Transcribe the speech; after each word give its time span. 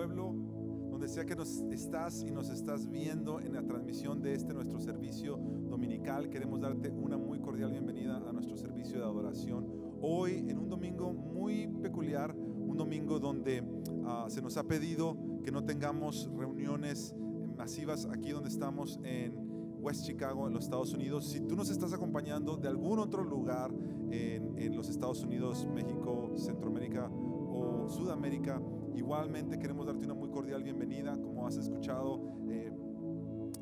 Pueblo, 0.00 0.34
donde 0.90 1.08
sea 1.08 1.26
que 1.26 1.36
nos 1.36 1.60
estás 1.70 2.22
y 2.22 2.30
nos 2.30 2.48
estás 2.48 2.90
viendo 2.90 3.38
en 3.38 3.52
la 3.52 3.62
transmisión 3.66 4.22
de 4.22 4.32
este 4.32 4.54
nuestro 4.54 4.80
servicio 4.80 5.36
dominical. 5.36 6.30
Queremos 6.30 6.58
darte 6.58 6.88
una 6.90 7.18
muy 7.18 7.38
cordial 7.38 7.72
bienvenida 7.72 8.16
a 8.16 8.32
nuestro 8.32 8.56
servicio 8.56 8.96
de 8.96 9.04
adoración. 9.04 9.66
Hoy 10.00 10.46
en 10.48 10.56
un 10.56 10.70
domingo 10.70 11.12
muy 11.12 11.66
peculiar, 11.82 12.34
un 12.34 12.78
domingo 12.78 13.18
donde 13.18 13.62
ah, 14.06 14.24
se 14.30 14.40
nos 14.40 14.56
ha 14.56 14.62
pedido 14.62 15.18
que 15.44 15.52
no 15.52 15.66
tengamos 15.66 16.30
reuniones 16.34 17.14
masivas 17.58 18.06
aquí 18.06 18.30
donde 18.30 18.48
estamos 18.48 18.98
en 19.04 19.34
West 19.82 20.06
Chicago, 20.06 20.46
en 20.46 20.54
los 20.54 20.64
Estados 20.64 20.94
Unidos. 20.94 21.26
Si 21.28 21.42
tú 21.42 21.56
nos 21.56 21.68
estás 21.68 21.92
acompañando 21.92 22.56
de 22.56 22.68
algún 22.68 23.00
otro 23.00 23.22
lugar 23.22 23.70
en, 24.10 24.56
en 24.56 24.74
los 24.74 24.88
Estados 24.88 25.22
Unidos, 25.24 25.68
México, 25.74 26.32
Centroamérica 26.36 27.10
o 27.10 27.86
Sudamérica, 27.90 28.62
igualmente 28.94 29.58
queremos 29.58 29.86
darte 29.86 30.04
una 30.04 30.14
muy 30.14 30.30
cordial 30.30 30.62
bienvenida. 30.62 31.12
Como 31.12 31.46
has 31.46 31.56
escuchado, 31.56 32.20
eh, 32.48 32.72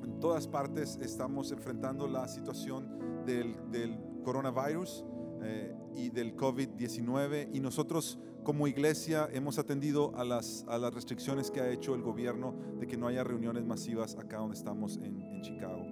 en 0.04 0.20
todas 0.20 0.46
partes 0.46 0.98
estamos 1.00 1.52
enfrentando 1.52 2.06
la 2.06 2.28
situación 2.28 3.24
del, 3.24 3.56
del 3.70 3.98
coronavirus 4.24 5.04
eh, 5.42 5.74
y 5.94 6.10
del 6.10 6.36
COVID-19 6.36 7.50
y 7.52 7.60
nosotros 7.60 8.18
como 8.42 8.66
iglesia 8.66 9.28
hemos 9.32 9.58
atendido 9.58 10.16
a 10.16 10.24
las, 10.24 10.64
a 10.68 10.78
las 10.78 10.94
restricciones 10.94 11.50
que 11.50 11.60
ha 11.60 11.70
hecho 11.70 11.94
el 11.94 12.02
gobierno 12.02 12.54
de 12.80 12.86
que 12.86 12.96
no 12.96 13.06
haya 13.08 13.22
reuniones 13.22 13.64
masivas 13.64 14.16
acá 14.16 14.38
donde 14.38 14.56
estamos 14.56 14.96
en, 14.96 15.20
en 15.20 15.42
Chicago. 15.42 15.84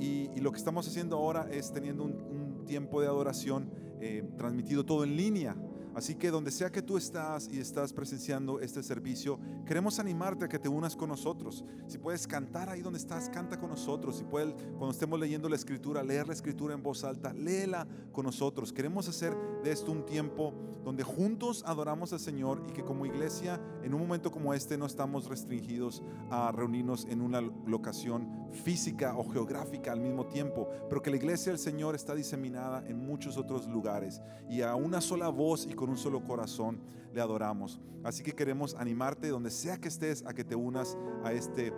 Y, 0.00 0.30
y 0.34 0.40
lo 0.40 0.50
que 0.50 0.58
estamos 0.58 0.88
haciendo 0.88 1.16
ahora 1.16 1.48
es 1.50 1.72
teniendo 1.72 2.04
un, 2.04 2.12
un 2.12 2.64
tiempo 2.66 3.00
de 3.00 3.06
adoración 3.06 3.70
eh, 4.00 4.24
transmitido 4.38 4.84
todo 4.84 5.04
en 5.04 5.14
línea. 5.14 5.54
Así 5.94 6.14
que 6.14 6.30
donde 6.30 6.50
sea 6.50 6.70
que 6.70 6.82
tú 6.82 6.96
estás 6.96 7.48
y 7.52 7.58
estás 7.58 7.92
presenciando 7.92 8.60
este 8.60 8.82
servicio, 8.82 9.38
queremos 9.66 9.98
animarte 9.98 10.44
a 10.44 10.48
que 10.48 10.58
te 10.58 10.68
unas 10.68 10.96
con 10.96 11.08
nosotros. 11.08 11.64
Si 11.86 11.98
puedes 11.98 12.26
cantar 12.26 12.68
ahí 12.68 12.80
donde 12.80 12.98
estás, 12.98 13.28
canta 13.28 13.58
con 13.58 13.70
nosotros. 13.70 14.16
Si 14.16 14.24
puedes, 14.24 14.54
cuando 14.78 14.90
estemos 14.90 15.18
leyendo 15.18 15.48
la 15.48 15.56
escritura, 15.56 16.02
leer 16.02 16.26
la 16.26 16.34
escritura 16.34 16.74
en 16.74 16.82
voz 16.82 17.04
alta, 17.04 17.32
léela 17.32 17.86
con 18.12 18.24
nosotros. 18.24 18.72
Queremos 18.72 19.08
hacer 19.08 19.36
de 19.62 19.72
esto 19.72 19.92
un 19.92 20.06
tiempo 20.06 20.54
donde 20.84 21.02
juntos 21.02 21.62
adoramos 21.66 22.12
al 22.12 22.20
Señor 22.20 22.62
y 22.68 22.72
que 22.72 22.84
como 22.84 23.06
iglesia, 23.06 23.60
en 23.82 23.94
un 23.94 24.00
momento 24.00 24.30
como 24.30 24.54
este, 24.54 24.78
no 24.78 24.86
estamos 24.86 25.26
restringidos 25.26 26.02
a 26.30 26.52
reunirnos 26.52 27.04
en 27.04 27.20
una 27.20 27.40
locación 27.40 28.48
física 28.52 29.16
o 29.16 29.28
geográfica 29.28 29.92
al 29.92 30.00
mismo 30.00 30.26
tiempo, 30.26 30.68
pero 30.88 31.02
que 31.02 31.10
la 31.10 31.16
iglesia 31.16 31.52
del 31.52 31.58
Señor 31.58 31.94
está 31.94 32.14
diseminada 32.14 32.82
en 32.86 32.98
muchos 32.98 33.36
otros 33.36 33.66
lugares 33.68 34.20
y 34.48 34.62
a 34.62 34.74
una 34.74 35.00
sola 35.00 35.28
voz 35.28 35.66
y 35.66 35.72
con 35.80 35.88
un 35.88 35.96
solo 35.96 36.22
corazón 36.22 36.78
le 37.14 37.22
adoramos. 37.22 37.80
Así 38.04 38.22
que 38.22 38.32
queremos 38.32 38.74
animarte 38.74 39.28
donde 39.28 39.50
sea 39.50 39.78
que 39.78 39.88
estés 39.88 40.22
a 40.26 40.34
que 40.34 40.44
te 40.44 40.54
unas 40.54 40.98
a 41.24 41.32
este 41.32 41.72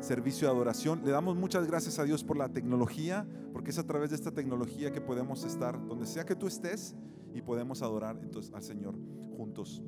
servicio 0.00 0.46
de 0.46 0.54
adoración. 0.54 1.00
Le 1.02 1.12
damos 1.12 1.34
muchas 1.34 1.66
gracias 1.66 1.98
a 1.98 2.04
Dios 2.04 2.22
por 2.22 2.36
la 2.36 2.50
tecnología, 2.50 3.26
porque 3.54 3.70
es 3.70 3.78
a 3.78 3.86
través 3.86 4.10
de 4.10 4.16
esta 4.16 4.32
tecnología 4.32 4.92
que 4.92 5.00
podemos 5.00 5.44
estar 5.44 5.82
donde 5.86 6.04
sea 6.04 6.26
que 6.26 6.36
tú 6.36 6.46
estés 6.46 6.94
y 7.32 7.40
podemos 7.40 7.80
adorar 7.80 8.20
entonces 8.22 8.52
al 8.52 8.62
Señor 8.62 8.94
juntos 9.34 9.82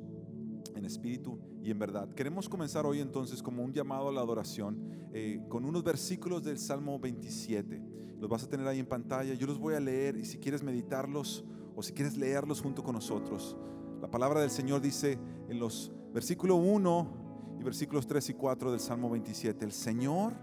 en 0.73 0.83
espíritu 0.83 1.37
y 1.61 1.69
en 1.69 1.77
verdad. 1.77 2.09
Queremos 2.15 2.49
comenzar 2.49 2.87
hoy 2.87 2.99
entonces 2.99 3.43
como 3.43 3.63
un 3.63 3.73
llamado 3.73 4.09
a 4.09 4.11
la 4.11 4.21
adoración 4.21 4.79
eh, 5.13 5.39
con 5.49 5.65
unos 5.65 5.83
versículos 5.83 6.43
del 6.43 6.57
Salmo 6.57 6.97
27. 6.97 7.79
Los 8.19 8.27
vas 8.27 8.43
a 8.43 8.49
tener 8.49 8.65
ahí 8.65 8.79
en 8.79 8.87
pantalla. 8.87 9.35
Yo 9.35 9.45
los 9.45 9.59
voy 9.59 9.75
a 9.75 9.79
leer 9.79 10.17
y 10.17 10.25
si 10.25 10.39
quieres 10.39 10.63
meditarlos 10.63 11.45
si 11.83 11.93
quieres 11.93 12.17
leerlos 12.17 12.61
junto 12.61 12.83
con 12.83 12.95
nosotros. 12.95 13.57
La 14.01 14.09
palabra 14.09 14.41
del 14.41 14.49
Señor 14.49 14.81
dice 14.81 15.19
en 15.49 15.59
los 15.59 15.91
versículos 16.13 16.59
1 16.61 17.57
y 17.59 17.63
versículos 17.63 18.07
3 18.07 18.29
y 18.29 18.33
4 18.33 18.71
del 18.71 18.79
Salmo 18.79 19.09
27, 19.09 19.63
el 19.63 19.71
Señor 19.71 20.33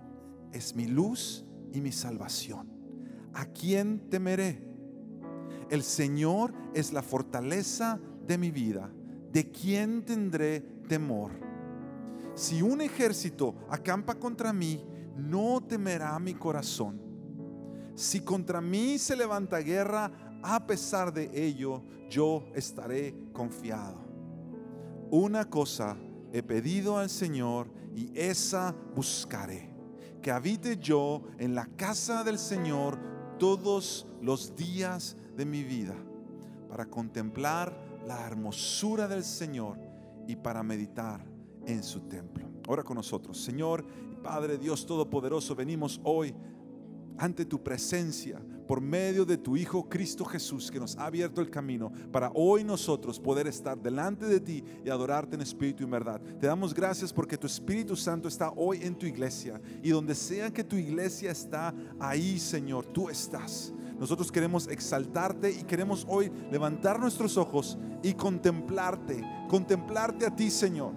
es 0.53 0.75
mi 0.75 0.87
luz 0.87 1.45
y 1.73 1.81
mi 1.81 1.93
salvación. 1.93 2.71
¿A 3.35 3.47
quién 3.47 4.09
temeré? 4.09 4.67
El 5.71 5.83
Señor 5.83 6.55
es 6.75 6.93
la 6.93 7.03
fortaleza 7.03 8.01
de 8.27 8.39
mi 8.39 8.51
vida. 8.51 8.91
¿De 9.33 9.51
quién 9.51 10.05
tendré 10.05 10.61
temor? 10.89 11.33
Si 12.35 12.63
un 12.63 12.81
ejército 12.81 13.55
acampa 13.69 14.15
contra 14.15 14.53
mí, 14.53 14.85
no 15.17 15.61
temerá 15.61 16.19
mi 16.19 16.35
corazón. 16.35 17.01
Si 17.95 18.21
contra 18.21 18.61
mí 18.61 18.97
se 18.99 19.17
levanta 19.17 19.59
guerra, 19.59 20.11
a 20.43 20.67
pesar 20.67 21.13
de 21.13 21.31
ello, 21.35 21.83
yo 22.09 22.45
estaré 22.55 23.15
confiado. 23.33 23.99
Una 25.11 25.49
cosa 25.49 25.97
he 26.33 26.43
pedido 26.43 26.99
al 26.99 27.11
Señor 27.11 27.71
y 27.95 28.11
esa 28.15 28.75
buscaré, 28.95 29.71
que 30.23 30.31
habite 30.31 30.77
yo 30.77 31.23
en 31.39 31.55
la 31.55 31.67
casa 31.67 32.25
del 32.25 32.39
Señor 32.39 32.99
todos 33.39 34.07
los 34.21 34.55
días 34.55 35.17
de 35.37 35.47
mi 35.47 35.65
vida, 35.65 35.95
para 36.69 36.87
contemplar 36.87 37.73
la 38.07 38.27
hermosura 38.27 39.09
del 39.09 39.25
Señor 39.25 39.79
y 40.27 40.37
para 40.37 40.63
meditar 40.63 41.25
en 41.67 41.83
su 41.83 42.01
templo. 42.01 42.49
Ora 42.67 42.83
con 42.83 42.97
nosotros, 42.97 43.41
Señor 43.41 43.85
y 44.13 44.17
Padre 44.17 44.59
Dios 44.59 44.85
Todopoderoso, 44.85 45.55
venimos 45.55 46.01
hoy 46.05 46.35
ante 47.17 47.45
tu 47.45 47.63
presencia 47.63 48.41
por 48.69 48.83
medio 48.83 49.25
de 49.25 49.39
tu 49.39 49.57
Hijo 49.57 49.89
Cristo 49.89 50.27
Jesús 50.27 50.71
que 50.71 50.79
nos 50.79 50.95
ha 50.99 51.07
abierto 51.07 51.41
el 51.41 51.49
camino 51.49 51.91
para 52.13 52.31
hoy 52.35 52.63
nosotros 52.63 53.19
poder 53.19 53.47
estar 53.47 53.81
delante 53.81 54.27
de 54.27 54.41
ti 54.41 54.63
y 54.85 54.91
adorarte 54.91 55.37
en 55.37 55.41
espíritu 55.41 55.83
y 55.83 55.85
en 55.85 55.91
verdad. 55.91 56.21
Te 56.39 56.47
damos 56.47 56.75
gracias 56.75 57.11
porque 57.11 57.39
tu 57.39 57.47
Espíritu 57.47 57.97
Santo 57.97 58.29
está 58.29 58.53
hoy 58.55 58.81
en 58.83 58.95
tu 58.95 59.07
iglesia 59.07 59.59
y 59.83 59.89
donde 59.89 60.15
sea 60.15 60.53
que 60.53 60.63
tu 60.63 60.77
iglesia 60.77 61.31
está, 61.31 61.75
ahí 61.99 62.39
Señor, 62.39 62.85
tú 62.87 63.09
estás. 63.09 63.73
Nosotros 63.99 64.31
queremos 64.31 64.69
exaltarte 64.69 65.51
y 65.51 65.65
queremos 65.65 66.05
hoy 66.07 66.31
levantar 66.53 67.01
nuestros 67.01 67.39
ojos 67.39 67.79
y 68.03 68.13
contemplarte, 68.13 69.25
contemplarte 69.49 70.27
a 70.27 70.37
ti 70.37 70.51
Señor. 70.51 70.93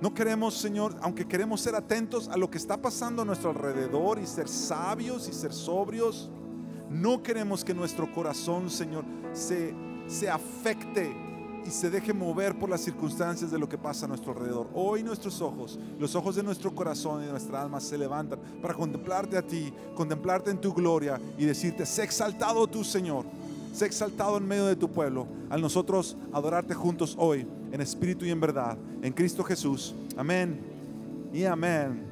No 0.00 0.14
queremos, 0.14 0.54
Señor, 0.54 0.96
aunque 1.02 1.28
queremos 1.28 1.60
ser 1.60 1.76
atentos 1.76 2.28
a 2.28 2.36
lo 2.38 2.50
que 2.50 2.58
está 2.58 2.80
pasando 2.80 3.22
a 3.22 3.24
nuestro 3.24 3.50
alrededor 3.50 4.18
y 4.18 4.26
ser 4.26 4.48
sabios 4.48 5.28
y 5.28 5.32
ser 5.32 5.52
sobrios, 5.52 6.28
no 6.92 7.22
queremos 7.22 7.64
que 7.64 7.74
nuestro 7.74 8.12
corazón, 8.12 8.70
Señor, 8.70 9.04
se, 9.32 9.74
se 10.06 10.28
afecte 10.28 11.14
y 11.66 11.70
se 11.70 11.90
deje 11.90 12.12
mover 12.12 12.58
por 12.58 12.68
las 12.68 12.80
circunstancias 12.80 13.50
de 13.50 13.58
lo 13.58 13.68
que 13.68 13.78
pasa 13.78 14.06
a 14.06 14.08
nuestro 14.08 14.32
alrededor. 14.32 14.68
Hoy 14.74 15.02
nuestros 15.02 15.40
ojos, 15.40 15.78
los 15.98 16.14
ojos 16.14 16.34
de 16.34 16.42
nuestro 16.42 16.74
corazón 16.74 17.22
y 17.22 17.26
de 17.26 17.30
nuestra 17.30 17.62
alma 17.62 17.80
se 17.80 17.96
levantan 17.96 18.38
para 18.60 18.74
contemplarte 18.74 19.36
a 19.36 19.42
ti, 19.42 19.72
contemplarte 19.94 20.50
en 20.50 20.60
tu 20.60 20.72
gloria 20.72 21.20
y 21.38 21.44
decirte, 21.44 21.86
sé 21.86 22.02
exaltado 22.02 22.66
tú, 22.66 22.84
Señor. 22.84 23.24
Sé 23.72 23.86
exaltado 23.86 24.36
en 24.36 24.46
medio 24.46 24.66
de 24.66 24.76
tu 24.76 24.90
pueblo, 24.90 25.26
al 25.48 25.62
nosotros 25.62 26.14
adorarte 26.30 26.74
juntos 26.74 27.14
hoy, 27.18 27.46
en 27.70 27.80
espíritu 27.80 28.26
y 28.26 28.30
en 28.30 28.38
verdad, 28.38 28.76
en 29.00 29.14
Cristo 29.14 29.42
Jesús. 29.42 29.94
Amén 30.14 30.60
y 31.32 31.44
amén. 31.44 32.06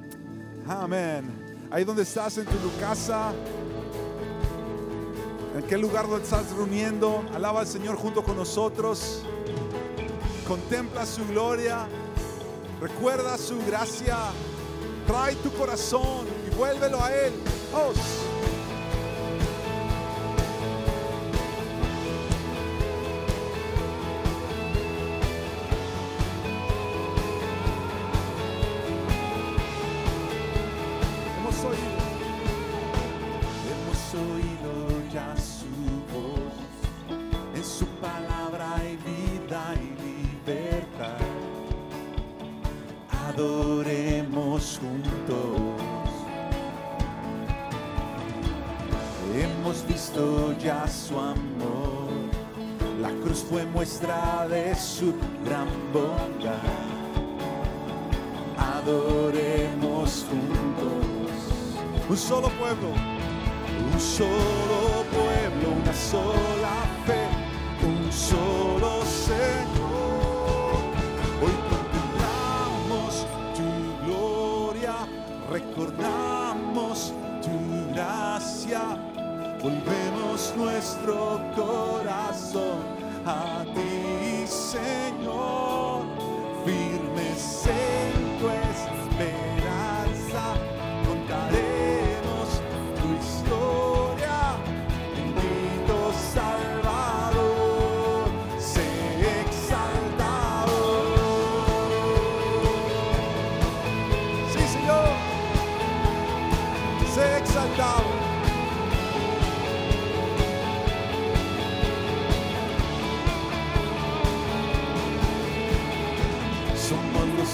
Amén. 0.66 1.24
Ahí 1.70 1.84
donde 1.84 2.02
estás 2.02 2.38
en 2.38 2.46
tu 2.46 2.80
casa, 2.80 3.32
en 5.60 5.66
qué 5.66 5.76
lugar 5.76 6.08
donde 6.08 6.24
estás 6.24 6.50
reuniendo, 6.52 7.22
alaba 7.34 7.60
al 7.60 7.66
Señor 7.66 7.96
junto 7.96 8.22
con 8.22 8.36
nosotros. 8.36 9.22
Contempla 10.48 11.04
su 11.04 11.26
gloria, 11.26 11.86
recuerda 12.80 13.36
su 13.36 13.58
gracia, 13.66 14.16
trae 15.06 15.36
tu 15.36 15.52
corazón 15.52 16.26
y 16.50 16.54
vuélvelo 16.56 17.02
a 17.02 17.12
Él. 17.14 17.32
Oh. 17.74 18.29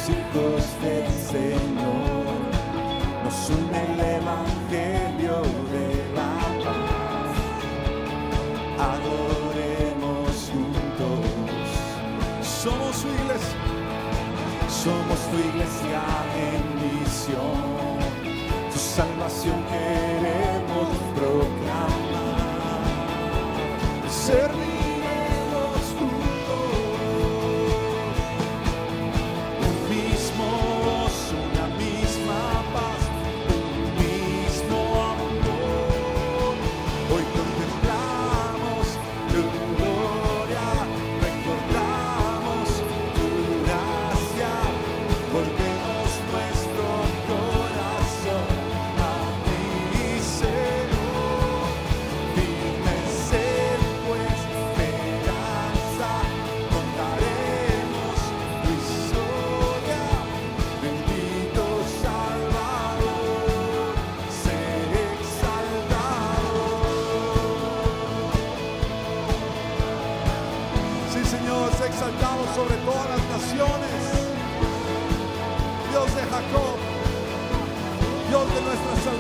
hijos 0.08 0.62
del 0.82 1.08
Señor, 1.32 2.26
nos 3.25 3.50
une 3.50 3.79
el 3.93 4.00
Evangelio 4.20 5.43
de 5.73 5.88
la 6.14 6.35
paz. 6.64 7.35
Adoremos 8.94 10.32
juntos, 10.53 11.25
somos 12.43 12.93
su 12.97 13.08
iglesia, 13.08 13.62
somos 14.69 15.19
tu 15.31 15.37
iglesia 15.49 16.00
en 16.49 16.62
misión, 16.82 17.64
tu 18.73 18.79
salvación 18.79 19.58
queremos 19.70 20.88
proclamar. 21.17 22.06
Ser 24.08 24.65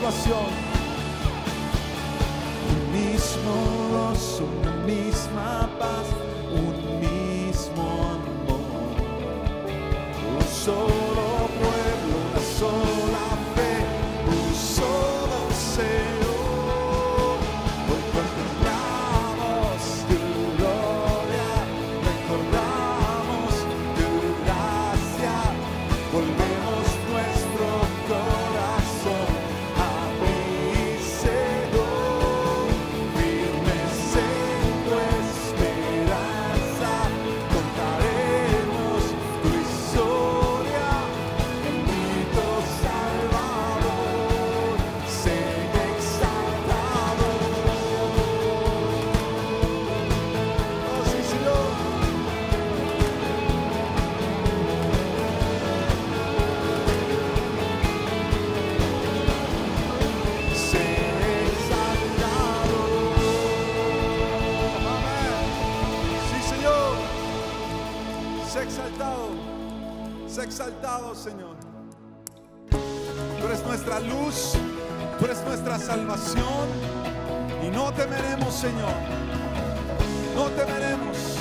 salvación. 0.06 0.46
Un 2.70 2.92
mismo 2.92 3.88
gozo, 3.90 4.44
una 4.60 4.72
misma 4.86 5.68
paz. 5.78 6.25
Sé 68.56 68.62
exaltado, 68.62 69.28
sé 70.26 70.44
exaltado, 70.44 71.14
Señor. 71.14 71.56
Tú 72.70 73.46
eres 73.46 73.62
nuestra 73.66 74.00
luz, 74.00 74.54
tú 75.18 75.26
eres 75.26 75.44
nuestra 75.44 75.78
salvación 75.78 76.66
y 77.62 77.68
no 77.68 77.92
temeremos, 77.92 78.54
Señor. 78.54 78.94
No 80.34 80.48
temeremos. 80.48 81.35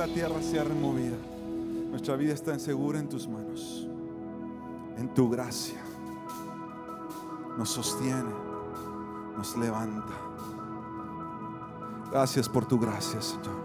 La 0.00 0.06
tierra 0.06 0.40
sea 0.40 0.64
removida. 0.64 1.16
Nuestra 1.90 2.16
vida 2.16 2.32
está 2.32 2.58
segura 2.58 2.98
en 2.98 3.06
tus 3.06 3.28
manos, 3.28 3.86
en 4.96 5.12
tu 5.12 5.28
gracia. 5.28 5.78
Nos 7.58 7.68
sostiene, 7.68 8.32
nos 9.36 9.54
levanta. 9.58 10.14
Gracias 12.10 12.48
por 12.48 12.64
tu 12.64 12.78
gracia, 12.78 13.20
Señor. 13.20 13.59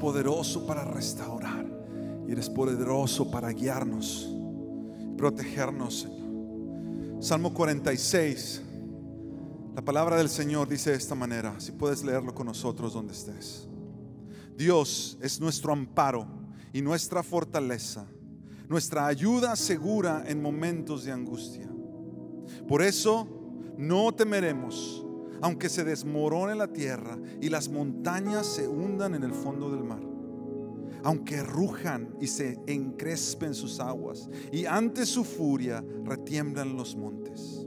Poderoso 0.00 0.66
para 0.66 0.84
restaurar. 0.84 1.64
Y 2.26 2.32
eres 2.32 2.50
poderoso 2.50 3.30
para 3.30 3.50
guiarnos, 3.50 4.28
protegernos, 5.16 6.00
Señor. 6.00 7.22
Salmo 7.22 7.54
46. 7.54 8.62
La 9.76 9.82
palabra 9.82 10.16
del 10.16 10.28
Señor 10.28 10.68
dice 10.68 10.90
de 10.90 10.96
esta 10.96 11.14
manera, 11.14 11.60
si 11.60 11.72
puedes 11.72 12.02
leerlo 12.02 12.34
con 12.34 12.46
nosotros 12.46 12.92
donde 12.92 13.12
estés. 13.12 13.68
Dios 14.56 15.16
es 15.22 15.40
nuestro 15.40 15.72
amparo 15.72 16.26
y 16.72 16.82
nuestra 16.82 17.22
fortaleza, 17.22 18.04
nuestra 18.68 19.06
ayuda 19.06 19.56
segura 19.56 20.24
en 20.26 20.42
momentos 20.42 21.04
de 21.04 21.12
angustia. 21.12 21.70
Por 22.68 22.82
eso 22.82 23.26
no 23.78 24.12
temeremos, 24.12 24.99
aunque 25.42 25.68
se 25.68 25.84
desmorone 25.84 26.54
la 26.54 26.68
tierra 26.68 27.18
y 27.40 27.48
las 27.48 27.68
montañas 27.68 28.46
se 28.46 28.68
hundan 28.68 29.14
en 29.14 29.22
el 29.22 29.32
fondo 29.32 29.70
del 29.70 29.84
mar. 29.84 30.02
Aunque 31.02 31.42
rujan 31.42 32.14
y 32.20 32.26
se 32.26 32.58
encrespen 32.66 33.54
sus 33.54 33.80
aguas 33.80 34.28
y 34.52 34.66
ante 34.66 35.06
su 35.06 35.24
furia 35.24 35.84
retiemblan 36.04 36.76
los 36.76 36.94
montes. 36.94 37.66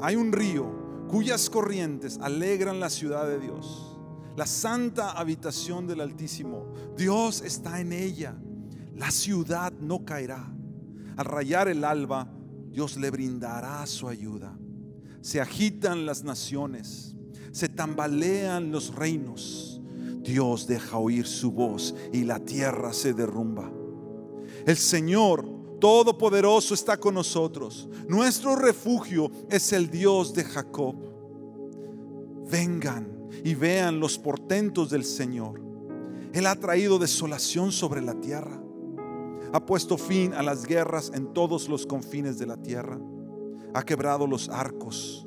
Hay 0.00 0.16
un 0.16 0.32
río 0.32 1.06
cuyas 1.08 1.50
corrientes 1.50 2.18
alegran 2.20 2.80
la 2.80 2.88
ciudad 2.88 3.26
de 3.26 3.38
Dios, 3.38 3.98
la 4.36 4.46
santa 4.46 5.12
habitación 5.12 5.86
del 5.86 6.00
Altísimo. 6.00 6.72
Dios 6.96 7.42
está 7.42 7.80
en 7.80 7.92
ella. 7.92 8.36
La 8.96 9.10
ciudad 9.10 9.72
no 9.72 10.04
caerá. 10.04 10.52
Al 11.16 11.24
rayar 11.24 11.68
el 11.68 11.84
alba, 11.84 12.28
Dios 12.70 12.96
le 12.96 13.10
brindará 13.10 13.86
su 13.86 14.08
ayuda. 14.08 14.56
Se 15.24 15.40
agitan 15.40 16.04
las 16.04 16.22
naciones, 16.22 17.14
se 17.50 17.70
tambalean 17.70 18.70
los 18.70 18.94
reinos. 18.94 19.80
Dios 20.20 20.66
deja 20.66 20.98
oír 20.98 21.26
su 21.26 21.50
voz 21.50 21.94
y 22.12 22.24
la 22.24 22.40
tierra 22.40 22.92
se 22.92 23.14
derrumba. 23.14 23.72
El 24.66 24.76
Señor 24.76 25.48
Todopoderoso 25.80 26.74
está 26.74 26.98
con 26.98 27.14
nosotros. 27.14 27.88
Nuestro 28.06 28.54
refugio 28.54 29.30
es 29.48 29.72
el 29.72 29.88
Dios 29.90 30.34
de 30.34 30.44
Jacob. 30.44 30.94
Vengan 32.50 33.30
y 33.42 33.54
vean 33.54 34.00
los 34.00 34.18
portentos 34.18 34.90
del 34.90 35.04
Señor. 35.04 35.58
Él 36.34 36.46
ha 36.46 36.54
traído 36.54 36.98
desolación 36.98 37.72
sobre 37.72 38.02
la 38.02 38.20
tierra. 38.20 38.62
Ha 39.54 39.64
puesto 39.64 39.96
fin 39.96 40.34
a 40.34 40.42
las 40.42 40.66
guerras 40.66 41.10
en 41.14 41.32
todos 41.32 41.70
los 41.70 41.86
confines 41.86 42.38
de 42.38 42.44
la 42.44 42.58
tierra. 42.58 43.00
Ha 43.74 43.82
quebrado 43.82 44.26
los 44.26 44.48
arcos. 44.48 45.26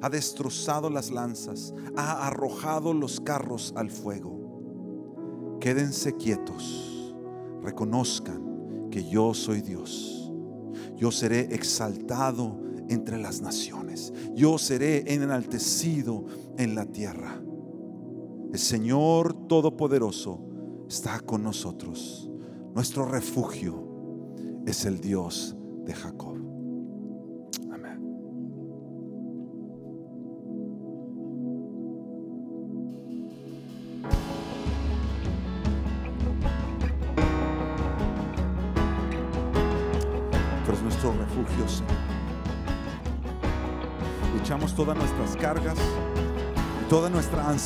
Ha 0.00 0.08
destrozado 0.08 0.88
las 0.88 1.10
lanzas. 1.10 1.74
Ha 1.96 2.26
arrojado 2.26 2.94
los 2.94 3.20
carros 3.20 3.74
al 3.76 3.90
fuego. 3.90 5.58
Quédense 5.60 6.14
quietos. 6.14 7.14
Reconozcan 7.62 8.88
que 8.90 9.04
yo 9.08 9.34
soy 9.34 9.60
Dios. 9.60 10.32
Yo 10.96 11.10
seré 11.10 11.54
exaltado 11.54 12.60
entre 12.88 13.18
las 13.18 13.40
naciones. 13.40 14.12
Yo 14.34 14.58
seré 14.58 15.12
enaltecido 15.12 16.24
en 16.56 16.74
la 16.74 16.86
tierra. 16.86 17.42
El 18.52 18.58
Señor 18.58 19.34
Todopoderoso 19.46 20.40
está 20.88 21.20
con 21.20 21.42
nosotros. 21.42 22.30
Nuestro 22.74 23.04
refugio 23.04 23.84
es 24.64 24.84
el 24.84 25.00
Dios 25.00 25.56
de 25.84 25.94
Jacob. 25.94 26.37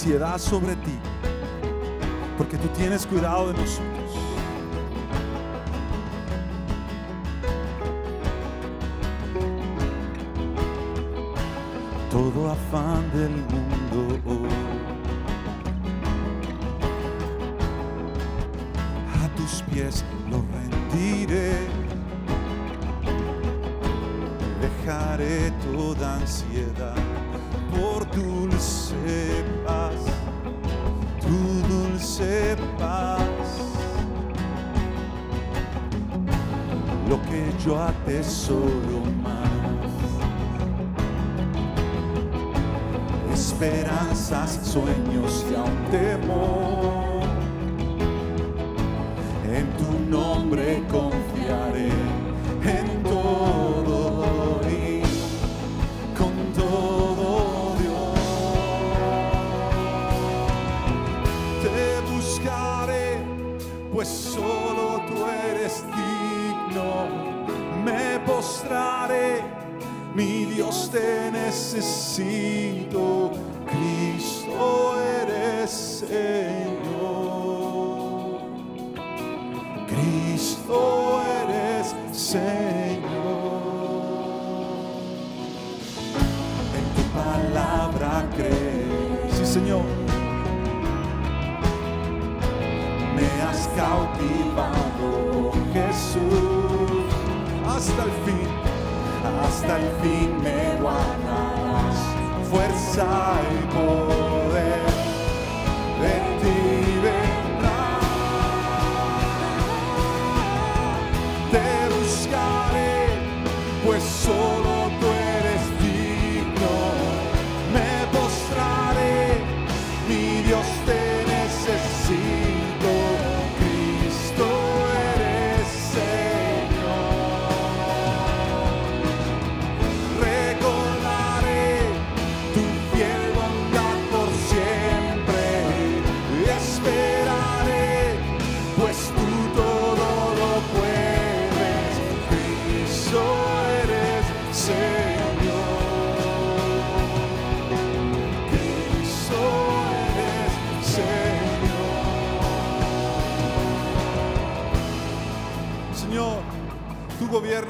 Ansiedad 0.03 0.37
sobre 0.37 0.75
ti, 0.75 0.99
porque 2.37 2.57
tú 2.59 2.67
tienes 2.77 3.07
cuidado 3.07 3.53
de 3.53 3.61
nosotros. 3.61 4.11
Todo 12.11 12.51
afán 12.51 13.09
del 13.13 13.31
mundo 13.31 14.49
a 19.23 19.37
tus 19.37 19.63
pies 19.71 20.05
lo 20.29 20.43
rendiré. 20.53 21.61
Dejaré 24.61 25.53
toda 25.73 26.17
ansiedad 26.17 26.92
yo 38.23 38.29
atesoro 38.29 39.03
más. 39.23 39.51
Esperanzas, 43.33 44.61
sueños 44.65 45.45
y 45.51 45.55
aún 45.55 45.91
temor. 45.91 46.82
Necesito. 72.19 72.52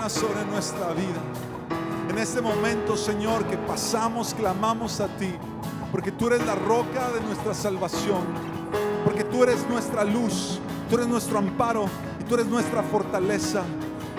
Sobre 0.08 0.44
nuestra 0.44 0.92
vida. 0.94 1.22
En 2.10 2.18
este 2.18 2.40
momento, 2.40 2.96
Señor, 2.96 3.44
que 3.46 3.56
pasamos, 3.56 4.34
clamamos 4.34 5.00
a 5.00 5.06
ti, 5.16 5.32
porque 5.92 6.10
tú 6.10 6.26
eres 6.26 6.44
la 6.44 6.56
roca 6.56 7.10
de 7.12 7.20
nuestra 7.20 7.54
salvación, 7.54 8.18
porque 9.04 9.22
tú 9.22 9.44
eres 9.44 9.64
nuestra 9.68 10.02
luz, 10.02 10.58
tú 10.90 10.96
eres 10.96 11.06
nuestro 11.06 11.38
amparo 11.38 11.86
y 12.20 12.24
tú 12.24 12.34
eres 12.34 12.46
nuestra 12.46 12.82
fortaleza. 12.82 13.62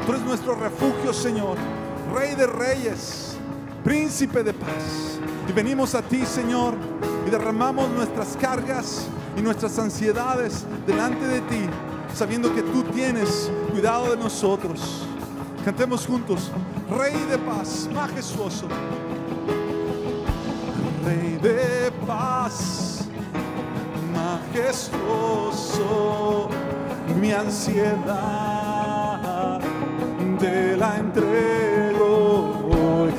Tú 0.06 0.14
eres 0.14 0.24
nuestro 0.24 0.56
refugio, 0.56 1.14
Señor, 1.14 1.58
Rey 2.16 2.34
de 2.36 2.48
reyes, 2.48 3.36
príncipe 3.84 4.42
de 4.42 4.54
paz. 4.54 5.20
Y 5.50 5.52
venimos 5.52 5.96
a 5.96 6.02
ti, 6.02 6.26
Señor, 6.26 6.76
y 7.28 7.30
derramamos 7.30 7.90
nuestras 7.90 8.38
cargas 8.38 9.06
y 9.38 9.42
nuestras 9.42 9.78
ansiedades 9.78 10.66
delante 10.88 11.28
de 11.28 11.42
ti, 11.42 11.70
sabiendo 12.16 12.56
que 12.56 12.62
tú 12.62 12.84
tienes 12.84 13.52
cuidado 13.72 14.12
de 14.12 14.18
nosotros. 14.18 15.03
Cantemos 15.64 16.06
juntos, 16.06 16.52
Rey 16.90 17.18
de 17.30 17.38
paz, 17.38 17.88
majestuoso. 17.94 18.68
Rey 21.06 21.40
de 21.42 21.90
paz, 22.06 23.08
majestuoso, 24.14 24.90
mi 27.20 27.32
ansiedad 27.32 28.74
te 30.38 30.76
la 30.76 30.98
entrego 30.98 32.70
hoy, 32.70 33.14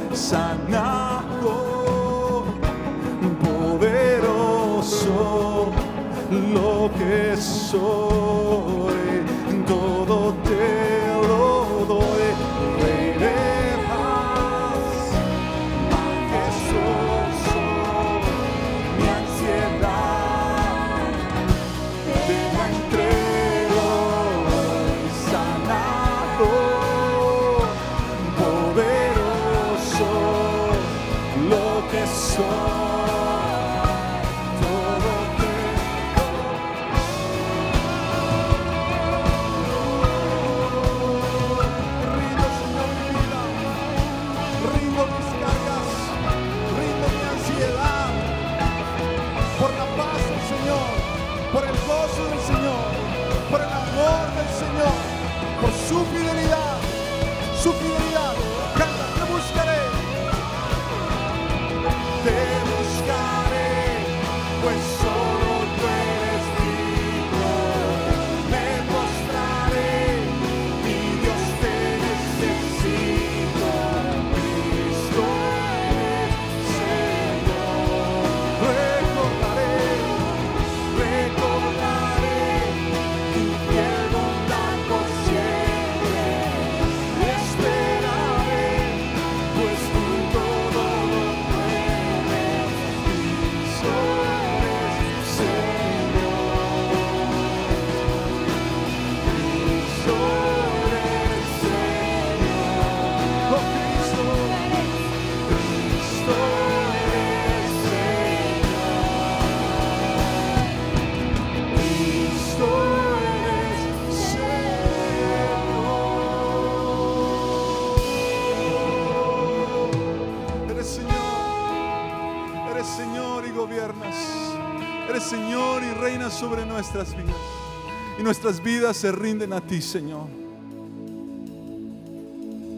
nuestras 128.24 128.62
vidas 128.62 128.96
se 128.96 129.12
rinden 129.12 129.52
a 129.52 129.60
ti, 129.60 129.82
Señor. 129.82 130.26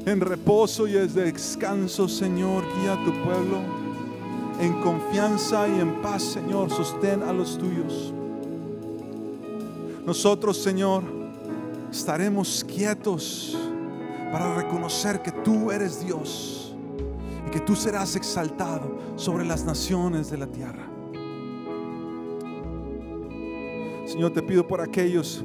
En 0.04 0.20
reposo 0.20 0.88
y 0.88 0.96
es 0.96 1.14
de 1.14 1.32
descanso, 1.32 2.09
Señor, 2.09 2.64
guía 2.80 2.94
a 2.94 3.04
tu 3.04 3.12
pueblo. 3.22 3.59
En 4.61 4.80
confianza 4.82 5.68
y 5.68 5.80
en 5.80 6.02
paz, 6.02 6.22
Señor, 6.22 6.70
sostén 6.70 7.22
a 7.22 7.32
los 7.32 7.56
tuyos. 7.59 8.12
Nosotros, 10.04 10.56
Señor, 10.59 11.04
estaremos 11.92 12.64
quietos 12.64 13.56
para 14.32 14.54
reconocer 14.56 15.22
que 15.22 15.30
tú 15.30 15.70
eres 15.70 16.04
Dios 16.04 16.74
y 17.46 17.50
que 17.50 17.61
tú 17.61 17.76
serás 17.76 18.16
exaltado 18.16 18.98
sobre 19.14 19.44
las 19.44 19.64
naciones 19.64 20.28
de 20.28 20.38
la 20.38 20.46
tierra. 20.48 20.95
Señor, 24.06 24.30
te 24.30 24.40
pido 24.40 24.66
por 24.66 24.80
aquellos 24.80 25.44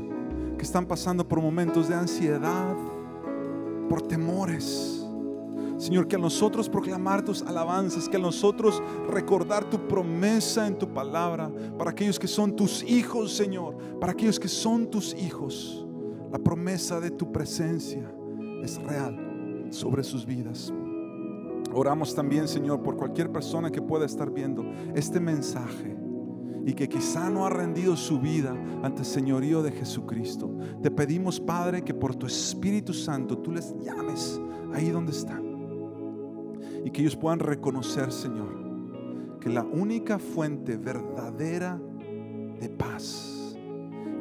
que 0.55 0.63
están 0.63 0.85
pasando 0.85 1.27
por 1.27 1.41
momentos 1.41 1.89
de 1.89 1.95
ansiedad, 1.95 2.75
por 3.89 4.03
temores. 4.03 5.03
Señor, 5.79 6.07
que 6.07 6.15
a 6.15 6.19
nosotros 6.19 6.69
proclamar 6.69 7.25
tus 7.25 7.41
alabanzas, 7.41 8.07
que 8.07 8.17
a 8.17 8.19
nosotros 8.19 8.79
recordar 9.09 9.67
tu 9.67 9.87
promesa 9.87 10.67
en 10.67 10.77
tu 10.77 10.87
palabra, 10.87 11.51
para 11.75 11.89
aquellos 11.89 12.19
que 12.19 12.27
son 12.27 12.55
tus 12.55 12.83
hijos, 12.83 13.33
Señor, 13.35 13.75
para 13.99 14.11
aquellos 14.11 14.39
que 14.39 14.47
son 14.47 14.91
tus 14.91 15.15
hijos, 15.15 15.83
la 16.31 16.37
promesa 16.37 16.99
de 16.99 17.09
tu 17.09 17.31
presencia 17.31 18.13
es 18.61 18.79
real 18.83 19.69
sobre 19.71 20.03
sus 20.03 20.23
vidas. 20.23 20.71
Oramos 21.73 22.13
también, 22.13 22.47
Señor, 22.47 22.83
por 22.83 22.95
cualquier 22.95 23.31
persona 23.31 23.71
que 23.71 23.81
pueda 23.81 24.05
estar 24.05 24.29
viendo 24.29 24.63
este 24.93 25.19
mensaje 25.19 26.00
y 26.65 26.73
que 26.73 26.87
quizá 26.87 27.29
no 27.29 27.45
ha 27.45 27.49
rendido 27.49 27.95
su 27.95 28.19
vida 28.19 28.55
ante 28.83 28.99
el 28.99 29.05
señorío 29.05 29.63
de 29.63 29.71
Jesucristo. 29.71 30.55
Te 30.81 30.91
pedimos, 30.91 31.39
Padre, 31.39 31.83
que 31.83 31.93
por 31.93 32.15
tu 32.15 32.27
Espíritu 32.27 32.93
Santo 32.93 33.37
tú 33.37 33.51
les 33.51 33.75
llames 33.83 34.39
ahí 34.73 34.89
donde 34.89 35.11
están 35.11 35.51
y 36.83 36.91
que 36.91 37.01
ellos 37.01 37.15
puedan 37.15 37.39
reconocer, 37.39 38.11
Señor, 38.11 39.39
que 39.39 39.49
la 39.49 39.63
única 39.63 40.19
fuente 40.19 40.77
verdadera 40.77 41.79
de 42.59 42.69
paz 42.69 43.55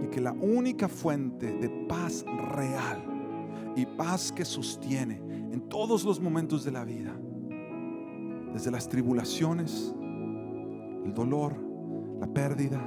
y 0.03 0.07
que 0.09 0.21
la 0.21 0.33
única 0.33 0.89
fuente 0.89 1.53
de 1.53 1.69
paz 1.89 2.25
real 2.55 3.73
y 3.77 3.87
paz 3.87 4.33
que 4.33 4.45
sostiene 4.45 5.21
en 5.53 5.69
todos 5.69 6.05
los 6.05 6.21
momentos 6.21 6.65
de 6.65 6.73
la 6.73 6.85
vida, 6.85 7.15
desde 8.53 8.71
las 8.71 8.89
tribulaciones, 8.89 9.95
el 11.05 11.13
dolor, 11.15 11.70
la 12.21 12.27
pérdida, 12.27 12.81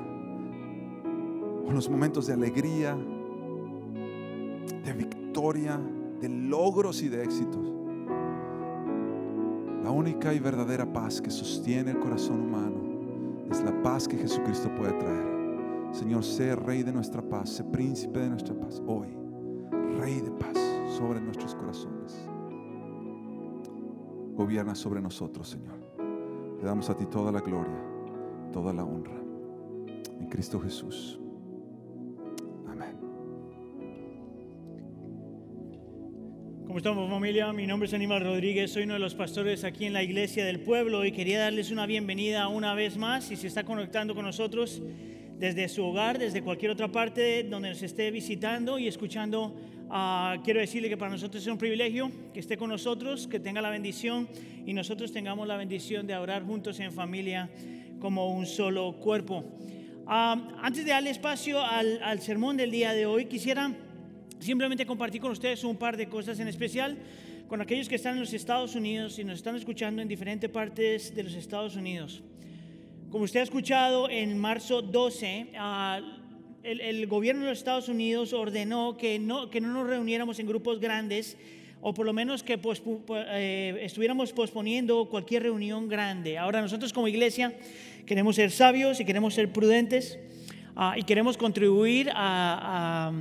o 1.66 1.72
los 1.72 1.90
momentos 1.90 2.28
de 2.28 2.34
alegría, 2.34 2.96
de 4.86 4.94
victoria, 4.94 5.80
de 6.22 6.30
logros 6.30 7.02
y 7.02 7.10
de 7.10 7.24
éxitos. 7.24 7.74
La 9.84 9.92
única 9.92 10.34
y 10.34 10.40
verdadera 10.40 10.92
paz 10.92 11.22
que 11.22 11.30
sostiene 11.30 11.92
el 11.92 12.00
corazón 12.00 12.42
humano 12.42 13.48
es 13.52 13.62
la 13.64 13.82
paz 13.82 14.08
que 14.08 14.18
Jesucristo 14.18 14.74
puede 14.76 14.94
traer. 14.94 15.34
Señor, 15.92 16.24
sé 16.24 16.56
Rey 16.56 16.84
de 16.84 16.94
nuestra 16.94 17.22
paz, 17.22 17.50
sé 17.50 17.64
Príncipe 17.66 18.20
de 18.20 18.30
nuestra 18.30 18.56
paz 18.56 18.82
hoy. 18.88 19.08
Rey 20.00 20.22
de 20.22 20.32
paz 20.32 20.58
sobre 20.98 21.20
nuestros 21.22 21.54
corazones. 21.56 22.30
Gobierna 24.36 24.74
sobre 24.74 25.02
nosotros, 25.02 25.50
Señor. 25.50 25.76
Le 26.58 26.64
damos 26.64 26.90
a 26.90 26.96
ti 26.96 27.06
toda 27.06 27.32
la 27.32 27.42
gloria, 27.42 27.84
toda 28.52 28.74
la 28.74 28.84
honra. 28.84 29.23
En 30.20 30.28
Cristo 30.28 30.60
Jesús. 30.60 31.20
Amén. 32.68 32.96
¿Cómo 36.66 36.78
estamos 36.78 37.10
familia? 37.10 37.52
Mi 37.54 37.68
nombre 37.68 37.88
es 37.88 37.94
Aníbal 37.94 38.24
Rodríguez, 38.24 38.72
soy 38.72 38.84
uno 38.84 38.94
de 38.94 39.00
los 39.00 39.16
pastores 39.16 39.64
aquí 39.64 39.86
en 39.86 39.94
la 39.94 40.04
iglesia 40.04 40.46
del 40.46 40.60
pueblo 40.60 41.06
y 41.06 41.12
quería 41.12 41.40
darles 41.40 41.72
una 41.72 41.86
bienvenida 41.86 42.48
una 42.48 42.74
vez 42.74 42.98
más 42.98 43.32
y 43.32 43.36
si 43.36 43.48
está 43.48 43.64
conectando 43.64 44.16
con 44.16 44.26
nosotros 44.26 44.82
desde 45.38 45.68
su 45.68 45.84
hogar, 45.84 46.20
desde 46.20 46.42
cualquier 46.42 46.72
otra 46.72 46.92
parte 46.92 47.44
donde 47.44 47.70
nos 47.70 47.82
esté 47.82 48.12
visitando 48.12 48.80
y 48.80 48.88
escuchando, 48.88 49.56
ah, 49.90 50.38
quiero 50.44 50.60
decirle 50.60 50.90
que 50.90 50.98
para 50.98 51.12
nosotros 51.12 51.44
es 51.44 51.52
un 51.52 51.58
privilegio 51.58 52.12
que 52.34 52.40
esté 52.40 52.58
con 52.58 52.70
nosotros, 52.70 53.28
que 53.28 53.40
tenga 53.40 53.62
la 53.62 53.70
bendición 53.70 54.28
y 54.66 54.74
nosotros 54.74 55.12
tengamos 55.12 55.48
la 55.48 55.58
bendición 55.58 56.08
de 56.08 56.16
orar 56.16 56.44
juntos 56.44 56.80
en 56.80 56.92
familia 56.92 57.50
como 58.00 58.34
un 58.34 58.46
solo 58.46 58.94
cuerpo. 59.00 59.44
Ah, 60.06 60.36
antes 60.62 60.84
de 60.84 60.92
darle 60.92 61.12
espacio 61.12 61.62
al, 61.64 62.04
al 62.04 62.20
sermón 62.20 62.58
del 62.58 62.72
día 62.72 62.92
de 62.92 63.06
hoy, 63.06 63.26
quisiera 63.26 63.72
simplemente 64.40 64.86
compartir 64.86 65.22
con 65.22 65.32
ustedes 65.32 65.64
un 65.64 65.78
par 65.78 65.96
de 65.96 66.10
cosas 66.10 66.40
en 66.42 66.50
especial 66.50 66.98
con 67.48 67.62
aquellos 67.62 67.88
que 67.88 67.96
están 67.96 68.16
en 68.16 68.20
los 68.20 68.34
Estados 68.34 68.76
Unidos 68.76 69.18
y 69.18 69.24
nos 69.24 69.36
están 69.36 69.56
escuchando 69.56 70.02
en 70.02 70.10
diferentes 70.10 70.50
partes 70.50 71.16
de 71.16 71.24
los 71.24 71.34
Estados 71.36 71.78
Unidos. 71.78 72.22
Como 73.12 73.24
usted 73.24 73.40
ha 73.40 73.44
escuchado, 73.44 74.10
en 74.10 74.38
marzo 74.38 74.82
12, 74.82 75.52
ah, 75.58 76.02
el, 76.64 76.82
el 76.82 77.08
gobierno 77.08 77.44
de 77.44 77.52
los 77.52 77.60
Estados 77.60 77.88
Unidos 77.88 78.34
ordenó 78.34 78.98
que 78.98 79.20
no, 79.20 79.50
que 79.50 79.62
no 79.62 79.72
nos 79.72 79.88
reuniéramos 79.88 80.38
en 80.40 80.48
grupos 80.48 80.82
grandes 80.82 81.38
o 81.84 81.94
por 81.94 82.06
lo 82.06 82.14
menos 82.14 82.42
que 82.44 82.58
eh, 82.58 83.78
estuviéramos 83.82 84.34
posponiendo 84.34 85.06
cualquier 85.10 85.44
reunión 85.44 85.88
grande. 85.88 86.38
Ahora 86.38 86.62
nosotros 86.62 86.94
como 86.94 87.08
iglesia 87.08 87.54
queremos 88.06 88.38
ser 88.38 88.52
sabios 88.52 89.00
y 89.00 89.06
queremos 89.06 89.34
ser 89.34 89.52
prudentes 89.52 90.18
ah, 90.76 90.96
y 90.98 91.04
queremos 91.04 91.38
contribuir 91.38 92.10
a 92.16 93.12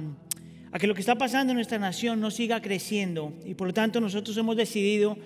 que 0.81 0.87
lo 0.87 0.94
que 0.94 1.01
está 1.01 1.16
pasando 1.16 1.51
en 1.51 1.57
nuestra 1.57 1.79
nación 1.79 2.20
no 2.20 2.31
siga 2.31 2.62
creciendo. 2.62 3.33
Y 3.44 3.55
por 3.55 3.66
lo 3.66 3.75
tanto 3.75 4.01
nosotros 4.01 4.37
hemos 4.37 4.57
decidido 4.57 5.18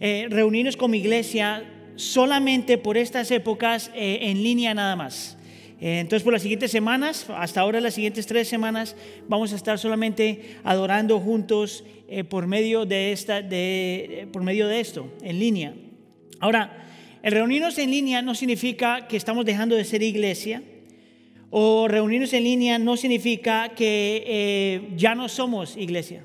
eh, 0.00 0.26
reunirnos 0.28 0.76
como 0.76 0.94
iglesia 0.94 1.64
solamente 1.96 2.78
por 2.78 2.96
estas 2.96 3.30
épocas 3.30 3.90
eh, 3.94 4.18
en 4.22 4.42
línea 4.42 4.74
nada 4.74 4.96
más. 4.96 5.36
Eh, 5.80 6.00
Entonces, 6.00 6.22
por 6.22 6.32
las 6.32 6.42
siguientes 6.42 6.70
semanas, 6.70 7.26
hasta 7.36 7.60
ahora 7.60 7.80
las 7.80 7.94
siguientes 7.94 8.26
tres 8.26 8.48
semanas, 8.48 8.96
vamos 9.28 9.52
a 9.52 9.56
estar 9.56 9.78
solamente 9.78 10.56
adorando 10.62 11.18
juntos 11.20 11.84
eh, 12.08 12.24
por, 12.24 12.46
medio 12.46 12.86
de 12.86 13.12
esta, 13.12 13.40
de, 13.40 14.22
eh, 14.22 14.26
por 14.32 14.42
medio 14.42 14.66
de 14.66 14.80
esto, 14.80 15.12
en 15.22 15.38
línea. 15.38 15.74
Ahora, 16.40 16.86
el 17.22 17.32
reunirnos 17.32 17.78
en 17.78 17.90
línea 17.90 18.20
no 18.20 18.34
significa 18.34 19.06
que 19.06 19.16
estamos 19.16 19.44
dejando 19.44 19.76
de 19.76 19.84
ser 19.84 20.02
iglesia, 20.02 20.62
o 21.50 21.88
reunirnos 21.88 22.32
en 22.32 22.44
línea 22.44 22.78
no 22.78 22.96
significa 22.96 23.70
que 23.70 24.24
eh, 24.26 24.88
ya 24.96 25.14
no 25.14 25.28
somos 25.28 25.76
iglesia. 25.76 26.24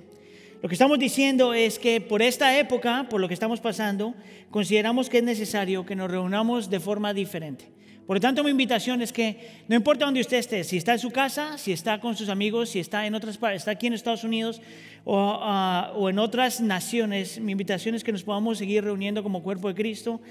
Lo 0.61 0.69
que 0.69 0.75
estamos 0.75 0.97
diciendo 0.97 1.53
es 1.53 1.77
que 1.77 2.01
por 2.01 2.21
esta 2.21 2.57
época, 2.57 3.07
por 3.09 3.21
lo 3.21 3.27
que 3.27 3.33
estamos 3.33 3.59
pasando, 3.59 4.15
consideramos 4.49 5.09
que 5.09 5.19
es 5.19 5.23
necesario 5.23 5.85
que 5.85 5.95
nos 5.95 6.09
reunamos 6.09 6.69
de 6.69 6.79
forma 6.79 7.13
diferente. 7.13 7.74
Por 8.05 8.17
lo 8.17 8.21
tanto, 8.21 8.43
mi 8.43 8.51
invitación 8.51 9.01
es 9.01 9.11
que 9.11 9.63
no 9.67 9.75
importa 9.75 10.05
dónde 10.05 10.21
usted 10.21 10.37
esté, 10.37 10.63
si 10.63 10.77
está 10.77 10.93
en 10.93 10.99
su 10.99 11.09
casa, 11.09 11.57
si 11.57 11.71
está 11.71 11.99
con 11.99 12.15
sus 12.15 12.29
amigos, 12.29 12.69
si 12.69 12.79
está 12.79 13.07
en 13.07 13.15
otras 13.15 13.39
está 13.53 13.71
aquí 13.71 13.87
en 13.87 13.93
Estados 13.93 14.23
Unidos 14.23 14.61
o, 15.05 15.39
ah, 15.41 15.91
o 15.95 16.09
en 16.09 16.19
otras 16.19 16.61
naciones, 16.61 17.39
mi 17.39 17.53
invitación 17.53 17.95
es 17.95 18.03
que 18.03 18.11
nos 18.11 18.23
podamos 18.23 18.59
seguir 18.59 18.83
reuniendo 18.83 19.23
como 19.23 19.41
cuerpo 19.41 19.69
de 19.69 19.75
Cristo. 19.75 20.21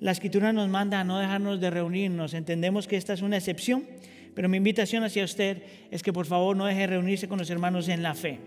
La 0.00 0.10
Escritura 0.10 0.52
nos 0.52 0.68
manda 0.68 0.98
a 0.98 1.04
no 1.04 1.20
dejarnos 1.20 1.60
de 1.60 1.70
reunirnos. 1.70 2.34
Entendemos 2.34 2.88
que 2.88 2.96
esta 2.96 3.12
es 3.12 3.22
una 3.22 3.36
excepción, 3.36 3.84
pero 4.34 4.48
mi 4.48 4.56
invitación 4.56 5.04
hacia 5.04 5.22
usted 5.24 5.62
es 5.92 6.02
que 6.02 6.12
por 6.12 6.26
favor 6.26 6.56
no 6.56 6.66
deje 6.66 6.80
de 6.80 6.86
reunirse 6.88 7.28
con 7.28 7.38
los 7.38 7.50
hermanos 7.50 7.88
en 7.88 8.02
la 8.02 8.14
fe. 8.14 8.40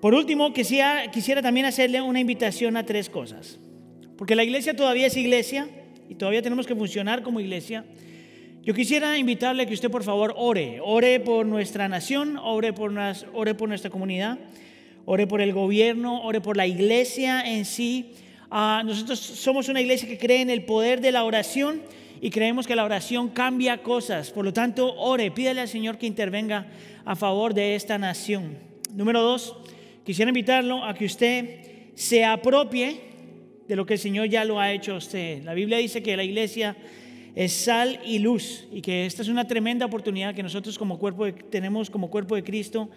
Por 0.00 0.14
último, 0.14 0.52
quisiera 0.52 1.42
también 1.42 1.66
hacerle 1.66 2.00
una 2.00 2.18
invitación 2.18 2.76
a 2.76 2.84
tres 2.84 3.08
cosas. 3.08 3.60
Porque 4.16 4.34
la 4.34 4.42
iglesia 4.42 4.74
todavía 4.74 5.06
es 5.06 5.16
iglesia 5.16 5.68
y 6.10 6.16
todavía 6.16 6.42
tenemos 6.42 6.66
que 6.66 6.74
funcionar 6.74 7.22
como 7.22 7.38
iglesia. 7.38 7.84
Yo 8.64 8.74
quisiera 8.74 9.16
invitarle 9.16 9.62
a 9.62 9.66
que 9.66 9.74
usted 9.74 9.90
por 9.90 10.02
favor 10.02 10.34
ore, 10.36 10.80
ore 10.82 11.20
por 11.20 11.46
nuestra 11.46 11.88
nación, 11.88 12.36
ore 12.36 12.72
por, 12.72 12.92
ore 13.32 13.54
por 13.54 13.68
nuestra 13.68 13.90
comunidad, 13.90 14.36
ore 15.06 15.28
por 15.28 15.40
el 15.40 15.52
gobierno, 15.52 16.20
ore 16.22 16.40
por 16.40 16.56
la 16.56 16.66
iglesia 16.66 17.42
en 17.42 17.64
sí. 17.64 18.10
Ah, 18.50 18.82
nosotros 18.84 19.20
somos 19.20 19.68
una 19.68 19.80
iglesia 19.80 20.08
que 20.08 20.18
cree 20.18 20.40
en 20.40 20.50
el 20.50 20.64
poder 20.64 21.00
de 21.00 21.12
la 21.12 21.22
oración 21.22 21.80
y 22.20 22.30
creemos 22.30 22.66
que 22.66 22.74
la 22.74 22.84
oración 22.84 23.28
cambia 23.28 23.78
cosas. 23.78 24.32
Por 24.32 24.44
lo 24.44 24.52
tanto, 24.52 24.92
ore, 24.96 25.30
pídale 25.30 25.60
al 25.60 25.68
Señor 25.68 25.96
que 25.96 26.06
intervenga 26.06 26.66
a 27.04 27.14
favor 27.14 27.54
de 27.54 27.76
esta 27.76 27.98
nación. 27.98 28.58
Número 28.92 29.22
dos, 29.22 29.56
quisiera 30.04 30.30
invitarlo 30.30 30.84
a 30.84 30.92
que 30.92 31.04
usted 31.04 31.92
se 31.94 32.24
apropie 32.24 33.09
de 33.70 33.76
lo 33.76 33.86
que 33.86 33.94
el 33.94 34.00
Señor 34.00 34.26
ya 34.28 34.44
lo 34.44 34.58
ha 34.58 34.72
hecho 34.72 34.94
a 34.94 34.96
usted. 34.96 35.44
La 35.44 35.54
Biblia 35.54 35.78
dice 35.78 36.02
que 36.02 36.16
la 36.16 36.24
iglesia 36.24 36.76
es 37.36 37.52
sal 37.52 38.00
y 38.04 38.18
luz 38.18 38.66
y 38.72 38.80
que 38.82 39.06
esta 39.06 39.22
es 39.22 39.28
una 39.28 39.46
tremenda 39.46 39.86
oportunidad 39.86 40.34
que 40.34 40.42
nosotros 40.42 40.76
como 40.76 40.98
cuerpo 40.98 41.24
de- 41.26 41.34
tenemos 41.34 41.88
como 41.88 42.10
cuerpo 42.10 42.34
de 42.34 42.42
Cristo 42.42 42.90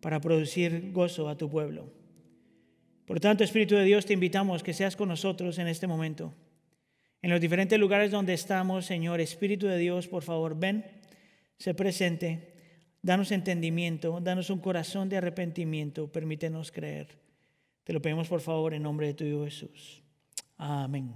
para 0.00 0.20
producir 0.20 0.92
gozo 0.92 1.28
a 1.28 1.36
tu 1.36 1.50
pueblo. 1.50 2.00
Por 3.06 3.18
tanto, 3.20 3.42
Espíritu 3.42 3.74
de 3.74 3.84
Dios, 3.84 4.06
te 4.06 4.12
invitamos 4.12 4.62
que 4.62 4.72
seas 4.72 4.96
con 4.96 5.08
nosotros 5.08 5.58
en 5.58 5.68
este 5.68 5.86
momento. 5.86 6.32
En 7.20 7.30
los 7.30 7.40
diferentes 7.40 7.78
lugares 7.78 8.10
donde 8.10 8.34
estamos, 8.34 8.86
Señor, 8.86 9.20
Espíritu 9.20 9.66
de 9.66 9.78
Dios, 9.78 10.08
por 10.08 10.22
favor, 10.22 10.58
ven, 10.58 10.84
sé 11.58 11.74
presente, 11.74 12.54
danos 13.02 13.32
entendimiento, 13.32 14.20
danos 14.20 14.50
un 14.50 14.60
corazón 14.60 15.08
de 15.08 15.16
arrepentimiento, 15.16 16.10
permítenos 16.10 16.70
creer. 16.70 17.08
Te 17.84 17.92
lo 17.92 18.00
pedimos, 18.00 18.28
por 18.28 18.40
favor, 18.40 18.74
en 18.74 18.82
nombre 18.82 19.08
de 19.08 19.14
tu 19.14 19.24
Hijo 19.24 19.44
Jesús. 19.44 20.02
Amén. 20.56 21.12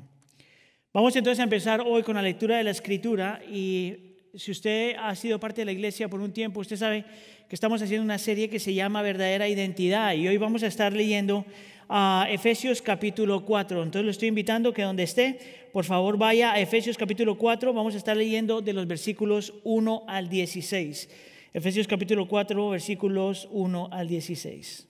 Vamos 0.93 1.15
entonces 1.15 1.41
a 1.41 1.45
empezar 1.45 1.81
hoy 1.81 2.03
con 2.03 2.17
la 2.17 2.23
lectura 2.23 2.57
de 2.57 2.65
la 2.65 2.71
Escritura 2.71 3.41
y 3.49 4.17
si 4.35 4.51
usted 4.51 4.97
ha 4.99 5.15
sido 5.15 5.39
parte 5.39 5.63
de 5.63 5.67
la 5.67 5.73
iglesia 5.73 6.09
por 6.09 6.21
un 6.21 6.33
tiempo, 6.33 6.61
usted 6.61 6.77
sabe 6.77 7.05
que 7.49 7.55
estamos 7.55 7.81
haciendo 7.81 8.05
una 8.05 8.19
serie 8.19 8.49
que 8.49 8.59
se 8.59 8.75
llama 8.75 9.03
Verdadera 9.03 9.49
Identidad 9.49 10.15
y 10.15 10.27
hoy 10.27 10.37
vamos 10.37 10.63
a 10.63 10.67
estar 10.67 10.93
leyendo 10.93 11.47
a 11.89 12.27
Efesios 12.31 12.83
capítulo 12.83 13.45
4. 13.45 13.83
Entonces 13.83 14.05
lo 14.05 14.11
estoy 14.11 14.29
invitando 14.29 14.73
que 14.73 14.83
donde 14.83 15.03
esté, 15.03 15.39
por 15.73 15.85
favor 15.85 16.19
vaya 16.19 16.53
a 16.53 16.61
Efesios 16.61 16.97
capítulo 16.97 17.37
4, 17.37 17.73
vamos 17.73 17.95
a 17.95 17.99
estar 17.99 18.17
leyendo 18.17 18.61
de 18.61 18.73
los 18.73 18.87
versículos 18.87 19.55
1 19.65 20.05
al 20.09 20.29
16. 20.29 21.09
Efesios 21.53 21.87
capítulo 21.87 22.29
4, 22.29 22.71
versículos 22.71 23.49
1 23.51 23.89
al 23.93 24.09
16. 24.09 24.89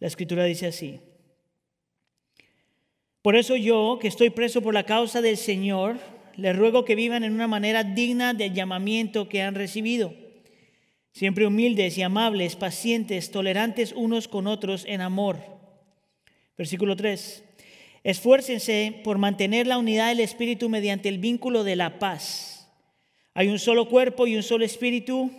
La 0.00 0.08
escritura 0.08 0.44
dice 0.44 0.66
así. 0.66 1.00
Por 3.22 3.36
eso 3.36 3.56
yo, 3.56 3.98
que 4.00 4.08
estoy 4.08 4.30
preso 4.30 4.62
por 4.62 4.74
la 4.74 4.84
causa 4.84 5.20
del 5.20 5.36
Señor, 5.36 5.98
les 6.36 6.56
ruego 6.56 6.84
que 6.84 6.94
vivan 6.94 7.24
en 7.24 7.32
una 7.32 7.48
manera 7.48 7.82
digna 7.82 8.34
del 8.34 8.52
llamamiento 8.52 9.28
que 9.28 9.42
han 9.42 9.54
recibido, 9.54 10.14
siempre 11.12 11.46
humildes 11.46 11.96
y 11.96 12.02
amables, 12.02 12.56
pacientes, 12.56 13.30
tolerantes 13.30 13.92
unos 13.92 14.28
con 14.28 14.46
otros 14.46 14.84
en 14.86 15.00
amor. 15.00 15.55
Versículo 16.56 16.96
3. 16.96 17.44
Esfuércense 18.02 19.00
por 19.04 19.18
mantener 19.18 19.66
la 19.66 19.78
unidad 19.78 20.08
del 20.08 20.20
Espíritu 20.20 20.68
mediante 20.68 21.08
el 21.08 21.18
vínculo 21.18 21.64
de 21.64 21.76
la 21.76 21.98
paz. 21.98 22.68
Hay 23.34 23.48
un 23.48 23.58
solo 23.58 23.88
cuerpo 23.88 24.26
y 24.26 24.36
un 24.36 24.42
solo 24.42 24.64
Espíritu, 24.64 25.30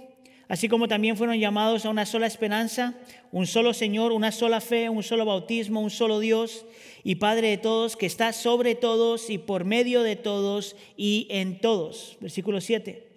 así 0.47 0.67
como 0.67 0.87
también 0.87 1.17
fueron 1.17 1.39
llamados 1.39 1.85
a 1.85 1.89
una 1.89 2.05
sola 2.05 2.27
esperanza, 2.27 2.93
un 3.31 3.47
solo 3.47 3.73
Señor, 3.73 4.11
una 4.11 4.31
sola 4.31 4.61
fe, 4.61 4.89
un 4.89 5.01
solo 5.01 5.25
bautismo, 5.25 5.81
un 5.81 5.89
solo 5.89 6.19
Dios 6.19 6.65
y 7.03 7.15
Padre 7.15 7.49
de 7.49 7.57
todos, 7.57 7.95
que 7.95 8.05
está 8.05 8.33
sobre 8.33 8.75
todos 8.75 9.29
y 9.29 9.37
por 9.37 9.63
medio 9.63 10.03
de 10.03 10.15
todos 10.15 10.75
y 10.95 11.27
en 11.31 11.59
todos. 11.59 12.17
Versículo 12.19 12.61
7. 12.61 13.07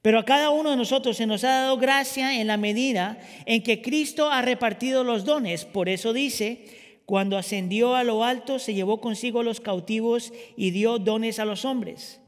Pero 0.00 0.18
a 0.18 0.24
cada 0.24 0.50
uno 0.50 0.70
de 0.70 0.76
nosotros 0.76 1.16
se 1.16 1.26
nos 1.26 1.44
ha 1.44 1.50
dado 1.50 1.76
gracia 1.76 2.40
en 2.40 2.48
la 2.48 2.56
medida 2.56 3.20
en 3.46 3.62
que 3.62 3.82
Cristo 3.82 4.30
ha 4.30 4.42
repartido 4.42 5.04
los 5.04 5.24
dones. 5.24 5.64
Por 5.64 5.88
eso 5.88 6.12
dice, 6.12 6.64
cuando 7.06 7.36
ascendió 7.36 7.94
a 7.94 8.04
lo 8.04 8.24
alto, 8.24 8.58
se 8.58 8.74
llevó 8.74 9.00
consigo 9.00 9.42
los 9.42 9.60
cautivos 9.60 10.32
y 10.56 10.70
dio 10.70 10.98
dones 10.98 11.38
a 11.38 11.44
los 11.44 11.64
hombres. 11.64 12.20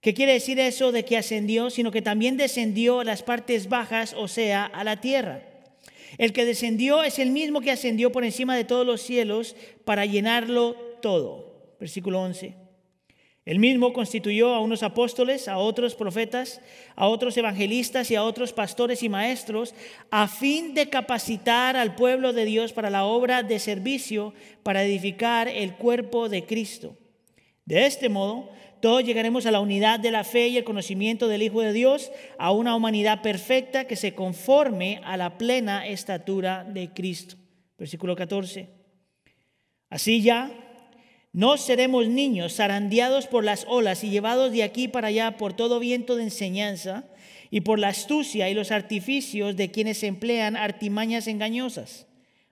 ¿Qué 0.00 0.14
quiere 0.14 0.34
decir 0.34 0.58
eso 0.60 0.92
de 0.92 1.04
que 1.04 1.16
ascendió? 1.16 1.70
Sino 1.70 1.90
que 1.90 2.02
también 2.02 2.36
descendió 2.36 3.00
a 3.00 3.04
las 3.04 3.22
partes 3.22 3.68
bajas, 3.68 4.14
o 4.16 4.28
sea, 4.28 4.64
a 4.64 4.84
la 4.84 5.00
tierra. 5.00 5.42
El 6.18 6.32
que 6.32 6.44
descendió 6.44 7.02
es 7.02 7.18
el 7.18 7.30
mismo 7.30 7.60
que 7.60 7.70
ascendió 7.70 8.12
por 8.12 8.24
encima 8.24 8.56
de 8.56 8.64
todos 8.64 8.86
los 8.86 9.02
cielos 9.02 9.56
para 9.84 10.06
llenarlo 10.06 10.76
todo. 11.02 11.74
Versículo 11.78 12.22
11. 12.22 12.65
El 13.46 13.60
mismo 13.60 13.92
constituyó 13.92 14.52
a 14.52 14.60
unos 14.60 14.82
apóstoles, 14.82 15.46
a 15.46 15.58
otros 15.58 15.94
profetas, 15.94 16.60
a 16.96 17.06
otros 17.06 17.36
evangelistas 17.36 18.10
y 18.10 18.16
a 18.16 18.24
otros 18.24 18.52
pastores 18.52 19.04
y 19.04 19.08
maestros, 19.08 19.72
a 20.10 20.26
fin 20.26 20.74
de 20.74 20.88
capacitar 20.88 21.76
al 21.76 21.94
pueblo 21.94 22.32
de 22.32 22.44
Dios 22.44 22.72
para 22.72 22.90
la 22.90 23.04
obra 23.04 23.44
de 23.44 23.60
servicio, 23.60 24.34
para 24.64 24.82
edificar 24.82 25.46
el 25.46 25.74
cuerpo 25.74 26.28
de 26.28 26.44
Cristo. 26.44 26.96
De 27.64 27.86
este 27.86 28.08
modo, 28.08 28.50
todos 28.80 29.04
llegaremos 29.04 29.46
a 29.46 29.52
la 29.52 29.60
unidad 29.60 30.00
de 30.00 30.10
la 30.10 30.24
fe 30.24 30.48
y 30.48 30.56
el 30.56 30.64
conocimiento 30.64 31.28
del 31.28 31.42
Hijo 31.42 31.60
de 31.60 31.72
Dios, 31.72 32.10
a 32.38 32.50
una 32.50 32.74
humanidad 32.74 33.22
perfecta 33.22 33.86
que 33.86 33.94
se 33.94 34.12
conforme 34.12 35.00
a 35.04 35.16
la 35.16 35.38
plena 35.38 35.86
estatura 35.86 36.64
de 36.64 36.92
Cristo. 36.92 37.36
Versículo 37.78 38.16
14. 38.16 38.68
Así 39.88 40.20
ya 40.20 40.65
no 41.36 41.58
seremos 41.58 42.08
niños 42.08 42.54
zarandeados 42.54 43.26
por 43.26 43.44
las 43.44 43.66
olas 43.68 44.02
y 44.02 44.08
llevados 44.08 44.52
de 44.52 44.62
aquí 44.62 44.88
para 44.88 45.08
allá 45.08 45.36
por 45.36 45.52
todo 45.52 45.78
viento 45.78 46.16
de 46.16 46.22
enseñanza 46.22 47.04
y 47.50 47.60
por 47.60 47.78
la 47.78 47.88
astucia 47.88 48.48
y 48.48 48.54
los 48.54 48.70
artificios 48.70 49.54
de 49.54 49.70
quienes 49.70 50.02
emplean 50.02 50.56
artimañas 50.56 51.26
engañosas. 51.26 52.06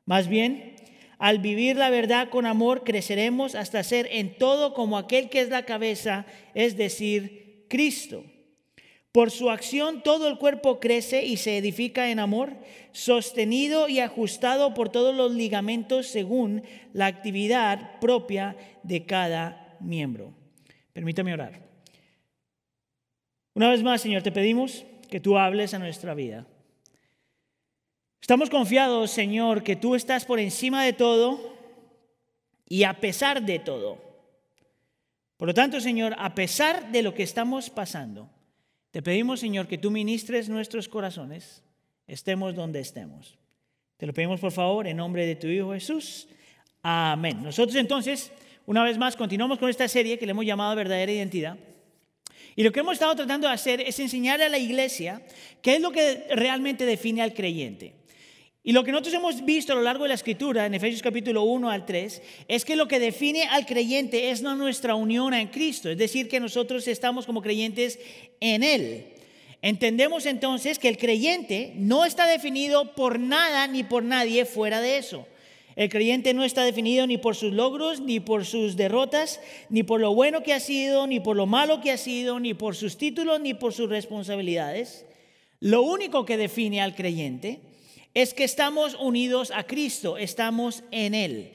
Más 0.05 0.28
bien, 0.28 0.76
al 1.18 1.39
vivir 1.39 1.76
la 1.76 1.89
verdad 1.89 2.28
con 2.28 2.45
amor, 2.45 2.85
creceremos 2.85 3.55
hasta 3.55 3.82
ser 3.82 4.07
en 4.12 4.37
todo 4.37 4.74
como 4.74 4.99
aquel 4.99 5.30
que 5.30 5.41
es 5.41 5.49
la 5.49 5.64
cabeza, 5.64 6.26
es 6.55 6.76
decir, 6.76 7.64
Cristo. 7.70 8.26
Por 9.15 9.31
su 9.31 9.49
acción 9.49 10.03
todo 10.03 10.27
el 10.27 10.39
cuerpo 10.39 10.81
crece 10.81 11.25
y 11.25 11.37
se 11.37 11.57
edifica 11.57 12.11
en 12.11 12.19
amor, 12.19 12.57
sostenido 12.91 13.89
y 13.89 14.01
ajustado 14.01 14.75
por 14.75 14.89
todos 14.89 15.15
los 15.15 15.31
ligamentos 15.31 16.09
según 16.09 16.65
la 16.93 17.07
actividad 17.07 18.01
propia 18.01 18.57
de 18.83 19.07
cada 19.07 19.77
miembro. 19.79 20.35
Permítame 20.93 21.33
orar. 21.33 21.61
Una 23.55 23.71
vez 23.71 23.85
más, 23.85 24.01
Señor, 24.01 24.23
te 24.23 24.33
pedimos 24.33 24.85
que 25.09 25.21
tú 25.21 25.39
hables 25.39 25.75
a 25.75 25.79
nuestra 25.79 26.12
vida. 26.15 26.45
Estamos 28.21 28.51
confiados, 28.51 29.12
Señor, 29.12 29.62
que 29.62 29.77
tú 29.77 29.95
estás 29.95 30.25
por 30.25 30.41
encima 30.41 30.85
de 30.85 30.93
todo 30.93 31.57
y 32.69 32.83
a 32.83 32.95
pesar 32.95 33.45
de 33.45 33.61
todo. 33.61 33.97
Por 35.37 35.47
lo 35.47 35.55
tanto, 35.55 35.81
Señor, 35.81 36.17
a 36.19 36.35
pesar 36.35 36.91
de 36.91 37.05
lo 37.05 37.15
que 37.15 37.23
estamos 37.23 37.71
pasando, 37.71 38.34
te 38.95 39.03
pedimos, 39.03 39.40
Señor, 39.40 39.66
que 39.66 39.76
tú 39.76 39.90
ministres 39.90 40.49
nuestros 40.49 40.88
corazones, 40.88 41.64
estemos 42.07 42.55
donde 42.55 42.78
estemos. 42.78 43.36
Te 43.97 44.07
lo 44.07 44.14
pedimos, 44.14 44.38
por 44.38 44.53
favor, 44.53 44.86
en 44.86 44.99
nombre 44.99 45.26
de 45.26 45.34
tu 45.34 45.49
Hijo 45.49 45.72
Jesús. 45.72 46.28
Amén. 46.80 47.42
Nosotros 47.42 47.74
entonces, 47.74 48.30
una 48.66 48.84
vez 48.84 48.97
más, 48.97 49.16
continuamos 49.16 49.59
con 49.59 49.68
esta 49.68 49.88
serie 49.88 50.16
que 50.16 50.26
le 50.26 50.30
hemos 50.30 50.47
llamado 50.47 50.76
verdadera 50.76 51.11
identidad. 51.11 51.59
Y 52.55 52.62
lo 52.62 52.70
que 52.70 52.78
hemos 52.78 52.92
estado 52.92 53.16
tratando 53.16 53.49
de 53.49 53.55
hacer 53.55 53.80
es 53.80 53.99
enseñar 53.99 54.40
a 54.40 54.49
la 54.49 54.59
iglesia 54.59 55.26
qué 55.61 55.74
es 55.74 55.80
lo 55.80 55.90
que 55.90 56.28
realmente 56.30 56.86
define 56.86 57.22
al 57.22 57.34
creyente. 57.34 57.97
Y 58.67 58.73
lo 58.73 58.83
que 58.83 58.93
nosotros 58.93 59.12
hemos 59.12 59.45
visto 59.45 59.75
a 59.75 59.77
lo 59.77 59.83
largo 59.83 60.05
de 60.05 60.09
la 60.09 60.15
escritura, 60.15 60.65
en 60.65 60.73
Efesios 60.73 61.03
capítulo 61.03 61.43
1 61.43 61.69
al 61.69 61.85
3, 61.85 62.23
es 62.49 62.65
que 62.65 62.77
lo 62.77 62.89
que 62.89 62.99
define 62.99 63.45
al 63.45 63.67
creyente 63.67 64.31
es 64.31 64.41
no 64.41 64.57
nuestra 64.57 64.95
unión 64.95 65.35
en 65.35 65.49
Cristo, 65.49 65.91
es 65.91 65.99
decir, 65.99 66.31
que 66.31 66.41
nosotros 66.41 66.89
estamos 66.89 67.27
como 67.27 67.43
creyentes 67.43 67.99
en 68.41 68.62
Él. 68.62 69.05
Entendemos 69.61 70.25
entonces 70.25 70.79
que 70.79 70.89
el 70.89 70.97
creyente 70.97 71.73
no 71.77 72.07
está 72.07 72.27
definido 72.27 72.95
por 72.95 73.21
nada 73.21 73.67
ni 73.67 73.83
por 73.83 74.03
nadie 74.03 74.47
fuera 74.47 74.81
de 74.81 74.97
eso. 74.97 75.27
El 75.77 75.91
creyente 75.91 76.33
no 76.33 76.43
está 76.43 76.65
definido 76.65 77.07
ni 77.07 77.19
por 77.19 77.37
sus 77.37 77.53
logros, 77.53 78.01
ni 78.01 78.19
por 78.19 78.47
sus 78.47 78.77
derrotas, 78.77 79.41
ni 79.69 79.83
por 79.83 80.01
lo 80.01 80.15
bueno 80.15 80.43
que 80.43 80.55
ha 80.55 80.61
sido, 80.61 81.07
ni 81.07 81.21
por 81.21 81.37
lo 81.37 81.45
malo 81.45 81.83
que 81.83 81.91
ha 81.91 81.99
sido, 81.99 82.41
ni 82.41 82.55
por 82.55 82.77
sus 82.77 82.97
títulos, 82.97 83.43
ni 83.43 83.53
por 83.53 83.75
sus 83.75 83.91
responsabilidades. 83.91 85.05
Lo 85.61 85.83
único 85.83 86.25
que 86.25 86.39
define 86.39 86.81
al 86.81 86.95
creyente 86.95 87.61
es 88.15 88.33
que 88.33 88.45
estamos 88.45 88.95
unidos 88.95 89.53
a 89.55 89.65
Cristo, 89.65 90.17
estamos 90.17 90.85
en 90.91 91.15
Él. 91.15 91.53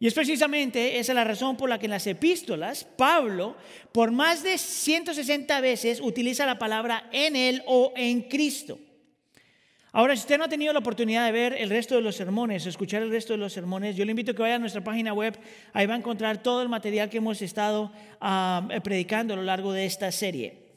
Y 0.00 0.06
es 0.06 0.14
precisamente 0.14 0.98
esa 0.98 1.14
la 1.14 1.24
razón 1.24 1.56
por 1.56 1.68
la 1.68 1.78
que 1.78 1.86
en 1.86 1.90
las 1.90 2.06
epístolas 2.06 2.84
Pablo, 2.84 3.56
por 3.92 4.10
más 4.10 4.42
de 4.42 4.58
160 4.58 5.60
veces, 5.60 6.00
utiliza 6.00 6.46
la 6.46 6.58
palabra 6.58 7.08
en 7.12 7.36
Él 7.36 7.62
o 7.66 7.92
en 7.94 8.22
Cristo. 8.22 8.78
Ahora, 9.92 10.14
si 10.14 10.20
usted 10.20 10.38
no 10.38 10.44
ha 10.44 10.48
tenido 10.48 10.72
la 10.72 10.78
oportunidad 10.78 11.26
de 11.26 11.32
ver 11.32 11.52
el 11.52 11.68
resto 11.68 11.96
de 11.96 12.00
los 12.00 12.16
sermones, 12.16 12.64
escuchar 12.64 13.02
el 13.02 13.10
resto 13.10 13.32
de 13.32 13.38
los 13.38 13.52
sermones, 13.52 13.96
yo 13.96 14.04
le 14.04 14.12
invito 14.12 14.30
a 14.30 14.34
que 14.34 14.42
vaya 14.42 14.54
a 14.54 14.58
nuestra 14.58 14.82
página 14.82 15.12
web, 15.12 15.36
ahí 15.72 15.86
va 15.86 15.94
a 15.94 15.98
encontrar 15.98 16.42
todo 16.42 16.62
el 16.62 16.68
material 16.68 17.10
que 17.10 17.18
hemos 17.18 17.42
estado 17.42 17.92
ah, 18.20 18.68
predicando 18.84 19.34
a 19.34 19.36
lo 19.36 19.42
largo 19.42 19.72
de 19.72 19.86
esta 19.86 20.10
serie. 20.12 20.69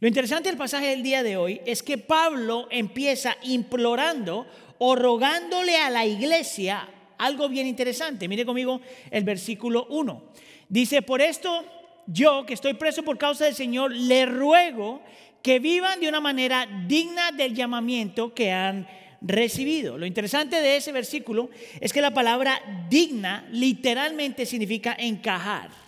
Lo 0.00 0.06
interesante 0.06 0.48
del 0.48 0.58
pasaje 0.58 0.88
del 0.88 1.02
día 1.02 1.24
de 1.24 1.36
hoy 1.36 1.60
es 1.66 1.82
que 1.82 1.98
Pablo 1.98 2.68
empieza 2.70 3.36
implorando 3.42 4.46
o 4.78 4.94
rogándole 4.94 5.76
a 5.76 5.90
la 5.90 6.06
iglesia 6.06 6.88
algo 7.18 7.48
bien 7.48 7.66
interesante. 7.66 8.28
Mire 8.28 8.46
conmigo 8.46 8.80
el 9.10 9.24
versículo 9.24 9.86
1. 9.90 10.22
Dice, 10.68 11.02
por 11.02 11.20
esto 11.20 11.64
yo 12.06 12.46
que 12.46 12.54
estoy 12.54 12.74
preso 12.74 13.02
por 13.02 13.18
causa 13.18 13.44
del 13.44 13.56
Señor, 13.56 13.92
le 13.92 14.24
ruego 14.24 15.02
que 15.42 15.58
vivan 15.58 15.98
de 15.98 16.08
una 16.08 16.20
manera 16.20 16.68
digna 16.86 17.32
del 17.32 17.54
llamamiento 17.54 18.32
que 18.34 18.52
han 18.52 18.86
recibido. 19.20 19.98
Lo 19.98 20.06
interesante 20.06 20.60
de 20.60 20.76
ese 20.76 20.92
versículo 20.92 21.50
es 21.80 21.92
que 21.92 22.00
la 22.00 22.14
palabra 22.14 22.60
digna 22.88 23.48
literalmente 23.50 24.46
significa 24.46 24.94
encajar. 24.96 25.87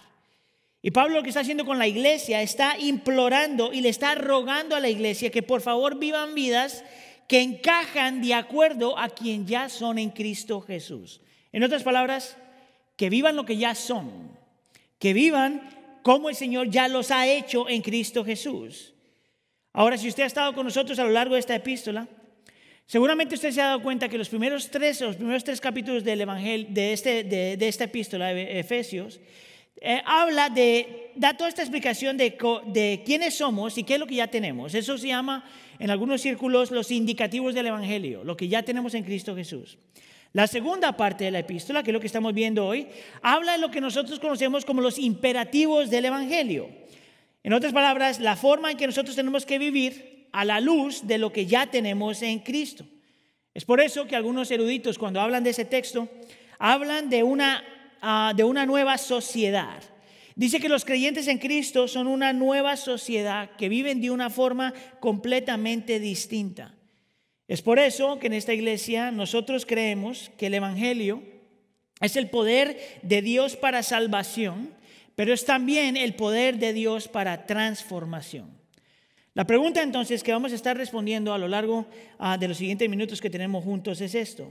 Y 0.82 0.92
Pablo 0.92 1.16
lo 1.16 1.22
que 1.22 1.28
está 1.28 1.40
haciendo 1.40 1.66
con 1.66 1.78
la 1.78 1.86
iglesia 1.86 2.40
está 2.40 2.78
implorando 2.78 3.72
y 3.72 3.82
le 3.82 3.90
está 3.90 4.14
rogando 4.14 4.76
a 4.76 4.80
la 4.80 4.88
iglesia 4.88 5.30
que 5.30 5.42
por 5.42 5.60
favor 5.60 5.98
vivan 5.98 6.34
vidas 6.34 6.84
que 7.28 7.42
encajan 7.42 8.22
de 8.22 8.34
acuerdo 8.34 8.98
a 8.98 9.08
quien 9.08 9.46
ya 9.46 9.68
son 9.68 9.98
en 9.98 10.10
Cristo 10.10 10.60
Jesús. 10.60 11.20
En 11.52 11.62
otras 11.62 11.82
palabras, 11.82 12.36
que 12.96 13.10
vivan 13.10 13.36
lo 13.36 13.44
que 13.44 13.56
ya 13.56 13.74
son, 13.74 14.36
que 14.98 15.12
vivan 15.12 15.62
como 16.02 16.28
el 16.28 16.34
Señor 16.34 16.70
ya 16.70 16.88
los 16.88 17.10
ha 17.10 17.28
hecho 17.28 17.68
en 17.68 17.82
Cristo 17.82 18.24
Jesús. 18.24 18.94
Ahora, 19.72 19.96
si 19.96 20.08
usted 20.08 20.24
ha 20.24 20.26
estado 20.26 20.54
con 20.54 20.64
nosotros 20.64 20.98
a 20.98 21.04
lo 21.04 21.10
largo 21.10 21.34
de 21.34 21.40
esta 21.40 21.54
epístola, 21.54 22.08
seguramente 22.86 23.34
usted 23.34 23.52
se 23.52 23.60
ha 23.60 23.66
dado 23.66 23.82
cuenta 23.82 24.08
que 24.08 24.18
los 24.18 24.28
primeros 24.28 24.70
tres, 24.70 25.00
los 25.00 25.16
primeros 25.16 25.44
tres 25.44 25.60
capítulos 25.60 26.02
del 26.02 26.22
Evangelio, 26.22 26.66
de, 26.70 26.92
este, 26.92 27.22
de, 27.22 27.56
de 27.56 27.68
esta 27.68 27.84
epístola 27.84 28.34
de 28.34 28.58
Efesios, 28.58 29.20
eh, 29.80 30.02
habla 30.04 30.50
de, 30.50 31.12
da 31.14 31.34
toda 31.34 31.48
esta 31.48 31.62
explicación 31.62 32.16
de, 32.16 32.36
de 32.66 33.02
quiénes 33.04 33.34
somos 33.34 33.78
y 33.78 33.84
qué 33.84 33.94
es 33.94 34.00
lo 34.00 34.06
que 34.06 34.16
ya 34.16 34.28
tenemos. 34.28 34.74
Eso 34.74 34.98
se 34.98 35.08
llama 35.08 35.44
en 35.78 35.90
algunos 35.90 36.20
círculos 36.20 36.70
los 36.70 36.90
indicativos 36.90 37.54
del 37.54 37.66
Evangelio, 37.66 38.22
lo 38.22 38.36
que 38.36 38.48
ya 38.48 38.62
tenemos 38.62 38.94
en 38.94 39.04
Cristo 39.04 39.34
Jesús. 39.34 39.78
La 40.32 40.46
segunda 40.46 40.96
parte 40.96 41.24
de 41.24 41.30
la 41.30 41.40
epístola, 41.40 41.82
que 41.82 41.90
es 41.90 41.94
lo 41.94 42.00
que 42.00 42.06
estamos 42.06 42.34
viendo 42.34 42.66
hoy, 42.66 42.86
habla 43.22 43.52
de 43.52 43.58
lo 43.58 43.70
que 43.70 43.80
nosotros 43.80 44.20
conocemos 44.20 44.64
como 44.64 44.80
los 44.80 44.98
imperativos 44.98 45.90
del 45.90 46.04
Evangelio. 46.04 46.68
En 47.42 47.52
otras 47.52 47.72
palabras, 47.72 48.20
la 48.20 48.36
forma 48.36 48.70
en 48.70 48.76
que 48.76 48.86
nosotros 48.86 49.16
tenemos 49.16 49.46
que 49.46 49.58
vivir 49.58 50.28
a 50.30 50.44
la 50.44 50.60
luz 50.60 51.06
de 51.06 51.18
lo 51.18 51.32
que 51.32 51.46
ya 51.46 51.66
tenemos 51.66 52.22
en 52.22 52.40
Cristo. 52.40 52.84
Es 53.54 53.64
por 53.64 53.80
eso 53.80 54.06
que 54.06 54.14
algunos 54.14 54.50
eruditos 54.50 54.98
cuando 54.98 55.20
hablan 55.20 55.42
de 55.42 55.50
ese 55.50 55.64
texto, 55.64 56.08
hablan 56.58 57.10
de 57.10 57.22
una 57.22 57.64
Ah, 58.00 58.32
de 58.34 58.44
una 58.44 58.64
nueva 58.64 58.96
sociedad. 58.96 59.82
Dice 60.34 60.58
que 60.58 60.70
los 60.70 60.86
creyentes 60.86 61.28
en 61.28 61.38
Cristo 61.38 61.86
son 61.86 62.06
una 62.06 62.32
nueva 62.32 62.76
sociedad 62.76 63.50
que 63.56 63.68
viven 63.68 64.00
de 64.00 64.10
una 64.10 64.30
forma 64.30 64.72
completamente 65.00 66.00
distinta. 66.00 66.74
Es 67.46 67.60
por 67.60 67.78
eso 67.78 68.18
que 68.18 68.28
en 68.28 68.32
esta 68.32 68.54
iglesia 68.54 69.10
nosotros 69.10 69.66
creemos 69.66 70.30
que 70.38 70.46
el 70.46 70.54
Evangelio 70.54 71.22
Es 72.00 72.16
el 72.16 72.30
poder 72.30 72.78
de 73.02 73.20
Dios 73.20 73.56
para 73.56 73.82
salvación, 73.82 74.72
pero 75.16 75.34
es 75.34 75.44
también 75.44 75.98
el 75.98 76.14
poder 76.14 76.58
de 76.58 76.72
Dios 76.72 77.08
para 77.08 77.44
transformación. 77.44 78.58
La 79.34 79.46
pregunta 79.46 79.82
entonces 79.82 80.22
que 80.22 80.32
vamos 80.32 80.52
a 80.52 80.54
estar 80.54 80.74
respondiendo 80.78 81.34
a 81.34 81.38
lo 81.38 81.46
largo 81.46 81.86
ah, 82.18 82.38
de 82.38 82.48
los 82.48 82.56
siguientes 82.56 82.88
minutos 82.88 83.20
que 83.20 83.28
tenemos 83.28 83.62
juntos 83.62 84.00
es 84.00 84.14
esto. 84.14 84.50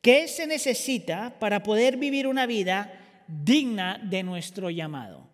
¿Qué 0.00 0.28
se 0.28 0.46
necesita 0.46 1.38
para 1.38 1.62
poder 1.62 1.96
vivir 1.96 2.26
una 2.26 2.46
vida 2.46 2.92
digna 3.26 4.00
de 4.02 4.22
nuestro 4.22 4.70
llamado? 4.70 5.28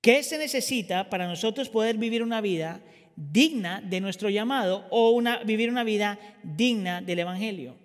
¿Qué 0.00 0.22
se 0.22 0.38
necesita 0.38 1.10
para 1.10 1.26
nosotros 1.26 1.68
poder 1.68 1.98
vivir 1.98 2.22
una 2.22 2.40
vida 2.40 2.80
digna 3.16 3.80
de 3.80 4.00
nuestro 4.00 4.30
llamado 4.30 4.86
o 4.90 5.20
vivir 5.44 5.70
una 5.70 5.84
vida 5.84 6.18
digna 6.42 7.00
del 7.00 7.18
Evangelio? 7.18 7.76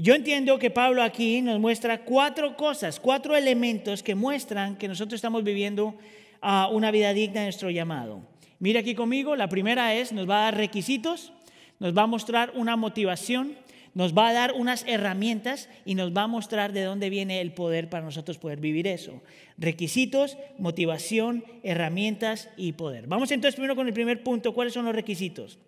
Yo 0.00 0.14
entiendo 0.14 0.58
que 0.58 0.70
Pablo 0.70 1.02
aquí 1.02 1.42
nos 1.42 1.58
muestra 1.58 2.04
cuatro 2.04 2.56
cosas, 2.56 3.00
cuatro 3.00 3.34
elementos 3.34 4.02
que 4.02 4.14
muestran 4.14 4.76
que 4.76 4.88
nosotros 4.88 5.18
estamos 5.18 5.42
viviendo 5.42 5.96
ah, 6.40 6.68
una 6.70 6.90
vida 6.90 7.12
digna 7.12 7.40
de 7.40 7.46
nuestro 7.46 7.70
llamado. 7.70 8.22
Mira 8.60 8.80
aquí 8.80 8.94
conmigo, 8.94 9.34
la 9.36 9.48
primera 9.48 9.94
es, 9.94 10.12
nos 10.12 10.28
va 10.28 10.40
a 10.40 10.42
dar 10.44 10.56
requisitos, 10.56 11.32
nos 11.80 11.96
va 11.96 12.02
a 12.02 12.06
mostrar 12.06 12.52
una 12.54 12.76
motivación, 12.76 13.56
nos 13.98 14.16
va 14.16 14.28
a 14.28 14.32
dar 14.32 14.52
unas 14.52 14.84
herramientas 14.86 15.68
y 15.84 15.96
nos 15.96 16.16
va 16.16 16.22
a 16.22 16.26
mostrar 16.28 16.72
de 16.72 16.84
dónde 16.84 17.10
viene 17.10 17.40
el 17.40 17.50
poder 17.50 17.90
para 17.90 18.04
nosotros 18.04 18.38
poder 18.38 18.60
vivir 18.60 18.86
eso. 18.86 19.20
Requisitos, 19.56 20.38
motivación, 20.56 21.44
herramientas 21.64 22.48
y 22.56 22.74
poder. 22.74 23.08
Vamos 23.08 23.32
entonces 23.32 23.56
primero 23.56 23.74
con 23.74 23.88
el 23.88 23.92
primer 23.92 24.22
punto, 24.22 24.54
¿cuáles 24.54 24.72
son 24.72 24.84
los 24.84 24.94
requisitos? 24.94 25.58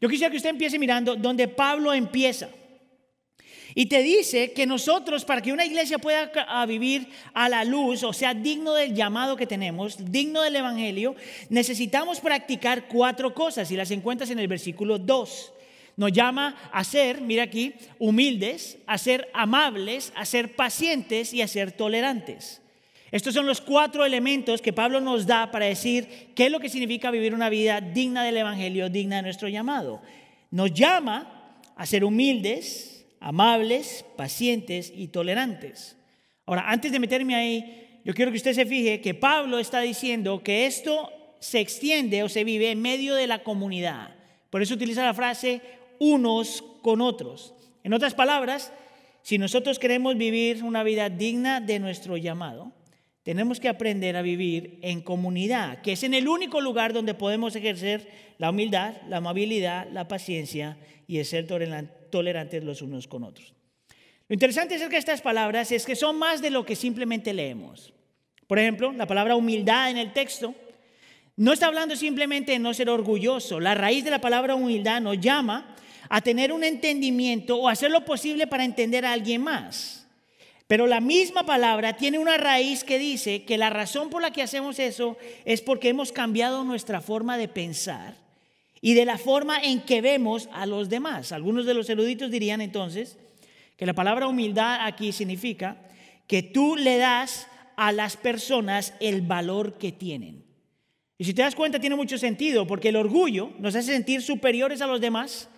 Yo 0.00 0.08
quisiera 0.08 0.30
que 0.30 0.38
usted 0.38 0.48
empiece 0.48 0.78
mirando 0.78 1.16
donde 1.16 1.48
Pablo 1.48 1.92
empieza. 1.92 2.48
Y 3.74 3.84
te 3.84 4.02
dice 4.02 4.54
que 4.54 4.64
nosotros, 4.64 5.26
para 5.26 5.42
que 5.42 5.52
una 5.52 5.66
iglesia 5.66 5.98
pueda 5.98 6.30
vivir 6.64 7.08
a 7.34 7.50
la 7.50 7.62
luz, 7.62 8.04
o 8.04 8.14
sea, 8.14 8.32
digno 8.32 8.72
del 8.72 8.94
llamado 8.94 9.36
que 9.36 9.46
tenemos, 9.46 9.98
digno 10.10 10.40
del 10.40 10.56
Evangelio, 10.56 11.14
necesitamos 11.50 12.20
practicar 12.20 12.88
cuatro 12.88 13.34
cosas 13.34 13.70
y 13.70 13.76
las 13.76 13.90
encuentras 13.90 14.30
en 14.30 14.38
el 14.38 14.48
versículo 14.48 14.98
2. 14.98 15.52
Nos 15.96 16.12
llama 16.12 16.56
a 16.72 16.84
ser, 16.84 17.22
mira 17.22 17.44
aquí, 17.44 17.74
humildes, 17.98 18.78
a 18.86 18.98
ser 18.98 19.28
amables, 19.32 20.12
a 20.14 20.26
ser 20.26 20.54
pacientes 20.54 21.32
y 21.32 21.40
a 21.40 21.48
ser 21.48 21.72
tolerantes. 21.72 22.60
Estos 23.10 23.32
son 23.32 23.46
los 23.46 23.60
cuatro 23.60 24.04
elementos 24.04 24.60
que 24.60 24.74
Pablo 24.74 25.00
nos 25.00 25.26
da 25.26 25.50
para 25.50 25.66
decir 25.66 26.32
qué 26.34 26.46
es 26.46 26.52
lo 26.52 26.60
que 26.60 26.68
significa 26.68 27.10
vivir 27.10 27.34
una 27.34 27.48
vida 27.48 27.80
digna 27.80 28.24
del 28.24 28.36
Evangelio, 28.36 28.90
digna 28.90 29.16
de 29.16 29.22
nuestro 29.22 29.48
llamado. 29.48 30.02
Nos 30.50 30.74
llama 30.74 31.54
a 31.76 31.86
ser 31.86 32.04
humildes, 32.04 33.06
amables, 33.20 34.04
pacientes 34.16 34.92
y 34.94 35.08
tolerantes. 35.08 35.96
Ahora, 36.44 36.68
antes 36.68 36.92
de 36.92 36.98
meterme 36.98 37.36
ahí, 37.36 38.00
yo 38.04 38.12
quiero 38.12 38.30
que 38.30 38.36
usted 38.36 38.54
se 38.54 38.66
fije 38.66 39.00
que 39.00 39.14
Pablo 39.14 39.58
está 39.58 39.80
diciendo 39.80 40.42
que 40.42 40.66
esto 40.66 41.10
se 41.40 41.60
extiende 41.60 42.22
o 42.22 42.28
se 42.28 42.44
vive 42.44 42.70
en 42.70 42.82
medio 42.82 43.14
de 43.14 43.26
la 43.26 43.42
comunidad. 43.42 44.14
Por 44.50 44.62
eso 44.62 44.74
utiliza 44.74 45.04
la 45.04 45.14
frase 45.14 45.60
unos 45.98 46.62
con 46.82 47.00
otros. 47.00 47.54
En 47.84 47.92
otras 47.92 48.14
palabras, 48.14 48.72
si 49.22 49.38
nosotros 49.38 49.78
queremos 49.78 50.16
vivir 50.16 50.62
una 50.62 50.82
vida 50.82 51.08
digna 51.08 51.60
de 51.60 51.78
nuestro 51.78 52.16
llamado, 52.16 52.72
tenemos 53.22 53.58
que 53.58 53.68
aprender 53.68 54.16
a 54.16 54.22
vivir 54.22 54.78
en 54.82 55.00
comunidad, 55.00 55.80
que 55.82 55.92
es 55.92 56.04
en 56.04 56.14
el 56.14 56.28
único 56.28 56.60
lugar 56.60 56.92
donde 56.92 57.14
podemos 57.14 57.56
ejercer 57.56 58.08
la 58.38 58.50
humildad, 58.50 58.94
la 59.08 59.16
amabilidad, 59.16 59.88
la 59.90 60.06
paciencia 60.06 60.76
y 61.08 61.18
el 61.18 61.24
ser 61.24 61.46
tolerantes 61.46 62.62
los 62.62 62.82
unos 62.82 63.08
con 63.08 63.24
otros. 63.24 63.52
Lo 64.28 64.34
interesante 64.34 64.76
acerca 64.76 64.92
de 64.92 64.98
estas 65.00 65.22
palabras 65.22 65.70
es 65.72 65.86
que 65.86 65.96
son 65.96 66.18
más 66.18 66.42
de 66.42 66.50
lo 66.50 66.64
que 66.64 66.76
simplemente 66.76 67.32
leemos. 67.32 67.92
Por 68.46 68.58
ejemplo, 68.58 68.92
la 68.92 69.06
palabra 69.06 69.36
humildad 69.36 69.90
en 69.90 69.98
el 69.98 70.12
texto 70.12 70.54
no 71.36 71.52
está 71.52 71.66
hablando 71.66 71.96
simplemente 71.96 72.52
de 72.52 72.58
no 72.58 72.72
ser 72.74 72.88
orgulloso. 72.88 73.60
La 73.60 73.74
raíz 73.74 74.04
de 74.04 74.10
la 74.10 74.20
palabra 74.20 74.54
humildad 74.54 75.00
nos 75.00 75.20
llama 75.20 75.75
a 76.08 76.20
tener 76.20 76.52
un 76.52 76.64
entendimiento 76.64 77.56
o 77.56 77.68
hacer 77.68 77.90
lo 77.90 78.04
posible 78.04 78.46
para 78.46 78.64
entender 78.64 79.04
a 79.04 79.12
alguien 79.12 79.42
más. 79.42 80.06
Pero 80.66 80.86
la 80.86 81.00
misma 81.00 81.46
palabra 81.46 81.96
tiene 81.96 82.18
una 82.18 82.36
raíz 82.36 82.82
que 82.82 82.98
dice 82.98 83.44
que 83.44 83.56
la 83.56 83.70
razón 83.70 84.10
por 84.10 84.20
la 84.20 84.32
que 84.32 84.42
hacemos 84.42 84.78
eso 84.78 85.16
es 85.44 85.60
porque 85.60 85.88
hemos 85.88 86.10
cambiado 86.10 86.64
nuestra 86.64 87.00
forma 87.00 87.38
de 87.38 87.48
pensar 87.48 88.16
y 88.80 88.94
de 88.94 89.04
la 89.04 89.16
forma 89.16 89.58
en 89.60 89.80
que 89.82 90.00
vemos 90.00 90.48
a 90.52 90.66
los 90.66 90.88
demás. 90.88 91.30
Algunos 91.32 91.66
de 91.66 91.74
los 91.74 91.88
eruditos 91.88 92.30
dirían 92.30 92.60
entonces 92.60 93.16
que 93.76 93.86
la 93.86 93.94
palabra 93.94 94.26
humildad 94.26 94.86
aquí 94.86 95.12
significa 95.12 95.76
que 96.26 96.42
tú 96.42 96.76
le 96.76 96.96
das 96.96 97.46
a 97.76 97.92
las 97.92 98.16
personas 98.16 98.94
el 99.00 99.22
valor 99.22 99.78
que 99.78 99.92
tienen. 99.92 100.44
Y 101.18 101.24
si 101.24 101.34
te 101.34 101.42
das 101.42 101.54
cuenta 101.54 101.78
tiene 101.78 101.96
mucho 101.96 102.18
sentido, 102.18 102.66
porque 102.66 102.88
el 102.88 102.96
orgullo 102.96 103.52
nos 103.58 103.74
hace 103.74 103.92
sentir 103.92 104.22
superiores 104.22 104.80
a 104.80 104.86
los 104.86 105.00
demás. 105.00 105.48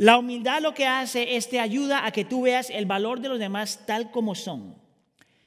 La 0.00 0.16
humildad 0.16 0.62
lo 0.62 0.72
que 0.72 0.86
hace 0.86 1.36
es 1.36 1.50
te 1.50 1.60
ayuda 1.60 2.06
a 2.06 2.10
que 2.10 2.24
tú 2.24 2.40
veas 2.40 2.70
el 2.70 2.86
valor 2.86 3.20
de 3.20 3.28
los 3.28 3.38
demás 3.38 3.84
tal 3.84 4.10
como 4.10 4.34
son. 4.34 4.74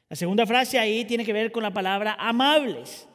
La 0.07 0.15
segunda 0.15 0.45
frase 0.45 0.77
ahí 0.77 1.05
tiene 1.05 1.25
que 1.25 1.33
ver 1.33 1.51
con 1.51 1.63
la 1.63 1.73
palabra 1.73 2.15
amables. 2.19 3.07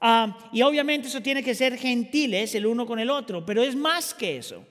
Ah, 0.00 0.38
y 0.54 0.62
obviamente 0.62 1.08
eso 1.08 1.20
tiene 1.20 1.42
que 1.42 1.54
ser 1.54 1.76
gentiles 1.76 2.54
el 2.54 2.64
uno 2.64 2.86
con 2.86 2.98
el 2.98 3.10
otro, 3.10 3.44
pero 3.44 3.62
es 3.62 3.76
más 3.76 4.14
que 4.14 4.38
eso. 4.38 4.66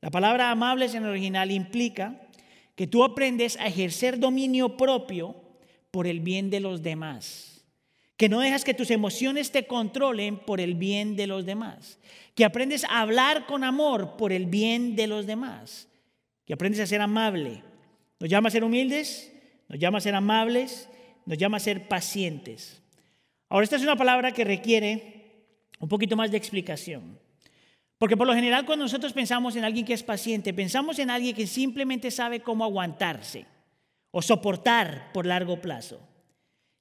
La 0.00 0.12
palabra 0.12 0.52
amables 0.52 0.94
en 0.94 1.02
el 1.02 1.10
original 1.10 1.50
implica 1.50 2.20
que 2.76 2.86
tú 2.86 3.02
aprendes 3.02 3.56
a 3.56 3.66
ejercer 3.66 4.20
dominio 4.20 4.76
propio 4.76 5.34
por 5.90 6.06
el 6.06 6.20
bien 6.20 6.50
de 6.50 6.60
los 6.60 6.84
demás. 6.84 7.53
Que 8.16 8.28
no 8.28 8.40
dejas 8.40 8.64
que 8.64 8.74
tus 8.74 8.90
emociones 8.90 9.50
te 9.50 9.66
controlen 9.66 10.38
por 10.38 10.60
el 10.60 10.74
bien 10.74 11.16
de 11.16 11.26
los 11.26 11.44
demás. 11.44 11.98
Que 12.34 12.44
aprendes 12.44 12.84
a 12.84 13.00
hablar 13.00 13.46
con 13.46 13.64
amor 13.64 14.16
por 14.16 14.32
el 14.32 14.46
bien 14.46 14.96
de 14.96 15.06
los 15.06 15.26
demás. 15.26 15.88
Que 16.44 16.54
aprendes 16.54 16.80
a 16.80 16.86
ser 16.86 17.00
amable. 17.00 17.62
Nos 18.20 18.30
llama 18.30 18.48
a 18.48 18.52
ser 18.52 18.64
humildes, 18.64 19.32
nos 19.68 19.78
llama 19.78 19.98
a 19.98 20.00
ser 20.00 20.14
amables, 20.14 20.88
nos 21.26 21.38
llama 21.38 21.56
a 21.56 21.60
ser 21.60 21.88
pacientes. 21.88 22.80
Ahora, 23.48 23.64
esta 23.64 23.76
es 23.76 23.82
una 23.82 23.96
palabra 23.96 24.32
que 24.32 24.44
requiere 24.44 25.14
un 25.80 25.88
poquito 25.88 26.16
más 26.16 26.30
de 26.30 26.36
explicación. 26.36 27.18
Porque 27.98 28.16
por 28.16 28.26
lo 28.26 28.34
general 28.34 28.66
cuando 28.66 28.84
nosotros 28.84 29.12
pensamos 29.12 29.56
en 29.56 29.64
alguien 29.64 29.86
que 29.86 29.94
es 29.94 30.02
paciente, 30.02 30.52
pensamos 30.52 30.98
en 30.98 31.10
alguien 31.10 31.34
que 31.34 31.46
simplemente 31.46 32.10
sabe 32.10 32.40
cómo 32.40 32.64
aguantarse 32.64 33.46
o 34.10 34.22
soportar 34.22 35.10
por 35.12 35.26
largo 35.26 35.60
plazo. 35.60 36.00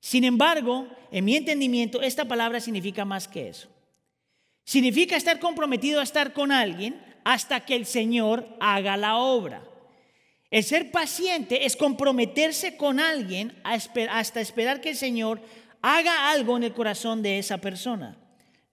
Sin 0.03 0.25
embargo, 0.25 0.85
en 1.11 1.23
mi 1.23 1.37
entendimiento, 1.37 2.01
esta 2.01 2.25
palabra 2.25 2.59
significa 2.59 3.05
más 3.05 3.25
que 3.25 3.47
eso. 3.47 3.69
Significa 4.65 5.15
estar 5.15 5.39
comprometido 5.39 6.01
a 6.01 6.03
estar 6.03 6.33
con 6.33 6.51
alguien 6.51 7.01
hasta 7.23 7.61
que 7.61 7.73
el 7.73 7.85
Señor 7.85 8.45
haga 8.59 8.97
la 8.97 9.15
obra. 9.15 9.63
El 10.51 10.65
ser 10.65 10.91
paciente 10.91 11.65
es 11.65 11.77
comprometerse 11.77 12.75
con 12.75 12.99
alguien 12.99 13.57
hasta 13.63 14.41
esperar 14.41 14.81
que 14.81 14.89
el 14.89 14.97
Señor 14.97 15.39
haga 15.81 16.31
algo 16.31 16.57
en 16.57 16.65
el 16.65 16.73
corazón 16.73 17.21
de 17.21 17.39
esa 17.39 17.59
persona. 17.59 18.17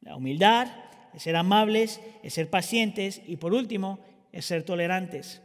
La 0.00 0.16
humildad, 0.16 0.66
es 1.14 1.22
ser 1.22 1.36
amables, 1.36 2.00
es 2.24 2.34
ser 2.34 2.50
pacientes 2.50 3.22
y 3.24 3.36
por 3.36 3.54
último, 3.54 4.00
es 4.32 4.46
ser 4.46 4.64
tolerantes. 4.64 5.40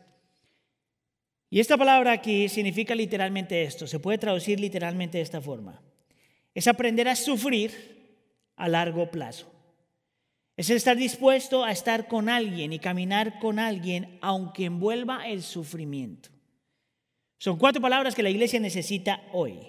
Y 1.49 1.59
esta 1.59 1.77
palabra 1.77 2.11
aquí 2.11 2.49
significa 2.49 2.95
literalmente 2.95 3.63
esto, 3.63 3.87
se 3.87 3.99
puede 3.99 4.17
traducir 4.17 4.59
literalmente 4.59 5.19
de 5.19 5.23
esta 5.23 5.41
forma. 5.41 5.81
Es 6.53 6.67
aprender 6.67 7.07
a 7.07 7.15
sufrir 7.15 7.71
a 8.55 8.67
largo 8.67 9.11
plazo. 9.11 9.51
Es 10.57 10.69
estar 10.69 10.95
dispuesto 10.95 11.65
a 11.65 11.71
estar 11.71 12.07
con 12.07 12.29
alguien 12.29 12.71
y 12.71 12.79
caminar 12.79 13.39
con 13.39 13.59
alguien 13.59 14.17
aunque 14.21 14.65
envuelva 14.65 15.27
el 15.27 15.43
sufrimiento. 15.43 16.29
Son 17.37 17.57
cuatro 17.57 17.81
palabras 17.81 18.15
que 18.15 18.23
la 18.23 18.29
iglesia 18.29 18.59
necesita 18.59 19.21
hoy. 19.33 19.59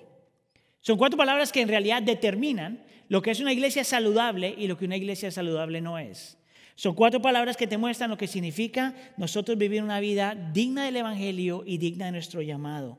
Son 0.80 0.96
cuatro 0.96 1.18
palabras 1.18 1.50
que 1.50 1.60
en 1.60 1.68
realidad 1.68 2.02
determinan 2.02 2.84
lo 3.08 3.20
que 3.20 3.32
es 3.32 3.40
una 3.40 3.52
iglesia 3.52 3.82
saludable 3.82 4.54
y 4.56 4.68
lo 4.68 4.78
que 4.78 4.84
una 4.84 4.96
iglesia 4.96 5.32
saludable 5.32 5.80
no 5.80 5.98
es. 5.98 6.38
Son 6.76 6.94
cuatro 6.94 7.20
palabras 7.20 7.56
que 7.56 7.66
te 7.66 7.78
muestran 7.78 8.10
lo 8.10 8.16
que 8.16 8.28
significa 8.28 8.94
nosotros 9.16 9.58
vivir 9.58 9.82
una 9.82 9.98
vida 9.98 10.34
digna 10.34 10.84
del 10.84 10.96
Evangelio 10.96 11.64
y 11.66 11.78
digna 11.78 12.06
de 12.06 12.12
nuestro 12.12 12.42
llamado. 12.42 12.98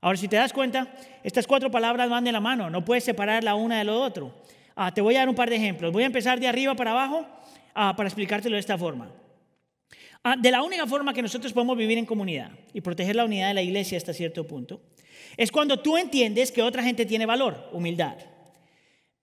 Ahora, 0.00 0.16
si 0.16 0.28
te 0.28 0.36
das 0.36 0.52
cuenta, 0.52 0.94
estas 1.22 1.46
cuatro 1.46 1.70
palabras 1.70 2.08
van 2.08 2.24
de 2.24 2.32
la 2.32 2.40
mano, 2.40 2.70
no 2.70 2.84
puedes 2.84 3.04
separar 3.04 3.44
la 3.44 3.56
una 3.56 3.78
de 3.78 3.84
lo 3.84 4.00
otro. 4.00 4.34
Ah, 4.74 4.94
te 4.94 5.00
voy 5.00 5.16
a 5.16 5.18
dar 5.18 5.28
un 5.28 5.34
par 5.34 5.50
de 5.50 5.56
ejemplos. 5.56 5.92
Voy 5.92 6.04
a 6.04 6.06
empezar 6.06 6.38
de 6.38 6.46
arriba 6.46 6.74
para 6.74 6.92
abajo 6.92 7.26
ah, 7.74 7.94
para 7.96 8.08
explicártelo 8.08 8.54
de 8.54 8.60
esta 8.60 8.78
forma. 8.78 9.10
Ah, 10.22 10.36
de 10.38 10.50
la 10.50 10.62
única 10.62 10.86
forma 10.86 11.12
que 11.12 11.22
nosotros 11.22 11.52
podemos 11.52 11.76
vivir 11.76 11.98
en 11.98 12.06
comunidad 12.06 12.50
y 12.72 12.80
proteger 12.80 13.16
la 13.16 13.24
unidad 13.24 13.48
de 13.48 13.54
la 13.54 13.62
iglesia 13.62 13.98
hasta 13.98 14.12
cierto 14.12 14.46
punto 14.46 14.80
es 15.36 15.50
cuando 15.50 15.80
tú 15.80 15.96
entiendes 15.96 16.50
que 16.50 16.62
otra 16.62 16.82
gente 16.82 17.04
tiene 17.04 17.26
valor, 17.26 17.68
humildad. 17.72 18.16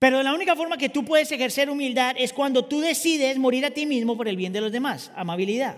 Pero 0.03 0.21
la 0.21 0.33
única 0.33 0.53
forma 0.53 0.75
que 0.75 0.89
tú 0.89 1.05
puedes 1.05 1.31
ejercer 1.31 1.69
humildad 1.69 2.17
es 2.19 2.33
cuando 2.33 2.65
tú 2.65 2.81
decides 2.81 3.37
morir 3.37 3.65
a 3.65 3.71
ti 3.71 3.85
mismo 3.85 4.17
por 4.17 4.27
el 4.27 4.35
bien 4.35 4.51
de 4.51 4.59
los 4.59 4.69
demás, 4.69 5.13
amabilidad. 5.15 5.77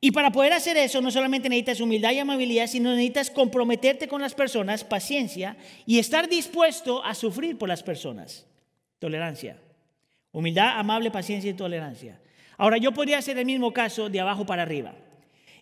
Y 0.00 0.10
para 0.10 0.32
poder 0.32 0.52
hacer 0.52 0.76
eso, 0.76 1.00
no 1.00 1.08
solamente 1.12 1.48
necesitas 1.48 1.80
humildad 1.80 2.10
y 2.10 2.18
amabilidad, 2.18 2.66
sino 2.66 2.90
necesitas 2.90 3.30
comprometerte 3.30 4.08
con 4.08 4.22
las 4.22 4.34
personas, 4.34 4.82
paciencia 4.82 5.56
y 5.86 6.00
estar 6.00 6.28
dispuesto 6.28 7.04
a 7.04 7.14
sufrir 7.14 7.56
por 7.56 7.68
las 7.68 7.84
personas. 7.84 8.44
Tolerancia. 8.98 9.56
Humildad, 10.32 10.80
amable, 10.80 11.12
paciencia 11.12 11.48
y 11.48 11.54
tolerancia. 11.54 12.18
Ahora, 12.56 12.78
yo 12.78 12.90
podría 12.90 13.18
hacer 13.18 13.38
el 13.38 13.46
mismo 13.46 13.72
caso 13.72 14.08
de 14.08 14.18
abajo 14.18 14.44
para 14.44 14.62
arriba. 14.62 14.96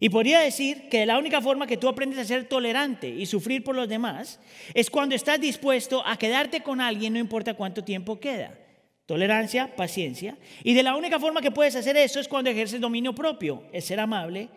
Y 0.03 0.09
podría 0.09 0.41
decir 0.41 0.89
que 0.89 1.05
la 1.05 1.19
única 1.19 1.43
forma 1.43 1.67
que 1.67 1.77
tú 1.77 1.87
aprendes 1.87 2.19
a 2.19 2.25
ser 2.25 2.47
tolerante 2.47 3.07
y 3.07 3.27
sufrir 3.27 3.63
por 3.63 3.77
los 3.77 3.87
demás 3.87 4.41
es 4.73 4.89
cuando 4.89 5.15
estás 5.15 5.39
dispuesto 5.39 6.05
a 6.07 6.17
quedarte 6.17 6.63
con 6.63 6.81
alguien, 6.81 7.13
no 7.13 7.19
importa 7.19 7.53
cuánto 7.53 7.85
tiempo 7.85 8.19
queda. 8.19 8.59
Tolerancia, 9.05 9.77
paciencia. 9.77 10.39
Y 10.65 10.73
de 10.73 10.83
la 10.83 10.97
única 10.97 11.21
forma 11.21 11.43
que 11.43 11.51
puedes 11.51 11.77
hacer 11.77 11.99
eso 11.99 12.19
es 12.19 12.29
cuando 12.29 12.49
ejerces 12.49 12.81
dominio 12.81 13.15
propio, 13.15 13.65
es 13.73 13.85
ser 13.85 14.01
amable. 14.01 14.49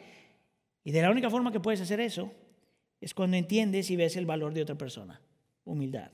Y 0.86 0.92
de 0.92 1.02
la 1.02 1.12
única 1.12 1.30
forma 1.30 1.52
que 1.52 1.60
puedes 1.60 1.82
hacer 1.82 2.00
eso 2.00 2.32
es 3.02 3.14
cuando 3.14 3.36
entiendes 3.36 3.92
y 3.92 3.98
ves 3.98 4.16
el 4.16 4.26
valor 4.26 4.54
de 4.54 4.62
otra 4.62 4.76
persona. 4.76 5.20
Humildad. 5.66 6.10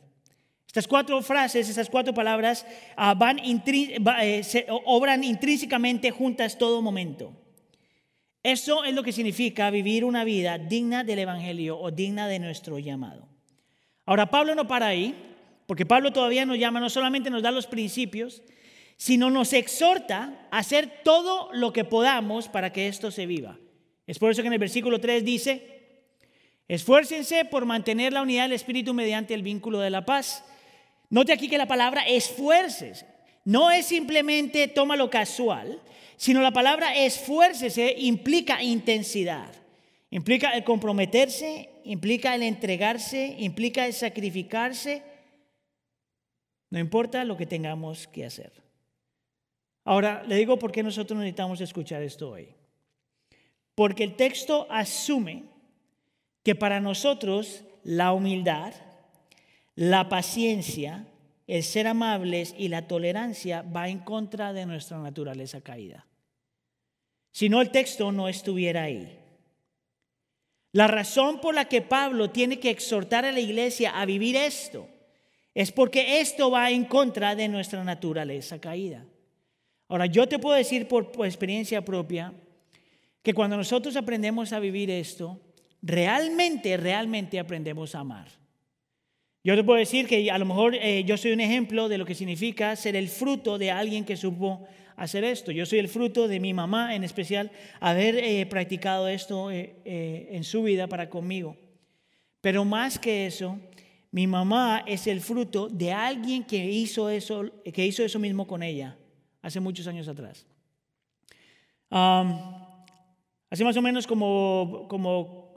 Estas 0.65 0.87
cuatro 0.87 1.21
frases, 1.21 1.69
estas 1.69 1.89
cuatro 1.89 2.15
palabras 2.15 2.65
ah, 2.95 3.13
van 3.13 3.39
eh, 3.39 4.67
obran 4.85 5.23
intrínsecamente 5.23 6.09
juntas 6.09 6.57
todo 6.57 6.81
momento. 6.81 7.33
Eso 8.43 8.83
es 8.85 8.93
lo 8.93 9.03
que 9.03 9.11
significa 9.11 9.69
vivir 9.69 10.05
una 10.05 10.23
vida 10.23 10.57
digna 10.57 11.03
del 11.03 11.19
Evangelio 11.19 11.77
o 11.77 11.91
digna 11.91 12.27
de 12.27 12.39
nuestro 12.39 12.79
llamado. 12.79 13.27
Ahora, 14.05 14.29
Pablo 14.29 14.55
no 14.55 14.67
para 14.67 14.87
ahí, 14.87 15.13
porque 15.67 15.85
Pablo 15.85 16.13
todavía 16.13 16.45
nos 16.45 16.57
llama, 16.57 16.79
no 16.79 16.89
solamente 16.89 17.29
nos 17.29 17.43
da 17.43 17.51
los 17.51 17.67
principios, 17.67 18.41
sino 18.95 19.29
nos 19.29 19.53
exhorta 19.53 20.47
a 20.51 20.59
hacer 20.59 21.01
todo 21.03 21.49
lo 21.53 21.71
que 21.73 21.83
podamos 21.83 22.47
para 22.47 22.71
que 22.71 22.87
esto 22.87 23.11
se 23.11 23.25
viva. 23.25 23.57
Es 24.07 24.17
por 24.17 24.31
eso 24.31 24.41
que 24.41 24.47
en 24.47 24.53
el 24.53 24.59
versículo 24.59 24.99
3 24.99 25.23
dice, 25.23 26.05
esfuércense 26.67 27.45
por 27.45 27.65
mantener 27.65 28.13
la 28.13 28.21
unidad 28.21 28.43
del 28.43 28.53
Espíritu 28.53 28.93
mediante 28.93 29.33
el 29.33 29.43
vínculo 29.43 29.79
de 29.79 29.89
la 29.89 30.05
paz. 30.05 30.43
Note 31.09 31.33
aquí 31.33 31.49
que 31.49 31.57
la 31.57 31.67
palabra 31.67 32.07
esfuerces 32.07 33.05
no 33.45 33.71
es 33.71 33.85
simplemente 33.85 34.67
tómalo 34.67 35.09
casual, 35.09 35.81
sino 36.17 36.41
la 36.41 36.51
palabra 36.51 36.95
esfuércese 36.95 37.95
implica 37.97 38.61
intensidad, 38.61 39.51
implica 40.09 40.51
el 40.51 40.63
comprometerse, 40.63 41.69
implica 41.85 42.35
el 42.35 42.43
entregarse, 42.43 43.35
implica 43.39 43.85
el 43.85 43.93
sacrificarse, 43.93 45.03
no 46.69 46.79
importa 46.79 47.23
lo 47.23 47.37
que 47.37 47.45
tengamos 47.45 48.07
que 48.07 48.25
hacer. 48.25 48.51
Ahora, 49.85 50.23
le 50.27 50.35
digo 50.35 50.59
por 50.59 50.71
qué 50.71 50.83
nosotros 50.83 51.17
necesitamos 51.17 51.61
escuchar 51.61 52.03
esto 52.03 52.29
hoy. 52.29 52.49
Porque 53.73 54.03
el 54.03 54.15
texto 54.15 54.67
asume 54.69 55.45
que 56.43 56.53
para 56.53 56.79
nosotros 56.79 57.63
la 57.83 58.11
humildad, 58.11 58.73
la 59.75 60.09
paciencia, 60.09 61.07
el 61.49 61.63
ser 61.63 61.87
amables 61.87 62.53
y 62.57 62.67
la 62.67 62.87
tolerancia 62.87 63.63
va 63.63 63.89
en 63.89 63.99
contra 63.99 64.53
de 64.53 64.67
nuestra 64.67 64.99
naturaleza 64.99 65.61
caída. 65.61 66.05
Si 67.31 67.49
no, 67.49 67.61
el 67.61 67.71
texto 67.71 68.11
no 68.11 68.29
estuviera 68.29 68.83
ahí. 68.83 69.17
La 70.71 70.87
razón 70.87 71.41
por 71.41 71.55
la 71.55 71.65
que 71.65 71.81
Pablo 71.81 72.29
tiene 72.29 72.59
que 72.59 72.69
exhortar 72.69 73.25
a 73.25 73.31
la 73.31 73.39
iglesia 73.39 73.99
a 73.99 74.05
vivir 74.05 74.35
esto 74.35 74.87
es 75.55 75.71
porque 75.71 76.21
esto 76.21 76.51
va 76.51 76.69
en 76.69 76.85
contra 76.85 77.35
de 77.35 77.47
nuestra 77.47 77.83
naturaleza 77.83 78.61
caída. 78.61 79.05
Ahora, 79.87 80.05
yo 80.05 80.27
te 80.27 80.37
puedo 80.37 80.55
decir 80.55 80.87
por, 80.87 81.11
experiencia 81.25 81.83
propia 81.83 82.31
que 83.23 83.33
cuando 83.33 83.57
nosotros 83.57 83.95
aprendemos 83.95 84.53
a 84.53 84.59
vivir 84.59 84.91
esto, 84.91 85.41
realmente, 85.81 86.77
realmente 86.77 87.39
aprendemos 87.39 87.95
a 87.95 88.01
amar. 88.01 88.38
Yo 89.41 89.55
te 89.55 89.63
puedo 89.63 89.79
decir 89.79 90.05
que 90.05 90.29
a 90.29 90.37
lo 90.37 90.45
mejor 90.45 90.75
eh, 90.75 91.05
yo 91.05 91.15
soy 91.15 91.31
un 91.31 91.39
ejemplo 91.39 91.87
de 91.87 91.97
lo 91.97 92.05
que 92.05 92.13
significa 92.13 92.75
ser 92.75 92.97
el 92.97 93.07
fruto 93.07 93.57
de 93.57 93.71
alguien 93.71 94.03
que 94.03 94.17
supo 94.17 94.67
hacer 94.97 95.23
esto. 95.23 95.53
Yo 95.53 95.65
soy 95.65 95.79
el 95.79 95.87
fruto 95.87 96.27
de 96.27 96.41
mi 96.41 96.53
mamá 96.53 96.93
en 96.93 97.05
especial, 97.05 97.49
haber 97.79 98.15
eh, 98.17 98.45
practicado 98.47 99.07
esto 99.07 99.49
eh, 99.49 100.27
en 100.31 100.43
su 100.43 100.63
vida 100.63 100.87
para 100.87 101.09
conmigo. 101.09 101.55
Pero 102.41 102.65
más 102.65 102.99
que 102.99 103.27
eso, 103.27 103.57
mi 104.11 104.27
mamá 104.27 104.83
es 104.85 105.07
el 105.07 105.21
fruto 105.21 105.69
de 105.69 105.93
alguien 105.93 106.43
que 106.43 106.65
hizo 106.65 107.09
eso, 107.09 107.45
que 107.63 107.85
hizo 107.85 108.03
eso 108.03 108.19
mismo 108.19 108.45
con 108.45 108.61
ella 108.61 108.97
hace 109.41 109.61
muchos 109.61 109.87
años 109.87 110.09
atrás. 110.09 110.45
hace 111.89 113.63
más 113.63 113.77
o 113.77 113.81
menos 113.81 114.05
como, 114.05 114.85
como 114.89 115.48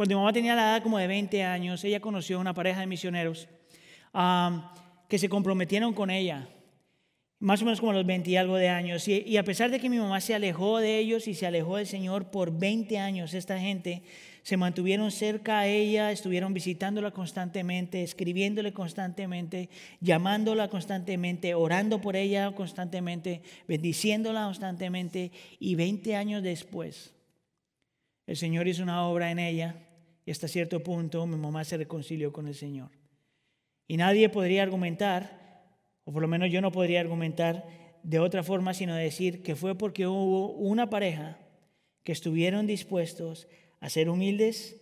cuando 0.00 0.14
mi 0.14 0.20
mamá 0.20 0.32
tenía 0.32 0.54
la 0.54 0.62
edad 0.62 0.82
como 0.82 0.96
de 0.96 1.06
20 1.06 1.42
años, 1.42 1.84
ella 1.84 2.00
conoció 2.00 2.38
a 2.38 2.40
una 2.40 2.54
pareja 2.54 2.80
de 2.80 2.86
misioneros 2.86 3.48
que 5.08 5.18
se 5.18 5.28
comprometieron 5.28 5.92
con 5.92 6.08
ella 6.08 6.48
más 7.38 7.60
o 7.60 7.66
menos 7.66 7.80
como 7.80 7.92
a 7.92 7.96
los 7.96 8.06
20 8.06 8.30
y 8.30 8.36
algo 8.36 8.56
de 8.56 8.70
años. 8.70 9.06
Y, 9.08 9.36
a 9.36 9.44
pesar 9.44 9.70
de 9.70 9.78
que 9.78 9.90
mi 9.90 9.98
mamá 9.98 10.22
se 10.22 10.34
alejó 10.34 10.78
de 10.78 10.96
ellos 10.96 11.28
y 11.28 11.34
se 11.34 11.46
alejó 11.46 11.76
del 11.76 11.86
Señor 11.86 12.30
por 12.30 12.50
20 12.58 12.96
años, 12.98 13.34
esta 13.34 13.60
gente 13.60 14.02
se 14.42 14.56
mantuvieron 14.56 15.10
cerca 15.10 15.58
a 15.58 15.66
ella, 15.66 16.10
estuvieron 16.12 16.54
visitándola 16.54 17.10
constantemente, 17.10 18.02
escribiéndole 18.02 18.72
constantemente, 18.72 19.68
llamándola 20.00 20.68
constantemente, 20.68 21.52
orando 21.52 22.00
por 22.00 22.16
ella 22.16 22.50
constantemente, 22.54 23.42
bendiciéndola 23.68 24.46
constantemente. 24.46 25.30
Y 25.58 25.74
20 25.74 26.16
años 26.16 26.42
después, 26.42 27.12
el 28.26 28.38
Señor 28.38 28.66
hizo 28.66 28.82
una 28.82 29.04
obra 29.06 29.30
en 29.30 29.38
ella 29.38 29.76
y 30.24 30.30
hasta 30.30 30.48
cierto 30.48 30.82
punto 30.82 31.26
mi 31.26 31.36
mamá 31.36 31.64
se 31.64 31.76
reconcilió 31.76 32.32
con 32.32 32.46
el 32.46 32.54
Señor. 32.54 32.90
Y 33.86 33.96
nadie 33.96 34.28
podría 34.28 34.62
argumentar 34.62 35.40
o 36.04 36.12
por 36.12 36.22
lo 36.22 36.28
menos 36.28 36.50
yo 36.50 36.60
no 36.60 36.72
podría 36.72 37.00
argumentar 37.00 37.64
de 38.02 38.18
otra 38.18 38.42
forma 38.42 38.74
sino 38.74 38.94
decir 38.94 39.42
que 39.42 39.56
fue 39.56 39.76
porque 39.76 40.06
hubo 40.06 40.52
una 40.52 40.90
pareja 40.90 41.38
que 42.02 42.12
estuvieron 42.12 42.66
dispuestos 42.66 43.48
a 43.80 43.90
ser 43.90 44.08
humildes, 44.08 44.80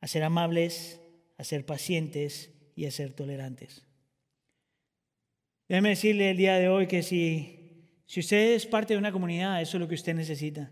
a 0.00 0.06
ser 0.06 0.22
amables, 0.22 1.00
a 1.38 1.44
ser 1.44 1.64
pacientes 1.64 2.52
y 2.76 2.86
a 2.86 2.90
ser 2.90 3.12
tolerantes. 3.12 3.86
Déjeme 5.68 5.90
decirle 5.90 6.30
el 6.30 6.36
día 6.36 6.56
de 6.56 6.68
hoy 6.68 6.86
que 6.86 7.02
si, 7.02 7.88
si 8.06 8.20
usted 8.20 8.54
es 8.54 8.66
parte 8.66 8.94
de 8.94 8.98
una 8.98 9.12
comunidad, 9.12 9.62
eso 9.62 9.76
es 9.76 9.80
lo 9.80 9.88
que 9.88 9.94
usted 9.94 10.14
necesita. 10.14 10.70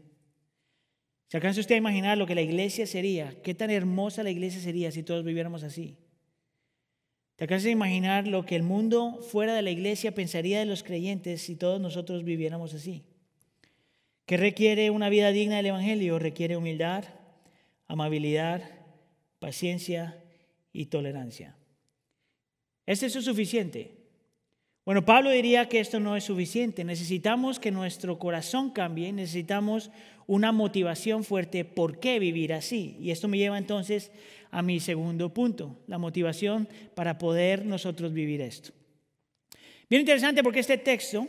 ¿Se 1.31 1.37
alcanza 1.37 1.61
usted 1.61 1.77
a 1.77 1.79
imaginar 1.79 2.19
lo 2.19 2.27
que 2.27 2.35
la 2.35 2.43
iglesia 2.43 2.89
sería? 2.89 3.41
¿Qué 3.45 3.55
tan 3.55 3.71
hermosa 3.71 4.25
la 4.25 4.33
iglesia 4.33 4.61
sería 4.61 4.91
si 4.91 5.05
todos 5.05 5.25
viviéramos 5.25 5.63
así? 5.63 5.97
¿Te 7.37 7.45
acabas 7.45 7.63
de 7.63 7.71
imaginar 7.71 8.27
lo 8.27 8.45
que 8.45 8.57
el 8.57 8.65
mundo 8.65 9.21
fuera 9.23 9.55
de 9.55 9.63
la 9.63 9.71
iglesia 9.71 10.13
pensaría 10.13 10.59
de 10.59 10.65
los 10.67 10.83
creyentes 10.83 11.43
si 11.43 11.55
todos 11.55 11.81
nosotros 11.81 12.25
viviéramos 12.25 12.75
así? 12.75 13.05
¿Qué 14.27 14.39
requiere 14.39 14.91
una 14.91 15.09
vida 15.09 15.31
digna 15.31 15.59
del 15.59 15.67
Evangelio? 15.67 16.19
Requiere 16.19 16.57
humildad, 16.57 17.05
amabilidad, 17.87 18.69
paciencia 19.39 20.21
y 20.73 20.87
tolerancia. 20.87 21.57
¿Es 22.87 23.05
eso 23.05 23.23
suficiente? 23.23 24.00
Bueno, 24.85 25.05
Pablo 25.05 25.31
diría 25.31 25.69
que 25.69 25.81
esto 25.81 26.01
no 26.01 26.17
es 26.17 26.25
suficiente. 26.25 26.85
Necesitamos 26.85 27.61
que 27.61 27.71
nuestro 27.71 28.19
corazón 28.19 28.71
cambie, 28.71 29.13
necesitamos 29.13 29.91
una 30.27 30.53
motivación 30.53 31.25
fuerte 31.25 31.65
por 31.65 32.01
qué 32.01 32.19
vivir 32.19 32.53
así. 32.55 32.97
Y 33.01 33.11
esto 33.11 33.29
me 33.29 33.37
lleva 33.37 33.59
entonces 33.59 34.11
a 34.51 34.63
mi 34.63 34.81
segundo 34.81 35.35
punto, 35.35 35.77
la 35.87 35.99
motivación 35.99 36.69
para 36.95 37.19
poder 37.19 37.67
nosotros 37.67 38.13
vivir 38.13 38.41
esto. 38.41 38.73
Bien 39.89 40.01
interesante 40.01 40.43
porque 40.43 40.61
este 40.61 40.79
texto, 40.79 41.29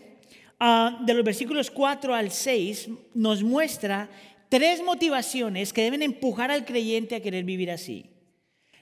ah, 0.60 1.02
de 1.06 1.14
los 1.14 1.26
versículos 1.26 1.72
4 1.72 2.14
al 2.14 2.32
6, 2.32 2.90
nos 3.16 3.44
muestra 3.44 4.10
tres 4.50 4.84
motivaciones 4.84 5.74
que 5.74 5.82
deben 5.82 6.04
empujar 6.04 6.52
al 6.52 6.66
creyente 6.66 7.16
a 7.16 7.22
querer 7.22 7.44
vivir 7.44 7.72
así. 7.72 8.11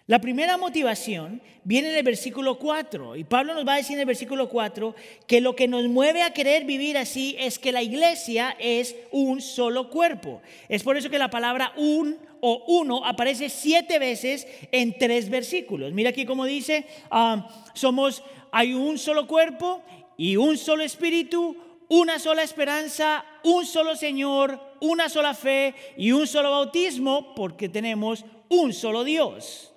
La 0.10 0.20
primera 0.20 0.57
motivación 0.57 1.39
viene 1.64 1.91
en 1.91 1.95
el 1.97 2.01
versículo 2.01 2.57
4 2.57 3.16
y 3.16 3.26
Pablo 3.26 3.53
nos 3.53 3.68
va 3.68 3.76
a 3.76 3.78
decir 3.78 3.93
en 3.93 3.99
el 3.99 4.05
versículo 4.07 4.49
4 4.49 4.95
que 5.28 5.39
lo 5.39 5.55
que 5.55 5.68
nos 5.68 5.88
mueve 5.88 6.24
a 6.24 6.34
querer 6.34 6.66
vivir 6.66 6.97
así 6.97 7.36
es 7.38 7.60
que 7.60 7.72
la 7.72 7.84
iglesia 7.84 8.55
es 8.57 8.95
un 9.12 9.39
solo 9.39 9.91
cuerpo. 9.91 10.41
Es 10.68 10.82
por 10.82 10.97
eso 10.97 11.12
que 11.12 11.20
la 11.20 11.30
palabra 11.30 11.74
un 11.78 12.18
o 12.41 12.64
uno 12.70 13.05
aparece 13.05 13.49
siete 13.49 13.99
veces 13.99 14.47
en 14.72 14.97
tres 14.97 15.30
versículos. 15.30 15.93
Mira 15.93 16.10
aquí 16.10 16.26
como 16.26 16.45
dice, 16.45 16.88
ah, 17.12 17.47
somos, 17.76 18.24
hay 18.51 18.74
un 18.74 18.97
solo 18.97 19.28
cuerpo 19.28 19.84
y 20.18 20.38
un 20.38 20.57
solo 20.57 20.82
espíritu, 20.82 21.55
una 21.88 22.18
sola 22.18 22.41
esperanza, 22.41 23.24
un 23.43 23.64
solo 23.64 23.95
Señor, 23.95 24.60
una 24.80 25.07
sola 25.07 25.36
fe 25.36 25.76
y 25.97 26.14
un 26.14 26.26
solo 26.26 26.49
bautismo 26.49 27.36
porque 27.36 27.70
tenemos 27.70 28.26
un 28.49 28.74
solo 28.74 29.03
Dios. 29.03 29.68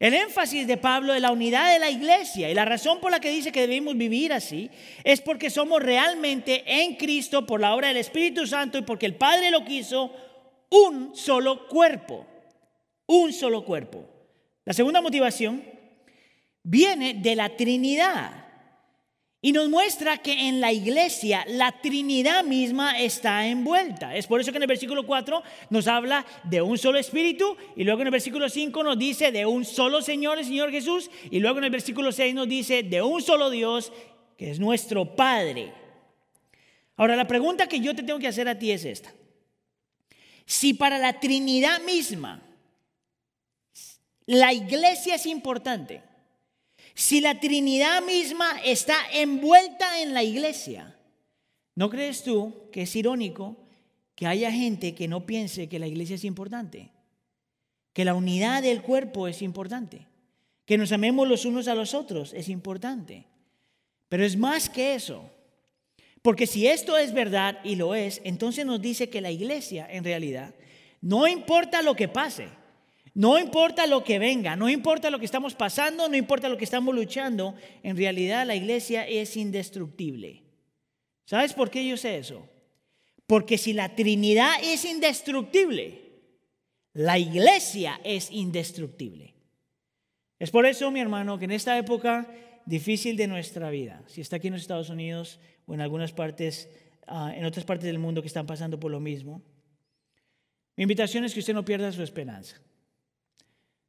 El 0.00 0.14
énfasis 0.14 0.66
de 0.66 0.78
Pablo 0.78 1.12
es 1.12 1.20
la 1.20 1.30
unidad 1.30 1.70
de 1.70 1.78
la 1.78 1.90
iglesia 1.90 2.50
y 2.50 2.54
la 2.54 2.64
razón 2.64 3.00
por 3.00 3.10
la 3.10 3.20
que 3.20 3.28
dice 3.28 3.52
que 3.52 3.60
debemos 3.60 3.98
vivir 3.98 4.32
así 4.32 4.70
es 5.04 5.20
porque 5.20 5.50
somos 5.50 5.82
realmente 5.82 6.64
en 6.66 6.96
Cristo 6.96 7.44
por 7.44 7.60
la 7.60 7.74
obra 7.74 7.88
del 7.88 7.98
Espíritu 7.98 8.46
Santo 8.46 8.78
y 8.78 8.82
porque 8.82 9.04
el 9.04 9.16
Padre 9.16 9.50
lo 9.50 9.62
quiso 9.62 10.10
un 10.70 11.14
solo 11.14 11.68
cuerpo, 11.68 12.26
un 13.04 13.34
solo 13.34 13.62
cuerpo. 13.62 14.08
La 14.64 14.72
segunda 14.72 15.02
motivación 15.02 15.62
viene 16.62 17.12
de 17.12 17.36
la 17.36 17.54
Trinidad. 17.54 18.39
Y 19.42 19.52
nos 19.52 19.70
muestra 19.70 20.18
que 20.18 20.48
en 20.48 20.60
la 20.60 20.70
iglesia 20.70 21.44
la 21.48 21.72
Trinidad 21.80 22.44
misma 22.44 23.00
está 23.00 23.46
envuelta. 23.46 24.14
Es 24.14 24.26
por 24.26 24.40
eso 24.40 24.50
que 24.50 24.58
en 24.58 24.64
el 24.64 24.68
versículo 24.68 25.06
4 25.06 25.42
nos 25.70 25.88
habla 25.88 26.26
de 26.44 26.60
un 26.60 26.76
solo 26.76 26.98
Espíritu 26.98 27.56
y 27.74 27.84
luego 27.84 28.02
en 28.02 28.08
el 28.08 28.12
versículo 28.12 28.50
5 28.50 28.82
nos 28.82 28.98
dice 28.98 29.32
de 29.32 29.46
un 29.46 29.64
solo 29.64 30.02
Señor, 30.02 30.38
el 30.38 30.44
Señor 30.44 30.70
Jesús, 30.70 31.10
y 31.30 31.40
luego 31.40 31.58
en 31.58 31.64
el 31.64 31.70
versículo 31.70 32.12
6 32.12 32.34
nos 32.34 32.48
dice 32.48 32.82
de 32.82 33.00
un 33.00 33.22
solo 33.22 33.48
Dios, 33.48 33.92
que 34.36 34.50
es 34.50 34.60
nuestro 34.60 35.16
Padre. 35.16 35.72
Ahora, 36.96 37.16
la 37.16 37.26
pregunta 37.26 37.66
que 37.66 37.80
yo 37.80 37.96
te 37.96 38.02
tengo 38.02 38.18
que 38.18 38.28
hacer 38.28 38.46
a 38.46 38.58
ti 38.58 38.72
es 38.72 38.84
esta. 38.84 39.10
Si 40.44 40.74
para 40.74 40.98
la 40.98 41.18
Trinidad 41.18 41.80
misma 41.80 42.42
la 44.26 44.52
iglesia 44.52 45.14
es 45.14 45.24
importante, 45.24 46.02
si 47.00 47.22
la 47.22 47.40
Trinidad 47.40 48.02
misma 48.02 48.60
está 48.62 48.94
envuelta 49.14 50.02
en 50.02 50.12
la 50.12 50.22
iglesia, 50.22 50.94
¿no 51.74 51.88
crees 51.88 52.22
tú 52.22 52.68
que 52.70 52.82
es 52.82 52.94
irónico 52.94 53.56
que 54.14 54.26
haya 54.26 54.52
gente 54.52 54.94
que 54.94 55.08
no 55.08 55.24
piense 55.24 55.66
que 55.70 55.78
la 55.78 55.86
iglesia 55.86 56.16
es 56.16 56.24
importante? 56.24 56.90
Que 57.94 58.04
la 58.04 58.12
unidad 58.12 58.62
del 58.62 58.82
cuerpo 58.82 59.28
es 59.28 59.40
importante. 59.40 60.08
Que 60.66 60.76
nos 60.76 60.92
amemos 60.92 61.26
los 61.26 61.46
unos 61.46 61.68
a 61.68 61.74
los 61.74 61.94
otros 61.94 62.34
es 62.34 62.50
importante. 62.50 63.24
Pero 64.10 64.22
es 64.22 64.36
más 64.36 64.68
que 64.68 64.94
eso. 64.94 65.30
Porque 66.20 66.46
si 66.46 66.66
esto 66.66 66.98
es 66.98 67.14
verdad 67.14 67.60
y 67.64 67.76
lo 67.76 67.94
es, 67.94 68.20
entonces 68.24 68.66
nos 68.66 68.82
dice 68.82 69.08
que 69.08 69.22
la 69.22 69.30
iglesia 69.30 69.86
en 69.90 70.04
realidad, 70.04 70.54
no 71.00 71.26
importa 71.26 71.80
lo 71.80 71.96
que 71.96 72.08
pase, 72.08 72.50
no 73.14 73.38
importa 73.38 73.86
lo 73.86 74.04
que 74.04 74.18
venga, 74.18 74.56
no 74.56 74.68
importa 74.68 75.10
lo 75.10 75.18
que 75.18 75.24
estamos 75.24 75.54
pasando, 75.54 76.08
no 76.08 76.16
importa 76.16 76.48
lo 76.48 76.56
que 76.56 76.64
estamos 76.64 76.94
luchando, 76.94 77.54
en 77.82 77.96
realidad 77.96 78.46
la 78.46 78.54
iglesia 78.54 79.06
es 79.06 79.36
indestructible. 79.36 80.42
¿Sabes 81.24 81.52
por 81.52 81.70
qué 81.70 81.86
yo 81.86 81.96
sé 81.96 82.18
eso? 82.18 82.48
Porque 83.26 83.58
si 83.58 83.72
la 83.72 83.94
Trinidad 83.94 84.52
es 84.62 84.84
indestructible, 84.84 86.00
la 86.92 87.18
iglesia 87.18 88.00
es 88.04 88.30
indestructible. 88.30 89.34
Es 90.38 90.50
por 90.50 90.66
eso, 90.66 90.90
mi 90.90 91.00
hermano, 91.00 91.38
que 91.38 91.44
en 91.44 91.52
esta 91.52 91.76
época 91.78 92.26
difícil 92.64 93.16
de 93.16 93.26
nuestra 93.26 93.70
vida, 93.70 94.02
si 94.06 94.20
está 94.20 94.36
aquí 94.36 94.48
en 94.48 94.54
los 94.54 94.62
Estados 94.62 94.90
Unidos 94.90 95.38
o 95.66 95.74
en 95.74 95.80
algunas 95.80 96.12
partes, 96.12 96.68
ah, 97.06 97.32
en 97.34 97.44
otras 97.44 97.64
partes 97.64 97.86
del 97.86 97.98
mundo 97.98 98.22
que 98.22 98.28
están 98.28 98.46
pasando 98.46 98.80
por 98.80 98.90
lo 98.90 99.00
mismo, 99.00 99.42
mi 100.76 100.84
invitación 100.84 101.24
es 101.24 101.34
que 101.34 101.40
usted 101.40 101.54
no 101.54 101.64
pierda 101.64 101.92
su 101.92 102.02
esperanza. 102.02 102.56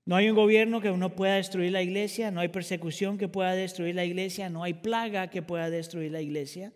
No 0.06 0.16
hay 0.16 0.30
un 0.30 0.36
gobierno 0.36 0.82
que 0.82 0.92
no 0.92 1.16
pueda 1.16 1.36
destruir 1.36 1.72
la 1.72 1.84
iglesia, 1.84 2.32
no 2.32 2.40
hay 2.40 2.48
persecución 2.48 3.18
que 3.18 3.28
pueda 3.28 3.54
destruir 3.54 3.96
la 3.96 4.06
iglesia, 4.06 4.50
no 4.50 4.64
hay 4.64 4.74
plaga 4.74 5.30
que 5.30 5.42
pueda 5.42 5.70
destruir 5.70 6.12
la 6.12 6.22
iglesia, 6.22 6.74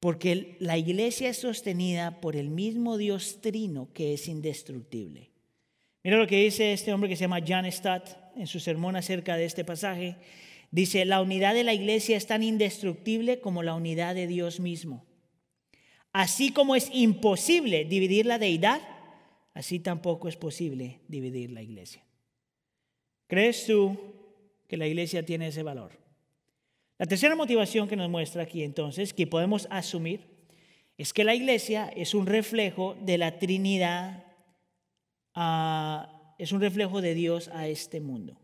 porque 0.00 0.56
la 0.58 0.76
iglesia 0.76 1.30
es 1.30 1.38
sostenida 1.38 2.20
por 2.20 2.36
el 2.36 2.50
mismo 2.50 2.98
Dios 2.98 3.40
trino 3.40 3.88
que 3.92 4.14
es 4.14 4.28
indestructible. 4.28 5.30
Mira 6.02 6.18
lo 6.18 6.26
que 6.26 6.42
dice 6.42 6.72
este 6.72 6.92
hombre 6.92 7.08
que 7.08 7.16
se 7.16 7.22
llama 7.22 7.40
John 7.46 7.70
Stott 7.70 8.10
en 8.36 8.46
su 8.46 8.60
sermón 8.60 8.96
acerca 8.96 9.36
de 9.36 9.46
este 9.46 9.64
pasaje. 9.64 10.16
Dice, 10.70 11.04
la 11.06 11.22
unidad 11.22 11.54
de 11.54 11.64
la 11.64 11.72
iglesia 11.72 12.16
es 12.16 12.26
tan 12.26 12.42
indestructible 12.42 13.40
como 13.40 13.62
la 13.62 13.74
unidad 13.74 14.14
de 14.14 14.26
Dios 14.26 14.60
mismo. 14.60 15.06
Así 16.12 16.52
como 16.52 16.76
es 16.76 16.90
imposible 16.92 17.84
dividir 17.84 18.26
la 18.26 18.38
deidad, 18.38 18.82
así 19.54 19.80
tampoco 19.80 20.28
es 20.28 20.36
posible 20.36 21.00
dividir 21.08 21.50
la 21.50 21.62
iglesia. 21.62 22.03
¿Crees 23.34 23.66
tú 23.66 23.98
que 24.68 24.76
la 24.76 24.86
iglesia 24.86 25.26
tiene 25.26 25.48
ese 25.48 25.64
valor? 25.64 25.90
La 26.98 27.06
tercera 27.06 27.34
motivación 27.34 27.88
que 27.88 27.96
nos 27.96 28.08
muestra 28.08 28.44
aquí 28.44 28.62
entonces, 28.62 29.12
que 29.12 29.26
podemos 29.26 29.66
asumir, 29.72 30.20
es 30.98 31.12
que 31.12 31.24
la 31.24 31.34
iglesia 31.34 31.88
es 31.96 32.14
un 32.14 32.26
reflejo 32.26 32.96
de 33.00 33.18
la 33.18 33.40
Trinidad, 33.40 34.22
es 36.38 36.52
un 36.52 36.60
reflejo 36.60 37.00
de 37.00 37.14
Dios 37.14 37.48
a 37.48 37.66
este 37.66 38.00
mundo. 38.00 38.38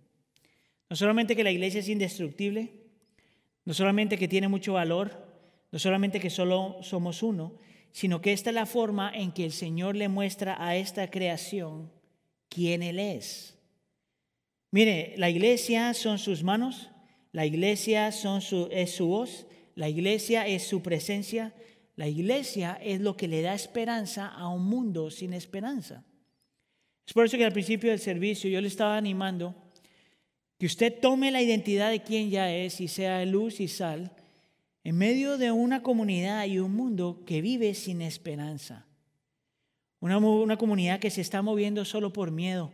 No 0.88 0.96
solamente 0.96 1.36
que 1.36 1.44
la 1.44 1.52
iglesia 1.52 1.78
es 1.78 1.88
indestructible, 1.88 2.72
no 3.64 3.74
solamente 3.74 4.18
que 4.18 4.26
tiene 4.26 4.48
mucho 4.48 4.72
valor, 4.72 5.24
no 5.70 5.78
solamente 5.78 6.18
que 6.18 6.30
solo 6.30 6.78
somos 6.82 7.22
uno, 7.22 7.54
sino 7.92 8.20
que 8.20 8.32
esta 8.32 8.50
es 8.50 8.54
la 8.54 8.66
forma 8.66 9.12
en 9.14 9.30
que 9.30 9.44
el 9.44 9.52
Señor 9.52 9.94
le 9.94 10.08
muestra 10.08 10.56
a 10.58 10.74
esta 10.74 11.08
creación 11.12 11.92
quién 12.48 12.82
Él 12.82 12.98
es. 12.98 13.59
Mire, 14.70 15.14
la 15.16 15.28
iglesia 15.28 15.94
son 15.94 16.18
sus 16.18 16.44
manos, 16.44 16.90
la 17.32 17.44
iglesia 17.44 18.12
son 18.12 18.40
su, 18.40 18.68
es 18.70 18.92
su 18.94 19.06
voz, 19.06 19.46
la 19.74 19.88
iglesia 19.88 20.46
es 20.46 20.62
su 20.66 20.82
presencia, 20.82 21.52
la 21.96 22.06
iglesia 22.06 22.78
es 22.82 23.00
lo 23.00 23.16
que 23.16 23.28
le 23.28 23.42
da 23.42 23.54
esperanza 23.54 24.28
a 24.28 24.48
un 24.48 24.64
mundo 24.64 25.10
sin 25.10 25.32
esperanza. 25.32 26.04
Es 27.06 27.12
por 27.12 27.24
eso 27.24 27.36
que 27.36 27.44
al 27.44 27.52
principio 27.52 27.90
del 27.90 27.98
servicio 27.98 28.48
yo 28.48 28.60
le 28.60 28.68
estaba 28.68 28.96
animando 28.96 29.54
que 30.56 30.66
usted 30.66 31.00
tome 31.00 31.30
la 31.30 31.42
identidad 31.42 31.90
de 31.90 32.02
quien 32.02 32.30
ya 32.30 32.52
es 32.52 32.80
y 32.80 32.86
sea 32.86 33.24
luz 33.24 33.60
y 33.60 33.66
sal 33.66 34.12
en 34.84 34.96
medio 34.96 35.36
de 35.36 35.50
una 35.50 35.82
comunidad 35.82 36.46
y 36.46 36.58
un 36.58 36.74
mundo 36.74 37.24
que 37.26 37.40
vive 37.40 37.74
sin 37.74 38.02
esperanza. 38.02 38.86
Una, 39.98 40.18
una 40.18 40.56
comunidad 40.56 41.00
que 41.00 41.10
se 41.10 41.22
está 41.22 41.42
moviendo 41.42 41.84
solo 41.84 42.12
por 42.12 42.30
miedo 42.30 42.72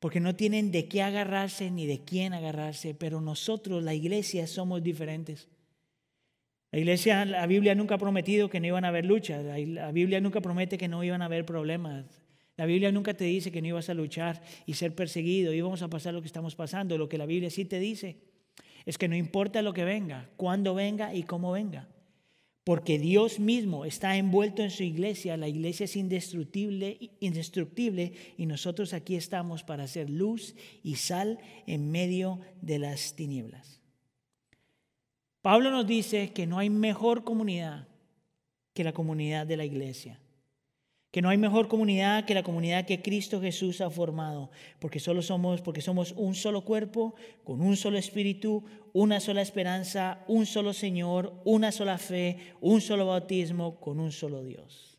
porque 0.00 0.20
no 0.20 0.34
tienen 0.34 0.70
de 0.70 0.86
qué 0.88 1.02
agarrarse 1.02 1.70
ni 1.70 1.86
de 1.86 2.04
quién 2.04 2.32
agarrarse, 2.32 2.94
pero 2.94 3.20
nosotros, 3.20 3.82
la 3.82 3.94
iglesia, 3.94 4.46
somos 4.46 4.82
diferentes. 4.82 5.48
La 6.70 6.78
iglesia, 6.78 7.24
la 7.24 7.46
Biblia 7.46 7.74
nunca 7.74 7.96
ha 7.96 7.98
prometido 7.98 8.50
que 8.50 8.60
no 8.60 8.66
iban 8.66 8.84
a 8.84 8.88
haber 8.88 9.06
luchas, 9.06 9.44
la 9.44 9.90
Biblia 9.90 10.20
nunca 10.20 10.40
promete 10.40 10.76
que 10.76 10.86
no 10.86 11.02
iban 11.02 11.22
a 11.22 11.24
haber 11.24 11.46
problemas, 11.46 12.04
la 12.56 12.66
Biblia 12.66 12.92
nunca 12.92 13.14
te 13.14 13.24
dice 13.24 13.50
que 13.50 13.62
no 13.62 13.68
ibas 13.68 13.88
a 13.88 13.94
luchar 13.94 14.42
y 14.66 14.74
ser 14.74 14.94
perseguido, 14.94 15.54
íbamos 15.54 15.80
a 15.82 15.88
pasar 15.88 16.12
lo 16.12 16.20
que 16.20 16.26
estamos 16.26 16.54
pasando, 16.54 16.98
lo 16.98 17.08
que 17.08 17.16
la 17.16 17.26
Biblia 17.26 17.50
sí 17.50 17.64
te 17.64 17.78
dice 17.78 18.18
es 18.84 18.98
que 18.98 19.08
no 19.08 19.16
importa 19.16 19.62
lo 19.62 19.72
que 19.72 19.84
venga, 19.84 20.28
cuándo 20.36 20.74
venga 20.74 21.14
y 21.14 21.22
cómo 21.22 21.52
venga 21.52 21.88
porque 22.68 22.98
Dios 22.98 23.40
mismo 23.40 23.86
está 23.86 24.18
envuelto 24.18 24.62
en 24.62 24.70
su 24.70 24.82
iglesia, 24.82 25.38
la 25.38 25.48
iglesia 25.48 25.84
es 25.84 25.96
indestructible, 25.96 27.12
indestructible 27.18 28.12
y 28.36 28.44
nosotros 28.44 28.92
aquí 28.92 29.14
estamos 29.14 29.64
para 29.64 29.84
hacer 29.84 30.10
luz 30.10 30.54
y 30.82 30.96
sal 30.96 31.38
en 31.66 31.90
medio 31.90 32.40
de 32.60 32.78
las 32.78 33.16
tinieblas. 33.16 33.80
Pablo 35.40 35.70
nos 35.70 35.86
dice 35.86 36.34
que 36.34 36.46
no 36.46 36.58
hay 36.58 36.68
mejor 36.68 37.24
comunidad 37.24 37.88
que 38.74 38.84
la 38.84 38.92
comunidad 38.92 39.46
de 39.46 39.56
la 39.56 39.64
iglesia 39.64 40.20
que 41.10 41.22
no 41.22 41.30
hay 41.30 41.38
mejor 41.38 41.68
comunidad 41.68 42.24
que 42.26 42.34
la 42.34 42.42
comunidad 42.42 42.84
que 42.84 43.00
Cristo 43.00 43.40
Jesús 43.40 43.80
ha 43.80 43.90
formado, 43.90 44.50
porque 44.78 45.00
solo 45.00 45.22
somos 45.22 45.62
porque 45.62 45.80
somos 45.80 46.12
un 46.12 46.34
solo 46.34 46.64
cuerpo, 46.64 47.14
con 47.44 47.60
un 47.62 47.76
solo 47.76 47.96
espíritu, 47.96 48.64
una 48.92 49.20
sola 49.20 49.40
esperanza, 49.40 50.24
un 50.28 50.44
solo 50.44 50.72
Señor, 50.72 51.40
una 51.44 51.72
sola 51.72 51.98
fe, 51.98 52.36
un 52.60 52.80
solo 52.80 53.06
bautismo 53.06 53.80
con 53.80 54.00
un 54.00 54.12
solo 54.12 54.42
Dios. 54.42 54.98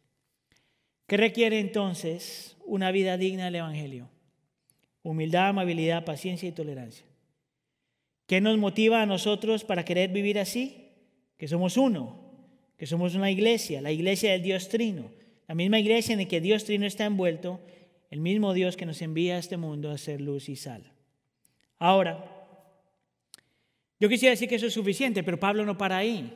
¿Qué 1.05 1.17
requiere 1.17 1.59
entonces 1.59 2.57
una 2.65 2.91
vida 2.91 3.17
digna 3.17 3.45
del 3.45 3.55
evangelio? 3.55 4.09
Humildad, 5.03 5.49
amabilidad, 5.49 6.05
paciencia 6.05 6.49
y 6.49 6.51
tolerancia. 6.51 7.05
¿Qué 8.25 8.41
nos 8.41 8.57
motiva 8.57 9.01
a 9.01 9.07
nosotros 9.07 9.63
para 9.63 9.85
querer 9.85 10.11
vivir 10.11 10.37
así? 10.37 10.91
Que 11.37 11.47
somos 11.47 11.77
uno, 11.77 12.19
que 12.77 12.85
somos 12.85 13.15
una 13.15 13.31
iglesia, 13.31 13.81
la 13.81 13.91
iglesia 13.91 14.31
del 14.31 14.43
Dios 14.43 14.69
Trino 14.69 15.18
la 15.49 15.55
misma 15.55 15.79
iglesia 15.79 16.13
en 16.13 16.19
la 16.19 16.25
que 16.25 16.41
Dios 16.41 16.63
Trino 16.63 16.85
está 16.85 17.05
envuelto, 17.05 17.59
el 18.11 18.19
mismo 18.19 18.53
Dios 18.53 18.77
que 18.77 18.85
nos 18.85 19.01
envía 19.01 19.35
a 19.35 19.39
este 19.39 19.57
mundo 19.57 19.89
a 19.89 19.97
ser 19.97 20.21
luz 20.21 20.47
y 20.47 20.55
sal. 20.55 20.93
Ahora, 21.79 22.23
yo 23.99 24.07
quisiera 24.09 24.29
decir 24.29 24.47
que 24.47 24.53
eso 24.53 24.67
es 24.67 24.75
suficiente, 24.75 25.23
pero 25.23 25.39
Pablo 25.39 25.65
no 25.65 25.75
para 25.75 25.97
ahí. 25.97 26.31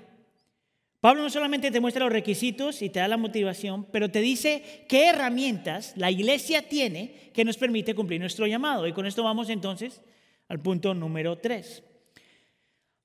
Pablo 1.00 1.22
no 1.22 1.30
solamente 1.30 1.70
te 1.70 1.80
muestra 1.80 2.06
los 2.06 2.12
requisitos 2.12 2.82
y 2.82 2.90
te 2.90 3.02
da 3.02 3.08
la 3.08 3.18
motivación, 3.18 3.86
pero 3.92 4.10
te 4.10 4.20
dice 4.20 4.84
qué 4.90 5.10
herramientas 5.10 5.94
la 5.96 6.10
iglesia 6.10 6.68
tiene 6.68 7.30
que 7.36 7.46
nos 7.46 7.58
permite 7.58 7.94
cumplir 7.94 8.20
nuestro 8.20 8.48
llamado. 8.48 8.88
Y 8.88 8.94
con 8.94 9.06
esto 9.06 9.22
vamos 9.22 9.48
entonces 9.52 10.02
al 10.48 10.60
punto 10.60 10.96
número 10.96 11.38
tres. 11.38 11.84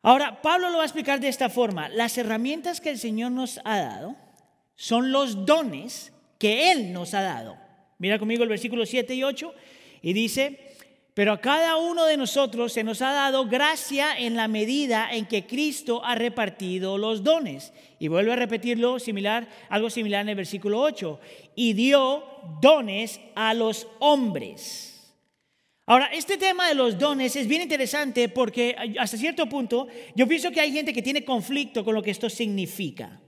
Ahora, 0.00 0.40
Pablo 0.40 0.70
lo 0.70 0.78
va 0.78 0.84
a 0.84 0.86
explicar 0.86 1.20
de 1.20 1.28
esta 1.28 1.50
forma. 1.50 1.90
Las 1.90 2.16
herramientas 2.16 2.80
que 2.80 2.88
el 2.88 2.98
Señor 2.98 3.32
nos 3.32 3.60
ha 3.64 3.80
dado 3.80 4.27
son 4.78 5.10
los 5.10 5.44
dones 5.44 6.12
que 6.38 6.70
Él 6.70 6.92
nos 6.92 7.12
ha 7.12 7.20
dado. 7.20 7.56
Mira 7.98 8.20
conmigo 8.20 8.44
el 8.44 8.48
versículo 8.48 8.86
7 8.86 9.12
y 9.12 9.24
8 9.24 9.52
y 10.02 10.12
dice, 10.12 10.76
Pero 11.14 11.32
a 11.32 11.40
cada 11.40 11.76
uno 11.78 12.04
de 12.04 12.16
nosotros 12.16 12.72
se 12.72 12.84
nos 12.84 13.02
ha 13.02 13.12
dado 13.12 13.46
gracia 13.46 14.16
en 14.16 14.36
la 14.36 14.46
medida 14.46 15.08
en 15.10 15.26
que 15.26 15.48
Cristo 15.48 16.04
ha 16.04 16.14
repartido 16.14 16.96
los 16.96 17.24
dones. 17.24 17.72
Y 17.98 18.06
vuelvo 18.06 18.30
a 18.30 18.36
repetirlo 18.36 19.00
similar, 19.00 19.48
algo 19.68 19.90
similar 19.90 20.20
en 20.20 20.28
el 20.28 20.36
versículo 20.36 20.80
8. 20.80 21.18
Y 21.56 21.72
dio 21.72 22.22
dones 22.62 23.20
a 23.34 23.54
los 23.54 23.88
hombres. 23.98 25.12
Ahora, 25.86 26.06
este 26.12 26.36
tema 26.36 26.68
de 26.68 26.76
los 26.76 26.96
dones 26.96 27.34
es 27.34 27.48
bien 27.48 27.62
interesante 27.62 28.28
porque 28.28 28.76
hasta 28.96 29.16
cierto 29.16 29.48
punto 29.48 29.88
yo 30.14 30.28
pienso 30.28 30.52
que 30.52 30.60
hay 30.60 30.70
gente 30.70 30.92
que 30.92 31.02
tiene 31.02 31.24
conflicto 31.24 31.84
con 31.84 31.96
lo 31.96 32.02
que 32.02 32.12
esto 32.12 32.30
significa. 32.30 33.20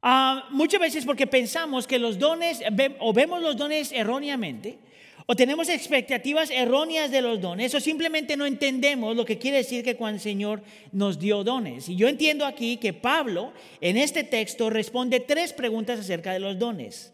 Ah, 0.00 0.48
muchas 0.50 0.80
veces 0.80 1.04
porque 1.04 1.26
pensamos 1.26 1.86
que 1.86 1.98
los 1.98 2.18
dones, 2.18 2.60
o 3.00 3.12
vemos 3.12 3.42
los 3.42 3.56
dones 3.56 3.92
erróneamente, 3.92 4.78
o 5.26 5.36
tenemos 5.36 5.68
expectativas 5.68 6.50
erróneas 6.50 7.10
de 7.10 7.20
los 7.20 7.40
dones, 7.40 7.74
o 7.74 7.80
simplemente 7.80 8.36
no 8.36 8.46
entendemos 8.46 9.14
lo 9.14 9.24
que 9.24 9.38
quiere 9.38 9.58
decir 9.58 9.84
que 9.84 9.96
cuando 9.96 10.16
el 10.16 10.22
Señor 10.22 10.62
nos 10.92 11.18
dio 11.18 11.44
dones. 11.44 11.88
Y 11.88 11.96
yo 11.96 12.08
entiendo 12.08 12.46
aquí 12.46 12.78
que 12.78 12.94
Pablo 12.94 13.52
en 13.80 13.98
este 13.98 14.24
texto 14.24 14.70
responde 14.70 15.20
tres 15.20 15.52
preguntas 15.52 16.00
acerca 16.00 16.32
de 16.32 16.40
los 16.40 16.58
dones. 16.58 17.12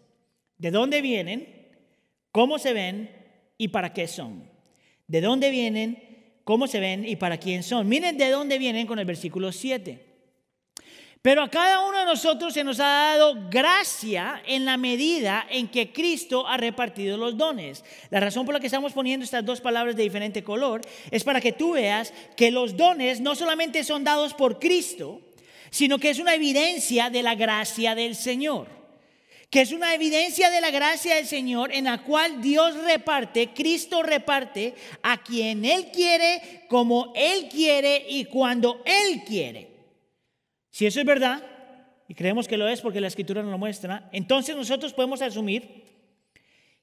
¿De 0.59 0.71
dónde 0.71 1.01
vienen? 1.01 1.49
¿Cómo 2.31 2.59
se 2.59 2.73
ven? 2.73 3.11
¿Y 3.59 3.69
para 3.69 3.93
qué 3.93 4.07
son? 4.07 4.49
¿De 5.09 5.21
dónde 5.21 5.51
vienen? 5.51 6.39
¿Cómo 6.45 6.67
se 6.67 6.79
ven? 6.79 7.09
¿Y 7.09 7.17
para 7.17 7.39
quién 7.39 7.63
son? 7.63 7.89
Miren 7.89 8.17
de 8.17 8.31
dónde 8.31 8.59
vienen 8.59 8.87
con 8.87 8.99
el 8.99 9.07
versículo 9.07 9.51
7. 9.51 10.14
Pero 11.25 11.43
a 11.43 11.49
cada 11.49 11.81
uno 11.81 12.01
de 12.01 12.05
nosotros 12.05 12.53
se 12.53 12.65
nos 12.65 12.81
ha 12.81 13.17
dado 13.17 13.49
gracia 13.49 14.43
en 14.47 14.67
la 14.67 14.77
medida 14.77 15.47
en 15.49 15.69
que 15.69 15.91
Cristo 15.91 16.47
ha 16.47 16.59
repartido 16.59 17.17
los 17.17 17.39
dones. 17.39 17.83
La 18.11 18.21
razón 18.21 18.45
por 18.45 18.53
la 18.53 18.61
que 18.61 18.67
estamos 18.67 18.93
poniendo 18.93 19.25
estas 19.25 19.43
dos 19.43 19.63
palabras 19.63 19.97
de 19.97 20.03
diferente 20.03 20.45
color 20.45 20.83
es 21.11 21.25
para 21.25 21.41
que 21.41 21.53
tú 21.53 21.73
veas 21.73 22.13
que 22.37 22.51
los 22.51 22.77
dones 22.77 23.23
no 23.23 23.35
solamente 23.35 23.85
son 23.85 24.05
dados 24.05 24.35
por 24.35 24.59
Cristo, 24.59 25.23
sino 25.71 25.99
que 25.99 26.11
es 26.11 26.19
una 26.19 26.35
evidencia 26.35 27.09
de 27.09 27.23
la 27.23 27.35
gracia 27.37 27.95
del 27.95 28.17
Señor. 28.17 28.67
Que 29.49 29.63
es 29.63 29.73
una 29.73 29.95
evidencia 29.95 30.51
de 30.51 30.61
la 30.61 30.71
gracia 30.71 31.15
del 31.15 31.27
Señor 31.27 31.73
en 31.73 31.85
la 31.85 32.03
cual 32.03 32.43
Dios 32.43 32.75
reparte, 32.85 33.55
Cristo 33.55 34.03
reparte 34.03 34.75
a 35.01 35.23
quien 35.23 35.65
Él 35.65 35.87
quiere, 35.91 36.67
como 36.69 37.15
Él 37.17 37.49
quiere 37.49 38.05
y 38.11 38.27
cuando 38.27 38.83
Él 38.85 39.23
quiere. 39.27 39.74
Si 40.75 40.87
eso 40.87 40.99
es 40.99 41.07
verdad, 41.07 41.41
y 42.09 42.15
creemos 42.15 42.49
que 42.49 42.57
lo 42.57 42.67
es 42.67 42.81
porque 42.81 43.01
la 43.01 43.07
escritura 43.07 43.43
nos 43.43 43.53
lo 43.53 43.59
muestra, 43.59 44.09
entonces 44.11 44.57
nosotros 44.57 44.93
podemos 44.93 45.23
asumir 45.23 45.85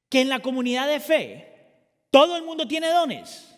que 0.08 0.22
en 0.22 0.30
la 0.30 0.40
comunidad 0.40 0.88
de 0.88 1.02
fe 1.02 1.54
todo 2.10 2.38
el 2.38 2.44
mundo 2.44 2.70
tiene 2.70 2.88
dones. 2.88 3.54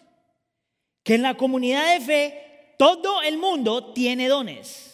Que 1.04 1.14
en 1.14 1.22
la 1.22 1.36
comunidad 1.36 1.94
de 1.94 2.04
fe 2.04 2.76
todo 2.80 3.22
el 3.22 3.38
mundo 3.38 3.94
tiene 3.94 4.28
dones. 4.28 4.93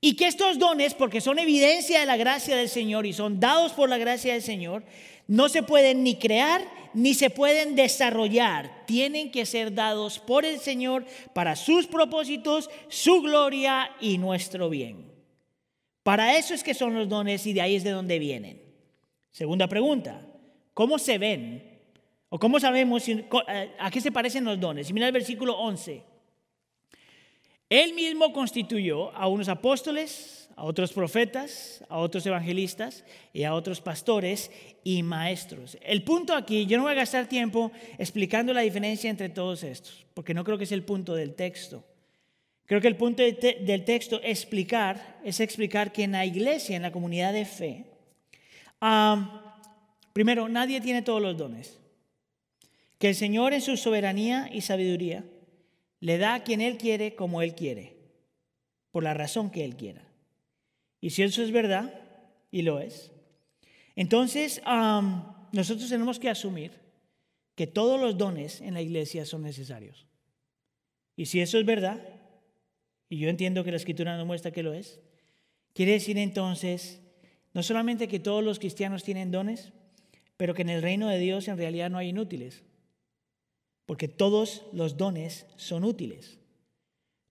Y 0.00 0.16
que 0.16 0.26
estos 0.26 0.58
dones, 0.58 0.94
porque 0.94 1.20
son 1.20 1.38
evidencia 1.38 2.00
de 2.00 2.06
la 2.06 2.16
gracia 2.16 2.56
del 2.56 2.68
Señor 2.68 3.04
y 3.04 3.12
son 3.12 3.38
dados 3.38 3.72
por 3.72 3.88
la 3.88 3.98
gracia 3.98 4.32
del 4.32 4.42
Señor, 4.42 4.82
no 5.26 5.48
se 5.48 5.62
pueden 5.62 6.02
ni 6.02 6.16
crear 6.16 6.62
ni 6.94 7.14
se 7.14 7.30
pueden 7.30 7.76
desarrollar. 7.76 8.84
Tienen 8.86 9.30
que 9.30 9.46
ser 9.46 9.74
dados 9.74 10.18
por 10.18 10.44
el 10.44 10.58
Señor 10.58 11.04
para 11.34 11.54
sus 11.54 11.86
propósitos, 11.86 12.70
su 12.88 13.20
gloria 13.22 13.90
y 14.00 14.18
nuestro 14.18 14.70
bien. 14.70 15.10
Para 16.02 16.36
eso 16.36 16.54
es 16.54 16.64
que 16.64 16.74
son 16.74 16.94
los 16.94 17.08
dones 17.08 17.46
y 17.46 17.52
de 17.52 17.60
ahí 17.60 17.76
es 17.76 17.84
de 17.84 17.90
donde 17.90 18.18
vienen. 18.18 18.60
Segunda 19.30 19.68
pregunta, 19.68 20.26
¿cómo 20.74 20.98
se 20.98 21.18
ven? 21.18 21.78
¿O 22.28 22.38
cómo 22.38 22.58
sabemos 22.58 23.08
eh, 23.08 23.26
a 23.78 23.90
qué 23.90 24.00
se 24.00 24.10
parecen 24.10 24.44
los 24.44 24.58
dones? 24.58 24.88
Y 24.88 24.92
mira 24.92 25.06
el 25.06 25.12
versículo 25.12 25.58
11. 25.58 26.09
Él 27.70 27.94
mismo 27.94 28.32
constituyó 28.32 29.14
a 29.14 29.28
unos 29.28 29.48
apóstoles, 29.48 30.50
a 30.56 30.64
otros 30.64 30.92
profetas, 30.92 31.84
a 31.88 31.98
otros 31.98 32.26
evangelistas 32.26 33.04
y 33.32 33.44
a 33.44 33.54
otros 33.54 33.80
pastores 33.80 34.50
y 34.82 35.04
maestros. 35.04 35.78
El 35.80 36.02
punto 36.02 36.34
aquí, 36.34 36.66
yo 36.66 36.76
no 36.76 36.82
voy 36.82 36.92
a 36.92 36.96
gastar 36.96 37.28
tiempo 37.28 37.70
explicando 37.96 38.52
la 38.52 38.62
diferencia 38.62 39.08
entre 39.08 39.28
todos 39.28 39.62
estos, 39.62 40.04
porque 40.14 40.34
no 40.34 40.42
creo 40.42 40.58
que 40.58 40.64
es 40.64 40.72
el 40.72 40.82
punto 40.82 41.14
del 41.14 41.34
texto. 41.34 41.84
Creo 42.66 42.80
que 42.80 42.88
el 42.88 42.96
punto 42.96 43.22
del 43.22 43.84
texto 43.84 44.20
explicar, 44.22 45.20
es 45.24 45.38
explicar 45.38 45.92
que 45.92 46.02
en 46.02 46.12
la 46.12 46.26
iglesia, 46.26 46.74
en 46.74 46.82
la 46.82 46.92
comunidad 46.92 47.32
de 47.32 47.44
fe, 47.44 47.86
primero, 50.12 50.48
nadie 50.48 50.80
tiene 50.80 51.02
todos 51.02 51.22
los 51.22 51.36
dones. 51.36 51.78
Que 52.98 53.08
el 53.10 53.14
Señor 53.14 53.54
en 53.54 53.60
su 53.60 53.76
soberanía 53.76 54.50
y 54.52 54.60
sabiduría 54.60 55.24
le 56.00 56.18
da 56.18 56.34
a 56.34 56.42
quien 56.42 56.60
Él 56.60 56.78
quiere 56.78 57.14
como 57.14 57.42
Él 57.42 57.54
quiere, 57.54 57.96
por 58.90 59.02
la 59.04 59.14
razón 59.14 59.50
que 59.50 59.64
Él 59.64 59.76
quiera. 59.76 60.02
Y 61.00 61.10
si 61.10 61.22
eso 61.22 61.42
es 61.42 61.52
verdad, 61.52 61.94
y 62.50 62.62
lo 62.62 62.80
es, 62.80 63.12
entonces 63.96 64.62
nosotros 65.52 65.88
tenemos 65.88 66.18
que 66.18 66.30
asumir 66.30 66.72
que 67.54 67.66
todos 67.66 68.00
los 68.00 68.16
dones 68.16 68.60
en 68.60 68.74
la 68.74 68.82
iglesia 68.82 69.24
son 69.24 69.42
necesarios. 69.42 70.06
Y 71.16 71.26
si 71.26 71.40
eso 71.40 71.58
es 71.58 71.66
verdad, 71.66 72.00
y 73.08 73.18
yo 73.18 73.28
entiendo 73.28 73.64
que 73.64 73.70
la 73.70 73.76
escritura 73.76 74.16
nos 74.16 74.26
muestra 74.26 74.52
que 74.52 74.62
lo 74.62 74.72
es, 74.72 75.00
quiere 75.74 75.92
decir 75.92 76.16
entonces 76.16 77.00
no 77.52 77.62
solamente 77.62 78.08
que 78.08 78.20
todos 78.20 78.44
los 78.44 78.58
cristianos 78.58 79.02
tienen 79.02 79.30
dones, 79.30 79.72
pero 80.36 80.54
que 80.54 80.62
en 80.62 80.70
el 80.70 80.82
reino 80.82 81.08
de 81.08 81.18
Dios 81.18 81.48
en 81.48 81.58
realidad 81.58 81.90
no 81.90 81.98
hay 81.98 82.08
inútiles, 82.08 82.62
porque 83.90 84.06
todos 84.06 84.62
los 84.72 84.96
dones 84.96 85.46
son 85.56 85.82
útiles. 85.82 86.38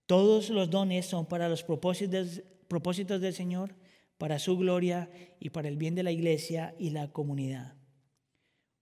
Todos 0.04 0.50
los 0.50 0.68
dones 0.68 1.06
son 1.06 1.24
para 1.24 1.48
los 1.48 1.62
propósitos, 1.62 2.42
del 2.68 3.32
Señor, 3.32 3.74
para 4.18 4.38
su 4.38 4.58
gloria 4.58 5.08
y 5.40 5.48
para 5.48 5.68
el 5.68 5.78
bien 5.78 5.94
de 5.94 6.02
la 6.02 6.12
iglesia 6.12 6.74
y 6.78 6.90
la 6.90 7.10
comunidad. 7.12 7.78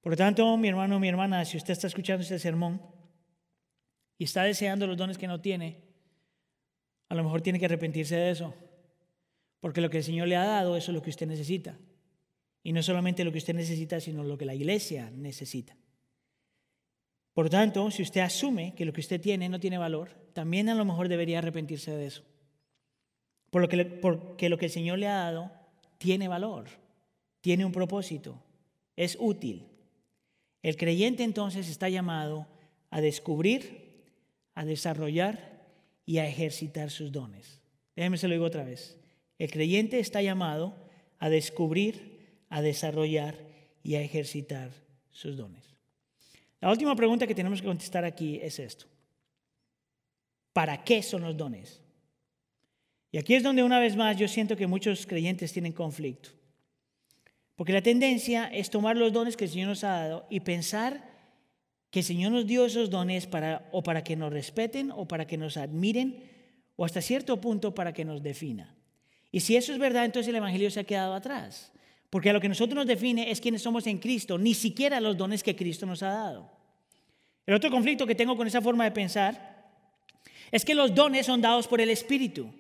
Por 0.01 0.11
lo 0.11 0.17
tanto, 0.17 0.57
mi 0.57 0.67
hermano, 0.67 0.99
mi 0.99 1.07
hermana, 1.07 1.45
si 1.45 1.57
usted 1.57 1.71
está 1.71 1.87
escuchando 1.87 2.25
este 2.25 2.41
sermón 2.41 2.83
y 4.19 4.25
está 4.25 4.43
deseando 4.43 4.89
los 4.89 4.97
dones 4.97 5.17
que 5.17 5.29
no 5.29 5.41
tiene, 5.41 5.85
a 7.09 7.15
lo 7.15 7.23
mejor 7.23 7.43
tiene 7.43 7.61
que 7.61 7.67
arrepentirse 7.67 8.17
de 8.17 8.31
eso, 8.33 8.55
porque 9.61 9.81
lo 9.81 9.89
que 9.89 9.99
el 9.99 10.03
Señor 10.03 10.27
le 10.27 10.35
ha 10.35 10.45
dado, 10.45 10.77
eso 10.77 10.91
es 10.91 10.97
lo 10.97 11.03
que 11.03 11.11
usted 11.11 11.29
necesita. 11.29 11.79
Y 12.65 12.73
no 12.73 12.83
solamente 12.83 13.23
lo 13.23 13.31
que 13.31 13.39
usted 13.39 13.55
necesita, 13.55 14.01
sino 14.01 14.25
lo 14.25 14.37
que 14.37 14.47
la 14.47 14.57
iglesia 14.57 15.13
necesita. 15.13 15.77
Por 17.39 17.45
lo 17.45 17.51
tanto, 17.51 17.89
si 17.93 18.03
usted 18.03 18.23
asume 18.23 18.75
que 18.75 18.85
lo 18.85 18.93
que 18.93 19.01
usted 19.01 19.21
tiene 19.21 19.49
no 19.49 19.61
tiene 19.61 19.79
valor, 19.79 20.11
también 20.33 20.69
a 20.69 20.75
lo 20.75 20.85
mejor 20.85 21.09
debería 21.09 21.39
arrepentirse 21.39 21.93
de 21.93 22.07
eso. 22.07 22.25
Por 23.51 23.63
lo 23.63 23.69
que, 23.69 23.85
porque 23.85 24.49
lo 24.49 24.59
que 24.59 24.65
el 24.65 24.73
Señor 24.73 24.99
le 24.99 25.07
ha 25.07 25.19
dado 25.19 25.53
tiene 25.99 26.27
valor, 26.27 26.67
tiene 27.41 27.65
un 27.65 27.71
propósito, 27.71 28.43
es 28.97 29.17
útil. 29.21 29.69
El 30.65 30.77
creyente 30.77 31.23
entonces 31.23 31.69
está 31.69 31.89
llamado 31.89 32.49
a 32.91 33.01
descubrir, 33.01 34.03
a 34.57 34.65
desarrollar 34.65 35.65
y 36.07 36.19
a 36.19 36.27
ejercitar 36.27 36.91
sus 36.91 37.13
dones. 37.13 37.61
Déjeme 37.95 38.19
se 38.19 38.27
lo 38.27 38.35
digo 38.35 38.47
otra 38.47 38.65
vez. 38.65 38.99
El 39.39 39.49
creyente 39.53 40.01
está 40.01 40.23
llamado 40.23 40.75
a 41.21 41.29
descubrir, 41.29 42.43
a 42.49 42.63
desarrollar 42.63 43.37
y 43.85 43.95
a 43.95 44.03
ejercitar 44.03 44.73
sus 45.13 45.37
dones. 45.37 45.68
La 46.61 46.71
última 46.71 46.95
pregunta 46.97 47.27
que 47.27 47.35
tenemos 47.35 47.61
que 47.61 47.69
contestar 47.69 48.05
aquí 48.05 48.41
es 48.43 48.59
esto. 48.59 48.87
¿Para 50.53 50.83
qué 50.83 51.03
son 51.03 51.23
los 51.23 51.37
dones? 51.37 51.83
Y 53.11 53.19
aquí 53.19 53.35
es 53.35 53.43
donde 53.43 53.63
una 53.63 53.79
vez 53.79 53.97
más 53.97 54.17
yo 54.17 54.29
siento 54.29 54.57
que 54.57 54.67
muchos 54.67 55.07
creyentes 55.07 55.53
tienen 55.53 55.73
conflicto. 55.73 56.31
Porque 57.55 57.73
la 57.73 57.83
tendencia 57.83 58.47
es 58.47 58.71
tomar 58.71 58.97
los 58.97 59.13
dones 59.13 59.37
que 59.37 59.45
el 59.45 59.51
Señor 59.51 59.69
nos 59.69 59.85
ha 59.85 59.89
dado 59.89 60.27
y 60.31 60.41
pensar 60.41 61.09
que 61.91 62.01
el 62.01 62.05
Señor 62.05 62.33
nos 62.33 62.47
dio 62.47 62.67
esos 62.67 62.91
dones 62.91 63.27
para, 63.27 63.69
o 63.73 63.83
para 63.83 64.05
que 64.05 64.17
nos 64.17 64.33
respeten 64.33 64.91
o 64.91 65.09
para 65.09 65.27
que 65.27 65.39
nos 65.39 65.57
admiren 65.57 66.23
o 66.77 66.85
hasta 66.85 67.01
cierto 67.01 67.41
punto 67.41 67.75
para 67.75 67.93
que 67.93 68.05
nos 68.05 68.23
defina. 68.23 68.77
Y 69.33 69.41
si 69.41 69.57
eso 69.57 69.73
es 69.73 69.79
verdad, 69.79 70.05
entonces 70.05 70.29
el 70.29 70.37
Evangelio 70.37 70.71
se 70.71 70.81
ha 70.81 70.85
quedado 70.85 71.15
atrás. 71.15 71.73
Porque 72.11 72.33
lo 72.33 72.41
que 72.41 72.49
nosotros 72.49 72.75
nos 72.75 72.87
define 72.87 73.31
es 73.31 73.41
quiénes 73.41 73.63
somos 73.63 73.87
en 73.87 73.99
Cristo, 73.99 74.39
ni 74.39 74.55
siquiera 74.55 75.01
los 75.01 75.17
dones 75.17 75.43
que 75.43 75.57
Cristo 75.57 75.87
nos 75.87 76.03
ha 76.03 76.11
dado. 76.11 76.51
El 77.47 77.55
otro 77.55 77.71
conflicto 77.71 78.07
que 78.07 78.15
tengo 78.15 78.37
con 78.37 78.47
esa 78.47 78.63
forma 78.63 78.85
de 78.85 78.91
pensar 78.91 79.71
es 80.51 80.65
que 80.65 80.75
los 80.75 80.95
dones 80.95 81.27
son 81.27 81.41
dados 81.41 81.67
por 81.67 81.81
el 81.81 81.91
Espíritu. 81.91 82.51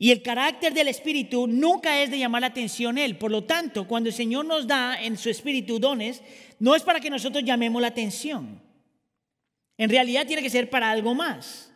Y 0.00 0.12
el 0.12 0.22
carácter 0.22 0.72
del 0.72 0.88
Espíritu 0.88 1.48
nunca 1.48 2.00
es 2.00 2.10
de 2.10 2.18
llamar 2.18 2.42
la 2.42 2.48
atención 2.48 2.98
Él. 2.98 3.16
Por 3.16 3.32
lo 3.32 3.44
tanto, 3.44 3.88
cuando 3.88 4.08
el 4.08 4.14
Señor 4.14 4.44
nos 4.44 4.66
da 4.66 5.00
en 5.02 5.16
su 5.16 5.28
Espíritu 5.28 5.80
dones, 5.80 6.22
no 6.60 6.74
es 6.76 6.82
para 6.82 7.00
que 7.00 7.10
nosotros 7.10 7.42
llamemos 7.44 7.82
la 7.82 7.88
atención. 7.88 8.60
En 9.76 9.90
realidad 9.90 10.26
tiene 10.26 10.42
que 10.42 10.50
ser 10.50 10.70
para 10.70 10.90
algo 10.90 11.14
más. 11.14 11.72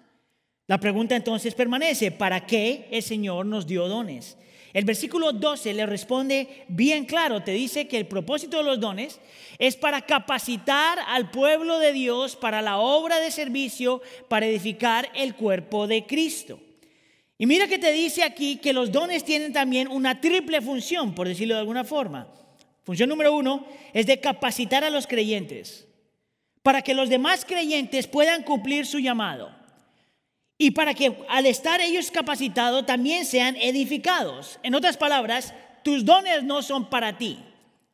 La 0.69 0.79
pregunta 0.79 1.17
entonces 1.17 1.55
permanece, 1.55 2.13
¿para 2.13 2.47
qué 2.47 2.89
el 2.91 3.03
Señor 3.03 3.47
nos 3.47 3.67
dio 3.67 3.89
dones? 3.89 4.37
El 4.73 4.85
versículo 4.85 5.33
12 5.33 5.75
le 5.75 5.85
responde 5.85 6.65
bien 6.69 7.05
claro, 7.05 7.43
te 7.43 7.53
dice 7.53 7.89
que 7.89 7.99
el 7.99 8.07
propósito 8.07 8.57
de 8.57 8.65
los 8.65 8.81
dones 8.81 9.21
es 9.59 9.77
para 9.77 10.01
capacitar 10.03 10.99
al 11.09 11.31
pueblo 11.31 11.79
de 11.79 11.93
Dios 11.93 12.37
para 12.37 12.63
la 12.63 12.79
obra 12.79 13.21
de 13.21 13.31
servicio, 13.31 14.01
para 14.29 14.47
edificar 14.47 15.11
el 15.15 15.35
cuerpo 15.35 15.87
de 15.87 16.07
Cristo. 16.07 16.59
Y 17.37 17.47
mira 17.47 17.67
que 17.67 17.79
te 17.79 17.93
dice 17.93 18.23
aquí 18.23 18.57
que 18.57 18.73
los 18.73 18.91
dones 18.91 19.25
tienen 19.25 19.53
también 19.53 19.89
una 19.89 20.21
triple 20.21 20.63
función, 20.63 21.15
por 21.15 21.29
decirlo 21.29 21.55
de 21.55 21.61
alguna 21.61 21.85
forma. 21.85 22.29
Función 22.85 23.09
número 23.09 23.35
uno 23.35 23.67
es 23.93 24.07
de 24.07 24.21
capacitar 24.21 24.85
a 24.85 24.91
los 24.91 25.07
creyentes 25.07 25.87
para 26.63 26.83
que 26.83 26.95
los 26.95 27.09
demás 27.09 27.45
creyentes 27.45 28.07
puedan 28.07 28.43
cumplir 28.43 28.87
su 28.87 29.01
llamado 29.01 29.62
y 30.59 30.71
para 30.73 30.95
que 30.95 31.17
al 31.29 31.47
estar 31.47 31.81
ellos 31.81 32.11
capacitados 32.11 32.87
también 32.87 33.25
sean 33.25 33.57
edificados. 33.57 34.59
En 34.63 34.75
otras 34.75 34.97
palabras, 34.97 35.55
tus 35.83 36.05
dones 36.05 36.45
no 36.45 36.63
son 36.63 36.89
para 36.89 37.19
ti, 37.19 37.39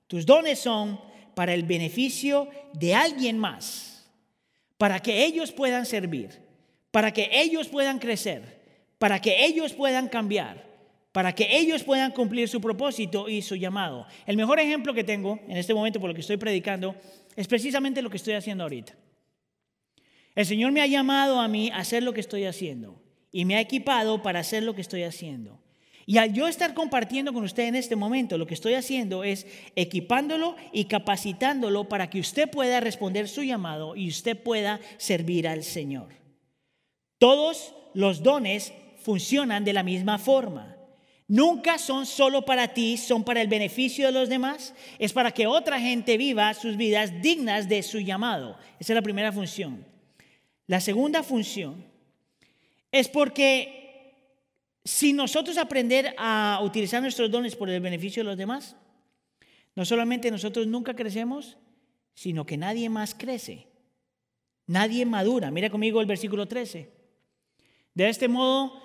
tus 0.07 0.27
dones 0.27 0.59
son 0.59 1.01
para 1.35 1.55
el 1.55 1.63
beneficio 1.63 2.49
de 2.73 2.95
alguien 2.95 3.39
más, 3.39 4.07
para 4.77 5.01
que 5.01 5.25
ellos 5.25 5.53
puedan 5.53 5.87
servir, 5.87 6.31
para 6.91 7.13
que 7.13 7.31
ellos 7.33 7.69
puedan 7.69 7.99
crecer, 7.99 8.59
para 8.99 9.21
que 9.21 9.45
ellos 9.45 9.73
puedan 9.73 10.09
cambiar, 10.09 10.67
para 11.13 11.35
que 11.35 11.57
ellos 11.57 11.85
puedan 11.85 12.13
cumplir 12.13 12.49
su 12.49 12.61
propósito 12.61 13.29
y 13.29 13.43
su 13.43 13.57
llamado. 13.57 14.07
El 14.27 14.37
mejor 14.37 14.61
ejemplo 14.61 14.93
que 14.93 15.05
tengo 15.05 15.39
en 15.49 15.57
este 15.57 15.75
momento 15.75 16.01
por 16.01 16.09
lo 16.11 16.15
que 16.15 16.21
estoy 16.21 16.37
predicando 16.37 16.95
es 17.35 17.47
precisamente 17.47 18.03
lo 18.03 18.11
que 18.11 18.19
estoy 18.19 18.35
haciendo 18.35 18.65
ahorita. 18.65 18.95
El 20.39 20.47
Señor 20.47 20.71
me 20.71 20.83
ha 20.83 20.87
llamado 20.87 21.41
a 21.41 21.49
mí 21.49 21.69
a 21.71 21.79
hacer 21.79 22.05
lo 22.05 22.15
que 22.15 22.21
estoy 22.21 22.45
haciendo 22.45 23.03
y 23.33 23.45
me 23.45 23.57
ha 23.57 23.61
equipado 23.61 24.23
para 24.23 24.39
hacer 24.39 24.63
lo 24.63 24.73
que 24.73 24.83
estoy 24.83 25.03
haciendo. 25.03 25.59
Y 26.07 26.19
al 26.19 26.33
yo 26.33 26.47
estar 26.47 26.75
compartiendo 26.75 27.33
con 27.33 27.43
usted 27.43 27.65
en 27.65 27.75
este 27.75 27.97
momento, 27.97 28.39
lo 28.39 28.47
que 28.47 28.55
estoy 28.55 28.75
haciendo 28.75 29.25
es 29.25 29.49
equipándolo 29.75 30.55
y 30.73 30.85
capacitándolo 30.85 31.89
para 31.89 32.09
que 32.09 32.21
usted 32.21 32.49
pueda 32.49 32.79
responder 32.79 33.27
su 33.27 33.43
llamado 33.43 33.97
y 33.97 34.09
usted 34.09 34.41
pueda 34.41 34.79
servir 34.97 35.49
al 35.49 35.65
Señor. 35.65 36.11
Todos 37.19 37.75
los 37.93 38.23
dones 38.23 38.73
funcionan 39.03 39.65
de 39.65 39.73
la 39.73 39.83
misma 39.83 40.19
forma. 40.19 40.77
Nunca 41.27 41.79
son 41.79 42.07
solo 42.07 42.45
para 42.45 42.69
ti, 42.75 42.97
son 42.97 43.25
para 43.25 43.43
el 43.43 43.49
beneficio 43.49 44.07
de 44.07 44.13
los 44.13 44.29
demás. 44.29 44.73
Es 45.01 45.13
para 45.13 45.33
que 45.33 45.49
otra 45.49 45.81
gente 45.81 46.17
viva 46.17 46.55
sus 46.55 46.77
vidas 46.77 47.23
dignas 47.23 47.69
de 47.69 47.83
su 47.83 47.99
llamado. 47.99 48.57
Esa 48.79 48.93
es 48.93 48.95
la 48.95 49.03
primera 49.03 49.33
función. 49.33 49.98
La 50.69 50.81
segunda 50.81 51.23
función 51.23 51.83
es 52.93 53.09
porque 53.09 54.13
si 54.85 55.15
nosotros 55.15 55.57
aprender 55.57 56.15
a 56.19 56.61
utilizar 56.63 57.01
nuestros 57.03 57.31
dones 57.31 57.57
por 57.57 57.71
el 57.71 57.81
beneficio 57.81 58.23
de 58.23 58.29
los 58.29 58.37
demás, 58.37 58.77
no 59.75 59.87
solamente 59.87 60.31
nosotros 60.31 60.67
nunca 60.67 60.95
crecemos, 60.95 61.57
sino 62.13 62.45
que 62.45 62.59
nadie 62.59 62.91
más 62.91 63.15
crece. 63.15 63.67
Nadie 64.67 65.07
madura. 65.07 65.51
Mira 65.51 65.71
conmigo 65.71 66.03
el 66.03 66.07
versículo 66.07 66.47
13. 66.47 66.91
De 67.95 68.09
este 68.11 68.29
modo, 68.29 68.83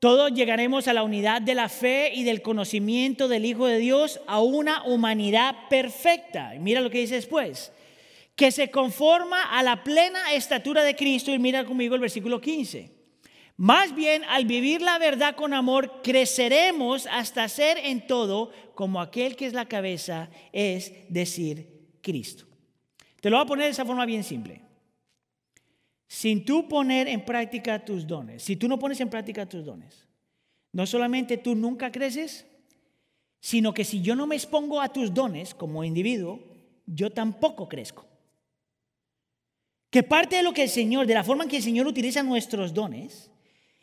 todos 0.00 0.32
llegaremos 0.32 0.88
a 0.88 0.92
la 0.92 1.04
unidad 1.04 1.40
de 1.40 1.54
la 1.54 1.68
fe 1.68 2.12
y 2.12 2.24
del 2.24 2.42
conocimiento 2.42 3.28
del 3.28 3.44
Hijo 3.44 3.66
de 3.66 3.78
Dios, 3.78 4.20
a 4.26 4.40
una 4.40 4.82
humanidad 4.84 5.54
perfecta. 5.70 6.54
Mira 6.58 6.80
lo 6.80 6.90
que 6.90 6.98
dice 6.98 7.14
después 7.14 7.72
que 8.34 8.50
se 8.50 8.70
conforma 8.70 9.42
a 9.44 9.62
la 9.62 9.84
plena 9.84 10.32
estatura 10.32 10.82
de 10.82 10.96
Cristo. 10.96 11.32
Y 11.32 11.38
mira 11.38 11.64
conmigo 11.64 11.94
el 11.94 12.00
versículo 12.00 12.40
15. 12.40 13.02
Más 13.56 13.94
bien, 13.94 14.24
al 14.24 14.46
vivir 14.46 14.80
la 14.82 14.98
verdad 14.98 15.36
con 15.36 15.52
amor, 15.52 16.00
creceremos 16.02 17.06
hasta 17.06 17.48
ser 17.48 17.78
en 17.78 18.06
todo 18.06 18.50
como 18.74 19.00
aquel 19.00 19.36
que 19.36 19.46
es 19.46 19.52
la 19.52 19.66
cabeza, 19.66 20.30
es 20.52 20.92
decir, 21.08 21.96
Cristo. 22.00 22.46
Te 23.20 23.30
lo 23.30 23.36
voy 23.36 23.44
a 23.44 23.48
poner 23.48 23.66
de 23.66 23.70
esa 23.70 23.84
forma 23.84 24.06
bien 24.06 24.24
simple. 24.24 24.62
Sin 26.08 26.44
tú 26.44 26.68
poner 26.68 27.08
en 27.08 27.24
práctica 27.24 27.84
tus 27.84 28.06
dones, 28.06 28.42
si 28.42 28.56
tú 28.56 28.68
no 28.68 28.78
pones 28.78 29.00
en 29.00 29.10
práctica 29.10 29.48
tus 29.48 29.64
dones, 29.64 30.08
no 30.72 30.86
solamente 30.86 31.36
tú 31.36 31.54
nunca 31.54 31.92
creces, 31.92 32.46
sino 33.40 33.72
que 33.74 33.84
si 33.84 34.02
yo 34.02 34.16
no 34.16 34.26
me 34.26 34.34
expongo 34.34 34.80
a 34.80 34.92
tus 34.92 35.12
dones 35.12 35.54
como 35.54 35.84
individuo, 35.84 36.40
yo 36.86 37.10
tampoco 37.10 37.68
crezco. 37.68 38.11
Que 39.92 40.02
parte 40.02 40.36
de 40.36 40.42
lo 40.42 40.54
que 40.54 40.62
el 40.62 40.70
Señor, 40.70 41.06
de 41.06 41.12
la 41.12 41.22
forma 41.22 41.44
en 41.44 41.50
que 41.50 41.58
el 41.58 41.62
Señor 41.62 41.86
utiliza 41.86 42.22
nuestros 42.22 42.72
dones, 42.72 43.30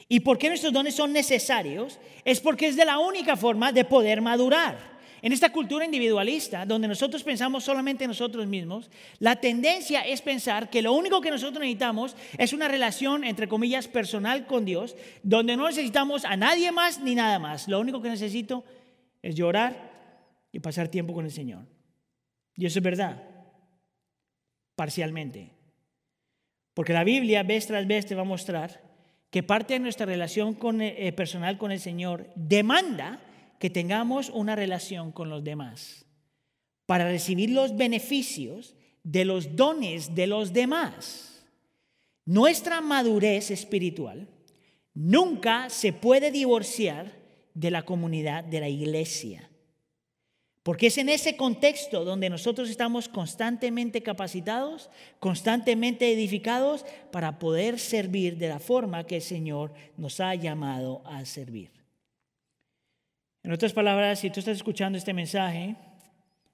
y 0.08 0.22
por 0.22 0.40
qué 0.40 0.48
nuestros 0.48 0.74
dones 0.74 0.96
son 0.96 1.14
necesarios, 1.14 2.00
es 2.26 2.40
porque 2.40 2.66
es 2.66 2.76
de 2.76 2.84
la 2.84 2.98
única 2.98 3.38
forma 3.38 3.72
de 3.72 3.86
poder 3.86 4.20
madurar. 4.20 4.98
En 5.22 5.34
esta 5.34 5.52
cultura 5.52 5.86
individualista, 5.86 6.66
donde 6.66 6.88
nosotros 6.88 7.22
pensamos 7.22 7.64
solamente 7.64 8.06
en 8.06 8.08
nosotros 8.08 8.48
mismos, 8.48 8.90
la 9.20 9.36
tendencia 9.36 10.02
es 10.02 10.24
pensar 10.24 10.72
que 10.72 10.82
lo 10.82 10.94
único 10.94 11.22
que 11.22 11.30
nosotros 11.30 11.60
necesitamos 11.60 12.16
es 12.40 12.54
una 12.54 12.68
relación, 12.68 13.24
entre 13.24 13.48
comillas, 13.48 13.88
personal 13.88 14.48
con 14.48 14.66
Dios, 14.66 14.96
donde 15.22 15.58
no 15.58 15.68
necesitamos 15.68 16.26
a 16.26 16.36
nadie 16.38 16.72
más 16.72 17.00
ni 17.02 17.14
nada 17.14 17.38
más. 17.38 17.68
Lo 17.68 17.80
único 17.80 18.02
que 18.02 18.10
necesito 18.10 18.64
es 19.22 19.36
llorar 19.36 19.92
y 20.52 20.60
pasar 20.60 20.88
tiempo 20.88 21.14
con 21.14 21.26
el 21.26 21.32
Señor. 21.32 21.68
Y 22.56 22.66
eso 22.66 22.80
es 22.80 22.84
verdad, 22.84 23.22
parcialmente. 24.76 25.59
Porque 26.80 26.94
la 26.94 27.04
Biblia 27.04 27.44
vez 27.44 27.68
tras 27.68 27.86
vez 27.86 28.06
te 28.06 28.16
va 28.16 28.22
a 28.22 28.24
mostrar 28.24 28.82
que 29.32 29.44
parte 29.44 29.74
de 29.74 29.82
nuestra 29.82 30.06
relación 30.06 30.58
eh, 30.80 30.96
eh, 30.98 31.12
personal 31.12 31.58
con 31.58 31.74
el 31.74 31.82
Señor 31.82 32.30
demanda 32.38 33.20
que 33.60 33.70
tengamos 33.70 34.30
una 34.30 34.56
relación 34.56 35.12
con 35.12 35.30
los 35.30 35.44
demás 35.44 36.06
para 36.86 37.04
recibir 37.04 37.50
los 37.50 37.76
beneficios 37.76 38.78
de 39.04 39.26
los 39.26 39.58
dones 39.58 40.16
de 40.16 40.28
los 40.28 40.54
demás. 40.54 41.46
Nuestra 42.24 42.80
madurez 42.80 43.52
espiritual 43.52 44.30
nunca 44.94 45.70
se 45.70 45.92
puede 45.92 46.32
divorciar 46.32 47.12
de 47.56 47.72
la 47.72 47.82
comunidad 47.82 48.46
de 48.46 48.62
la 48.62 48.70
iglesia. 48.70 49.49
Porque 50.64 50.88
es 50.88 50.98
en 50.98 51.10
ese 51.10 51.38
contexto 51.38 52.04
donde 52.04 52.30
nosotros 52.30 52.70
estamos 52.70 53.08
constantemente 53.08 54.04
capacitados, 54.04 54.90
constantemente 55.20 56.12
edificados 56.12 56.86
para 57.12 57.40
poder 57.40 57.80
servir 57.80 58.38
de 58.38 58.50
la 58.50 58.60
forma 58.60 59.06
que 59.06 59.18
el 59.18 59.22
Señor 59.22 59.74
nos 59.98 60.20
ha 60.20 60.36
llamado 60.36 61.02
a 61.06 61.24
servir. 61.26 61.72
En 63.42 63.54
otras 63.54 63.72
palabras, 63.72 64.20
si 64.20 64.30
tú 64.30 64.42
estás 64.42 64.58
escuchando 64.58 64.98
este 64.98 65.14
mensaje, 65.14 65.76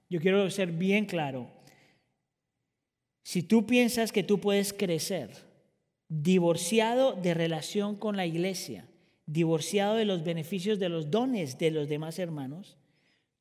yo 0.08 0.20
quiero 0.20 0.48
ser 0.50 0.70
bien 0.70 1.04
claro. 1.04 1.50
Si 3.24 3.42
tú 3.42 3.66
piensas 3.66 4.12
que 4.12 4.22
tú 4.22 4.38
puedes 4.38 4.72
crecer 4.72 5.44
divorciado 6.08 7.14
de 7.14 7.34
relación 7.34 7.96
con 7.96 8.16
la 8.16 8.26
iglesia, 8.26 8.86
divorciado 9.26 9.96
de 9.96 10.04
los 10.04 10.22
beneficios 10.22 10.78
de 10.78 10.88
los 10.88 11.10
dones 11.10 11.58
de 11.58 11.72
los 11.72 11.88
demás 11.88 12.20
hermanos, 12.20 12.76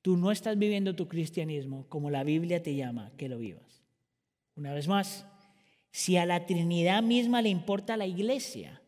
Tú 0.05 0.17
no 0.17 0.31
estás 0.31 0.55
viviendo 0.55 0.95
tu 0.95 1.07
cristianismo 1.07 1.87
como 1.89 2.11
la 2.11 2.23
Biblia 2.23 2.61
te 2.61 2.75
llama 2.75 3.11
que 3.17 3.27
lo 3.27 3.39
vivas. 3.39 3.81
Una 4.55 4.71
vez 4.71 4.87
más, 4.87 5.25
si 5.89 6.15
a 6.15 6.27
la 6.27 6.45
Trinidad 6.45 7.01
misma 7.01 7.41
le 7.41 7.49
importa 7.49 7.97
la 7.97 8.05
iglesia, 8.05 8.83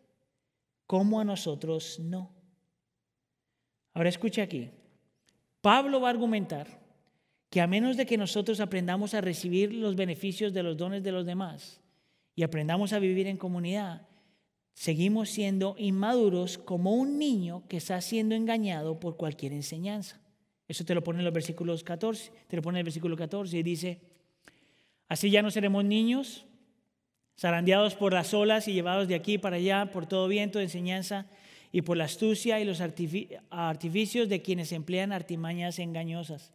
¿cómo 0.85 1.19
a 1.19 1.23
nosotros 1.23 1.99
no? 1.99 2.29
Ahora 3.95 4.09
escucha 4.09 4.43
aquí. 4.43 4.69
Pablo 5.59 5.99
va 5.99 6.09
a 6.09 6.11
argumentar 6.11 6.67
que 7.49 7.61
a 7.61 7.67
menos 7.67 7.97
de 7.97 8.05
que 8.05 8.15
nosotros 8.19 8.59
aprendamos 8.59 9.15
a 9.15 9.21
recibir 9.21 9.73
los 9.73 9.95
beneficios 9.95 10.53
de 10.53 10.61
los 10.61 10.77
dones 10.77 11.01
de 11.01 11.13
los 11.13 11.25
demás 11.25 11.81
y 12.35 12.43
aprendamos 12.43 12.93
a 12.93 12.99
vivir 12.99 13.25
en 13.25 13.37
comunidad, 13.37 14.07
seguimos 14.75 15.31
siendo 15.31 15.73
inmaduros 15.79 16.59
como 16.59 16.93
un 16.93 17.17
niño 17.17 17.63
que 17.67 17.77
está 17.77 17.99
siendo 18.01 18.35
engañado 18.35 18.99
por 18.99 19.17
cualquier 19.17 19.53
enseñanza. 19.53 20.21
Eso 20.67 20.83
te 20.83 20.93
lo 20.93 21.03
pone 21.03 21.19
en 21.19 21.25
los 21.25 21.33
versículos 21.33 21.83
14, 21.83 22.31
te 22.47 22.55
lo 22.55 22.61
pone 22.61 22.79
el 22.79 22.83
versículo 22.83 23.15
14 23.15 23.57
y 23.57 23.63
dice, 23.63 24.01
así 25.07 25.29
ya 25.29 25.41
no 25.41 25.49
seremos 25.49 25.85
niños, 25.85 26.45
zarandeados 27.39 27.95
por 27.95 28.13
las 28.13 28.33
olas 28.33 28.67
y 28.67 28.73
llevados 28.73 29.07
de 29.07 29.15
aquí 29.15 29.37
para 29.37 29.55
allá 29.55 29.91
por 29.91 30.07
todo 30.07 30.27
viento 30.27 30.59
de 30.59 30.65
enseñanza 30.65 31.27
y 31.71 31.81
por 31.83 31.97
la 31.97 32.05
astucia 32.05 32.59
y 32.59 32.65
los 32.65 32.81
artificios 32.81 34.29
de 34.29 34.41
quienes 34.41 34.71
emplean 34.71 35.11
artimañas 35.11 35.79
engañosas. 35.79 36.53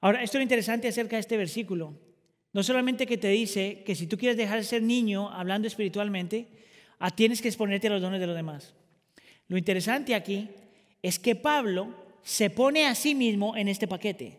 Ahora, 0.00 0.22
esto 0.22 0.38
es 0.38 0.40
lo 0.40 0.44
interesante 0.44 0.88
acerca 0.88 1.16
de 1.16 1.20
este 1.20 1.36
versículo. 1.36 1.94
No 2.52 2.62
solamente 2.62 3.06
que 3.06 3.18
te 3.18 3.28
dice 3.28 3.82
que 3.84 3.94
si 3.94 4.06
tú 4.06 4.16
quieres 4.16 4.36
dejar 4.36 4.58
de 4.58 4.64
ser 4.64 4.82
niño 4.82 5.30
hablando 5.30 5.68
espiritualmente, 5.68 6.48
ah, 6.98 7.10
tienes 7.10 7.42
que 7.42 7.48
exponerte 7.48 7.86
a 7.86 7.90
los 7.90 8.02
dones 8.02 8.20
de 8.20 8.26
los 8.26 8.34
demás. 8.34 8.74
Lo 9.46 9.58
interesante 9.58 10.14
aquí 10.14 10.48
es 11.02 11.18
que 11.18 11.36
Pablo 11.36 11.94
se 12.22 12.50
pone 12.50 12.86
a 12.86 12.94
sí 12.94 13.14
mismo 13.14 13.56
en 13.56 13.68
este 13.68 13.88
paquete. 13.88 14.38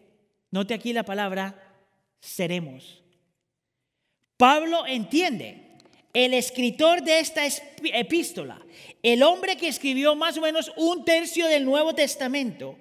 Note 0.51 0.73
aquí 0.73 0.93
la 0.93 1.03
palabra 1.03 1.55
seremos. 2.19 3.01
Pablo 4.37 4.85
entiende 4.87 5.77
el 6.13 6.33
escritor 6.33 7.03
de 7.03 7.19
esta 7.19 7.43
epístola, 7.45 8.59
el 9.01 9.23
hombre 9.23 9.55
que 9.55 9.67
escribió 9.67 10.15
más 10.15 10.37
o 10.37 10.41
menos 10.41 10.71
un 10.75 11.05
tercio 11.05 11.47
del 11.47 11.63
Nuevo 11.63 11.93
Testamento, 11.93 12.75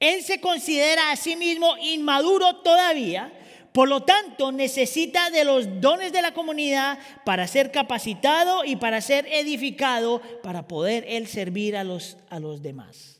él 0.00 0.22
se 0.22 0.40
considera 0.40 1.12
a 1.12 1.16
sí 1.16 1.36
mismo 1.36 1.76
inmaduro 1.76 2.56
todavía, 2.56 3.32
por 3.72 3.88
lo 3.88 4.02
tanto 4.02 4.50
necesita 4.50 5.30
de 5.30 5.44
los 5.44 5.80
dones 5.80 6.12
de 6.12 6.22
la 6.22 6.34
comunidad 6.34 6.98
para 7.24 7.46
ser 7.46 7.70
capacitado 7.70 8.64
y 8.64 8.76
para 8.76 9.00
ser 9.00 9.26
edificado, 9.30 10.20
para 10.42 10.66
poder 10.66 11.04
él 11.08 11.28
servir 11.28 11.76
a 11.76 11.84
los, 11.84 12.16
a 12.30 12.40
los 12.40 12.62
demás. 12.62 13.11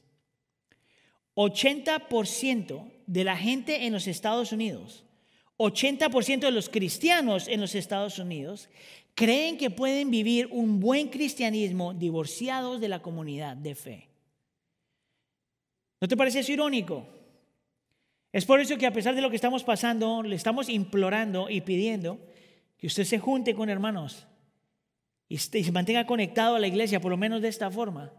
80% 1.35 2.91
de 3.07 3.25
la 3.25 3.37
gente 3.37 3.87
en 3.87 3.93
los 3.93 4.07
Estados 4.07 4.53
Unidos, 4.53 5.05
80% 5.59 6.41
de 6.41 6.51
los 6.51 6.69
cristianos 6.69 7.49
en 7.49 7.61
los 7.61 7.75
Estados 7.75 8.19
Unidos 8.19 8.69
creen 9.15 9.59
que 9.59 9.71
pueden 9.71 10.11
vivir 10.11 10.49
un 10.51 10.81
buen 10.81 11.09
cristianismo 11.09 11.95
divorciados 11.95 12.81
de 12.81 12.89
la 12.89 13.03
comunidad 13.03 13.57
de 13.57 13.75
fe. 13.75 14.09
¿No 16.01 16.09
te 16.09 16.17
parece 16.17 16.41
eso 16.41 16.53
irónico? 16.53 17.07
Es 18.33 18.47
por 18.47 18.61
eso 18.61 18.77
que 18.79 18.87
a 18.87 18.93
pesar 18.93 19.15
de 19.15 19.21
lo 19.21 19.31
que 19.31 19.37
estamos 19.37 19.63
pasando, 19.63 20.23
le 20.23 20.35
estamos 20.35 20.69
implorando 20.69 21.51
y 21.51 21.61
pidiendo 21.61 22.19
que 22.79 22.87
usted 22.87 23.05
se 23.05 23.19
junte 23.19 23.55
con 23.55 23.69
hermanos 23.69 24.27
y 25.29 25.37
este- 25.37 25.63
se 25.63 25.71
mantenga 25.71 26.07
conectado 26.07 26.57
a 26.57 26.59
la 26.59 26.67
iglesia, 26.67 27.01
por 27.01 27.11
lo 27.11 27.17
menos 27.17 27.43
de 27.43 27.49
esta 27.49 27.71
forma. 27.71 28.13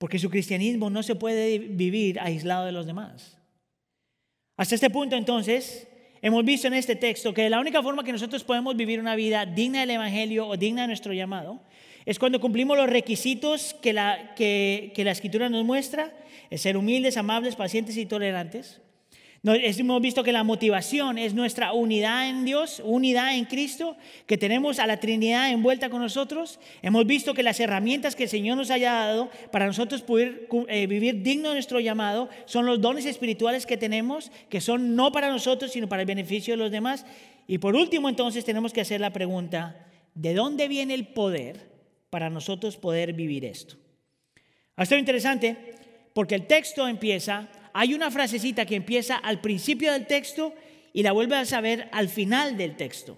Porque 0.00 0.18
su 0.18 0.30
cristianismo 0.30 0.88
no 0.88 1.02
se 1.02 1.14
puede 1.14 1.58
vivir 1.58 2.18
aislado 2.20 2.64
de 2.64 2.72
los 2.72 2.86
demás. 2.86 3.36
Hasta 4.56 4.74
este 4.74 4.88
punto 4.88 5.14
entonces, 5.14 5.86
hemos 6.22 6.42
visto 6.42 6.68
en 6.68 6.72
este 6.72 6.96
texto 6.96 7.34
que 7.34 7.50
la 7.50 7.60
única 7.60 7.82
forma 7.82 8.02
que 8.02 8.10
nosotros 8.10 8.42
podemos 8.42 8.74
vivir 8.74 8.98
una 8.98 9.14
vida 9.14 9.44
digna 9.44 9.80
del 9.80 9.90
Evangelio 9.90 10.48
o 10.48 10.56
digna 10.56 10.80
de 10.80 10.86
nuestro 10.86 11.12
llamado 11.12 11.60
es 12.06 12.18
cuando 12.18 12.40
cumplimos 12.40 12.78
los 12.78 12.88
requisitos 12.88 13.76
que 13.82 13.92
la, 13.92 14.34
que, 14.34 14.94
la 14.96 15.10
Escritura 15.10 15.50
nos 15.50 15.66
muestra, 15.66 16.10
es 16.48 16.62
ser 16.62 16.78
humildes, 16.78 17.18
amables, 17.18 17.54
pacientes 17.54 17.98
y 17.98 18.06
tolerantes. 18.06 18.80
Hemos 19.42 20.02
visto 20.02 20.22
que 20.22 20.32
la 20.32 20.44
motivación 20.44 21.16
es 21.16 21.32
nuestra 21.32 21.72
unidad 21.72 22.28
en 22.28 22.44
Dios, 22.44 22.82
unidad 22.84 23.34
en 23.34 23.46
Cristo, 23.46 23.96
que 24.26 24.36
tenemos 24.36 24.78
a 24.78 24.86
la 24.86 25.00
Trinidad 25.00 25.50
envuelta 25.50 25.88
con 25.88 26.02
nosotros. 26.02 26.60
Hemos 26.82 27.06
visto 27.06 27.32
que 27.32 27.42
las 27.42 27.58
herramientas 27.58 28.14
que 28.14 28.24
el 28.24 28.28
Señor 28.28 28.58
nos 28.58 28.70
haya 28.70 28.92
dado 28.92 29.30
para 29.50 29.66
nosotros 29.66 30.02
poder 30.02 30.46
eh, 30.68 30.86
vivir 30.86 31.22
digno 31.22 31.48
de 31.48 31.54
nuestro 31.54 31.80
llamado 31.80 32.28
son 32.44 32.66
los 32.66 32.82
dones 32.82 33.06
espirituales 33.06 33.64
que 33.64 33.78
tenemos, 33.78 34.30
que 34.50 34.60
son 34.60 34.94
no 34.94 35.10
para 35.10 35.30
nosotros, 35.30 35.72
sino 35.72 35.88
para 35.88 36.02
el 36.02 36.06
beneficio 36.06 36.52
de 36.52 36.58
los 36.58 36.70
demás. 36.70 37.06
Y 37.46 37.58
por 37.58 37.74
último, 37.76 38.10
entonces, 38.10 38.44
tenemos 38.44 38.74
que 38.74 38.82
hacer 38.82 39.00
la 39.00 39.12
pregunta, 39.12 39.86
¿de 40.14 40.34
dónde 40.34 40.68
viene 40.68 40.92
el 40.92 41.06
poder 41.06 41.70
para 42.10 42.28
nosotros 42.28 42.76
poder 42.76 43.14
vivir 43.14 43.46
esto? 43.46 43.76
Esto 44.76 44.94
es 44.94 45.00
interesante 45.00 45.56
porque 46.12 46.34
el 46.34 46.46
texto 46.46 46.86
empieza, 46.86 47.48
hay 47.72 47.94
una 47.94 48.10
frasecita 48.10 48.66
que 48.66 48.76
empieza 48.76 49.16
al 49.16 49.40
principio 49.40 49.92
del 49.92 50.06
texto 50.06 50.54
y 50.92 51.02
la 51.02 51.12
vuelve 51.12 51.36
a 51.36 51.44
saber 51.44 51.88
al 51.92 52.08
final 52.08 52.56
del 52.56 52.76
texto. 52.76 53.16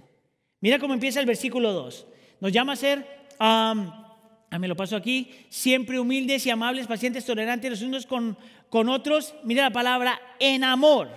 Mira 0.61 0.79
cómo 0.79 0.95
empieza 0.95 1.21
el 1.21 1.27
versículo 1.27 1.73
2. 1.73 2.07
Nos 2.41 2.53
llama 2.53 2.75
a 2.75 2.77
ser, 2.77 3.07
um, 3.41 3.91
me 4.59 4.69
lo 4.69 4.77
paso 4.77 4.97
aquí, 4.97 5.31
siempre 5.49 5.99
humildes 5.99 6.47
y 6.47 6.51
amables, 6.51 6.87
pacientes, 6.87 7.25
tolerantes 7.25 7.71
los 7.71 7.83
unos 7.83 8.07
con, 8.07 8.37
con 8.69 8.89
otros. 8.89 9.35
Mira 9.45 9.65
la 9.65 9.71
palabra 9.71 10.21
en 10.39 10.65
amor. 10.65 11.09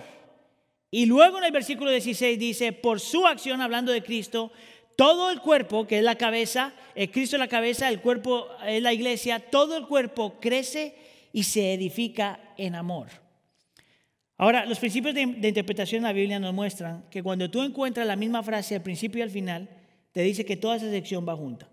Y 0.90 1.06
luego 1.06 1.38
en 1.38 1.44
el 1.44 1.52
versículo 1.52 1.90
16 1.90 2.38
dice, 2.38 2.72
por 2.72 3.00
su 3.00 3.26
acción, 3.26 3.60
hablando 3.60 3.92
de 3.92 4.02
Cristo, 4.02 4.52
todo 4.96 5.30
el 5.30 5.40
cuerpo, 5.40 5.86
que 5.86 5.98
es 5.98 6.04
la 6.04 6.16
cabeza, 6.16 6.72
eh, 6.94 7.10
Cristo 7.10 7.36
es 7.36 7.40
la 7.40 7.48
cabeza, 7.48 7.88
el 7.88 8.00
cuerpo 8.00 8.48
es 8.66 8.82
la 8.82 8.94
iglesia, 8.94 9.38
todo 9.38 9.76
el 9.76 9.86
cuerpo 9.86 10.40
crece 10.40 10.96
y 11.32 11.42
se 11.42 11.74
edifica 11.74 12.40
en 12.56 12.74
amor. 12.74 13.08
Ahora, 14.38 14.66
los 14.66 14.78
principios 14.78 15.14
de, 15.14 15.26
de 15.26 15.48
interpretación 15.48 15.98
en 15.98 16.04
la 16.04 16.12
Biblia 16.12 16.38
nos 16.38 16.52
muestran 16.52 17.04
que 17.10 17.22
cuando 17.22 17.50
tú 17.50 17.62
encuentras 17.62 18.06
la 18.06 18.16
misma 18.16 18.42
frase 18.42 18.74
al 18.74 18.82
principio 18.82 19.20
y 19.20 19.22
al 19.22 19.30
final, 19.30 19.68
te 20.12 20.22
dice 20.22 20.44
que 20.44 20.56
toda 20.56 20.76
esa 20.76 20.90
sección 20.90 21.26
va 21.28 21.36
junta. 21.36 21.68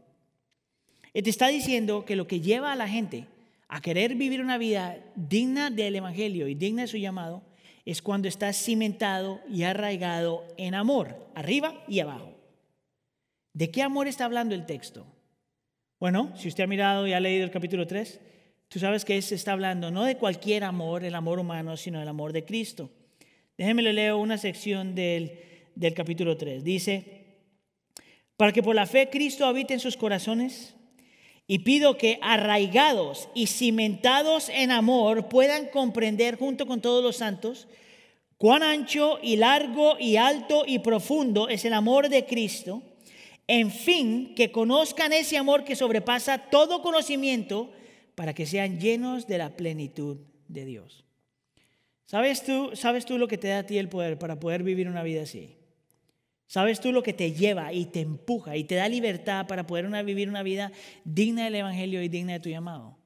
Y 1.14 1.22
te 1.22 1.30
está 1.30 1.48
diciendo 1.48 2.06
que 2.06 2.16
lo 2.16 2.28
que 2.28 2.42
lleva 2.42 2.72
a 2.72 2.76
la 2.76 2.88
gente 2.88 3.28
a 3.68 3.82
querer 3.82 4.16
vivir 4.16 4.42
una 4.42 4.58
vida 4.58 4.98
digna 5.16 5.70
del 5.70 5.96
Evangelio 5.96 6.48
y 6.48 6.56
digna 6.56 6.84
de 6.84 6.88
su 6.88 6.98
llamado 6.98 7.44
es 7.86 8.02
cuando 8.02 8.28
está 8.28 8.54
cimentado 8.54 9.42
y 9.50 9.64
arraigado 9.64 10.46
en 10.58 10.74
amor, 10.74 11.16
arriba 11.36 11.84
y 11.88 12.00
abajo. 12.00 12.34
¿De 13.54 13.72
qué 13.72 13.82
amor 13.82 14.08
está 14.08 14.26
hablando 14.26 14.56
el 14.56 14.66
texto? 14.66 15.06
Bueno, 16.00 16.32
si 16.36 16.48
usted 16.48 16.64
ha 16.64 16.68
mirado 16.68 17.08
y 17.08 17.14
ha 17.14 17.20
leído 17.20 17.46
el 17.46 17.52
capítulo 17.52 17.86
3, 17.86 18.20
tú 18.74 18.80
sabes 18.80 19.06
que 19.06 19.22
se 19.22 19.36
está 19.36 19.52
hablando 19.52 19.92
no 19.92 20.04
de 20.04 20.18
cualquier 20.18 20.64
amor, 20.64 21.04
el 21.04 21.14
amor 21.14 21.38
humano, 21.38 21.78
sino 21.78 22.00
del 22.00 22.08
amor 22.08 22.34
de 22.34 22.44
Cristo. 22.44 22.90
Déjeme 23.56 23.84
le 23.84 23.94
leo 23.94 24.18
una 24.18 24.40
sección 24.40 24.96
del, 24.96 25.40
del 25.76 25.94
capítulo 25.94 26.38
3. 26.38 26.64
Dice, 26.64 27.26
para 28.36 28.52
que 28.52 28.64
por 28.64 28.74
la 28.74 28.88
fe 28.88 29.12
Cristo 29.12 29.46
habite 29.46 29.76
en 29.76 29.80
sus 29.80 29.96
corazones 29.96 30.74
y 31.46 31.60
pido 31.60 32.00
que 32.00 32.18
arraigados 32.24 33.30
y 33.36 33.46
cimentados 33.46 34.50
en 34.50 34.72
amor 34.72 35.30
puedan 35.30 35.68
comprender 35.68 36.40
junto 36.40 36.66
con 36.66 36.82
todos 36.82 37.04
los 37.04 37.18
santos 37.18 37.68
cuán 38.38 38.64
ancho 38.64 39.20
y 39.22 39.36
largo 39.36 39.98
y 40.00 40.18
alto 40.18 40.64
y 40.66 40.80
profundo 40.80 41.48
es 41.48 41.64
el 41.66 41.74
amor 41.74 42.10
de 42.10 42.26
Cristo. 42.26 42.82
En 43.46 43.70
fin, 43.70 44.34
que 44.36 44.52
conozcan 44.52 45.14
ese 45.14 45.38
amor 45.38 45.64
que 45.64 45.76
sobrepasa 45.76 46.40
todo 46.50 46.82
conocimiento 46.82 47.70
para 48.16 48.34
que 48.34 48.46
sean 48.46 48.80
llenos 48.80 49.28
de 49.28 49.38
la 49.38 49.56
plenitud 49.56 50.18
de 50.48 50.66
Dios. 50.66 51.06
¿Sabes 52.06 52.44
tú, 52.44 52.72
¿Sabes 52.76 53.06
tú 53.06 53.18
lo 53.18 53.28
que 53.28 53.38
te 53.38 53.48
da 53.48 53.60
a 53.60 53.66
ti 53.66 53.78
el 53.78 53.90
poder 53.90 54.20
para 54.20 54.40
poder 54.40 54.64
vivir 54.64 54.88
una 54.88 55.04
vida 55.04 55.24
así? 55.24 55.58
¿Sabes 56.46 56.80
tú 56.80 56.92
lo 56.92 57.02
que 57.02 57.14
te 57.14 57.32
lleva 57.32 57.74
y 57.74 57.86
te 57.86 58.02
empuja 58.02 58.56
y 58.58 58.66
te 58.66 58.76
da 58.76 58.88
libertad 58.88 59.48
para 59.48 59.66
poder 59.66 59.88
vivir 60.04 60.30
una 60.30 60.44
vida 60.44 60.72
digna 61.04 61.46
del 61.46 61.56
Evangelio 61.56 62.04
y 62.04 62.10
digna 62.10 62.34
de 62.34 62.40
tu 62.40 62.50
llamado? 62.50 62.98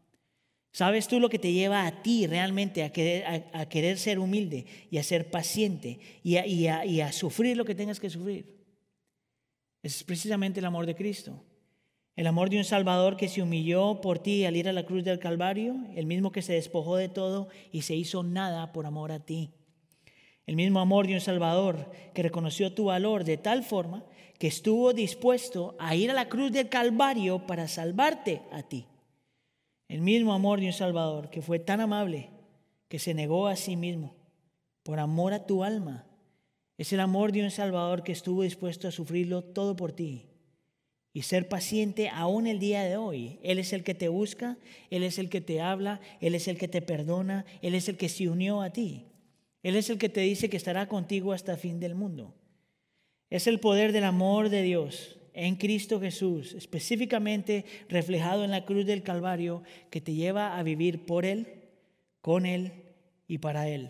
¿Sabes 0.74 1.08
tú 1.08 1.20
lo 1.20 1.30
que 1.30 1.40
te 1.40 1.54
lleva 1.54 1.88
a 1.88 2.04
ti 2.04 2.28
realmente 2.28 2.84
a 2.84 2.92
querer, 2.92 3.98
ser 3.98 4.20
humilde 4.20 4.66
y 4.92 4.98
a 4.98 5.04
ser 5.04 5.32
paciente 5.32 6.00
y 6.24 6.36
a- 6.36 6.46
y 6.86 7.00
a 7.02 7.12
sufrir 7.14 7.56
lo 7.56 7.64
que 7.66 7.74
tengas 7.76 8.00
que 8.00 8.10
sufrir? 8.10 8.58
Es 9.82 10.04
precisamente 10.04 10.60
el 10.60 10.66
amor 10.66 10.86
de 10.86 10.96
Cristo. 10.96 11.42
El 12.18 12.26
amor 12.26 12.50
de 12.50 12.58
un 12.58 12.64
Salvador 12.64 13.16
que 13.16 13.28
se 13.28 13.44
humilló 13.44 14.02
por 14.02 14.18
ti 14.18 14.44
al 14.46 14.56
ir 14.56 14.68
a 14.68 14.74
la 14.74 14.88
cruz 14.88 15.04
del 15.04 15.20
Calvario, 15.20 15.76
el 15.96 16.08
mismo 16.08 16.32
que 16.32 16.42
se 16.42 16.54
despojó 16.54 16.96
de 16.96 17.10
todo 17.10 17.48
y 17.72 17.84
se 17.84 17.96
hizo 17.96 18.24
nada 18.24 18.74
por 18.74 18.88
amor 18.88 19.12
a 19.12 19.20
ti. 19.20 19.52
El 20.48 20.56
mismo 20.56 20.80
amor 20.80 21.06
de 21.06 21.14
un 21.14 21.22
Salvador 21.22 21.92
que 22.16 22.24
reconoció 22.24 22.74
tu 22.74 22.86
valor 22.86 23.24
de 23.24 23.38
tal 23.38 23.64
forma 23.64 24.04
que 24.40 24.48
estuvo 24.48 24.94
dispuesto 24.94 25.76
a 25.78 25.96
ir 25.96 26.10
a 26.10 26.16
la 26.16 26.28
cruz 26.28 26.52
del 26.52 26.70
Calvario 26.70 27.46
para 27.46 27.68
salvarte 27.68 28.42
a 28.52 28.64
ti. 28.64 28.88
El 29.88 30.02
mismo 30.02 30.34
amor 30.34 30.60
de 30.60 30.66
un 30.66 30.74
Salvador 30.74 31.30
que 31.30 31.44
fue 31.44 31.60
tan 31.60 31.82
amable 31.82 32.32
que 32.88 32.98
se 32.98 33.14
negó 33.14 33.46
a 33.46 33.56
sí 33.56 33.76
mismo 33.76 34.16
por 34.82 35.00
amor 35.00 35.34
a 35.34 35.46
tu 35.46 35.64
alma. 35.64 36.08
Es 36.80 36.92
el 36.94 37.00
amor 37.00 37.32
de 37.32 37.44
un 37.44 37.52
Salvador 37.52 38.02
que 38.02 38.12
estuvo 38.12 38.42
dispuesto 38.42 38.88
a 38.88 38.92
sufrirlo 38.92 39.44
todo 39.44 39.76
por 39.76 39.92
ti 39.92 40.32
y 41.18 41.24
ser 41.24 41.50
paciente 41.50 42.10
aún 42.10 42.46
el 42.46 42.60
día 42.60 42.84
de 42.84 42.96
hoy. 42.96 43.40
Él 43.42 43.58
es 43.58 43.74
el 43.74 43.84
que 43.84 43.96
te 43.96 44.08
busca, 44.08 44.56
Él 44.92 45.02
es 45.02 45.18
el 45.18 45.30
que 45.30 45.42
te 45.42 45.62
habla, 45.62 46.00
Él 46.22 46.36
es 46.36 46.48
el 46.48 46.60
que 46.60 46.68
te 46.68 46.80
perdona, 46.80 47.44
Él 47.64 47.74
es 47.74 47.90
el 47.90 47.98
que 47.98 48.08
se 48.08 48.30
unió 48.30 48.62
a 48.62 48.70
ti. 48.70 49.08
Él 49.64 49.76
es 49.76 49.90
el 49.90 49.98
que 49.98 50.10
te 50.10 50.22
dice 50.22 50.48
que 50.48 50.58
estará 50.58 50.88
contigo 50.88 51.34
hasta 51.34 51.54
el 51.54 51.58
fin 51.58 51.80
del 51.80 51.96
mundo. 51.96 52.36
Es 53.32 53.48
el 53.48 53.60
poder 53.60 53.94
del 53.94 54.04
amor 54.04 54.50
de 54.50 54.62
Dios 54.62 55.18
en 55.34 55.56
Cristo 55.56 56.00
Jesús, 56.00 56.54
específicamente 56.54 57.66
reflejado 57.90 58.44
en 58.44 58.52
la 58.52 58.64
cruz 58.64 58.86
del 58.86 59.02
Calvario, 59.02 59.64
que 59.90 60.02
te 60.02 60.14
lleva 60.14 60.56
a 60.56 60.62
vivir 60.62 61.08
por 61.08 61.26
Él, 61.26 61.48
con 62.22 62.46
Él 62.46 62.74
y 63.28 63.40
para 63.40 63.68
Él. 63.68 63.90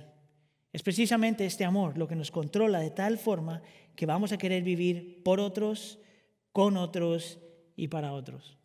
Es 0.71 0.81
precisamente 0.81 1.45
este 1.45 1.65
amor 1.65 1.97
lo 1.97 2.07
que 2.07 2.15
nos 2.15 2.31
controla 2.31 2.79
de 2.79 2.91
tal 2.91 3.17
forma 3.17 3.61
que 3.97 4.05
vamos 4.05 4.31
a 4.31 4.37
querer 4.37 4.63
vivir 4.63 5.23
por 5.23 5.41
otros, 5.41 5.99
con 6.57 6.75
otros 6.75 7.37
y 7.75 7.87
para 7.87 8.13
otros. 8.13 8.57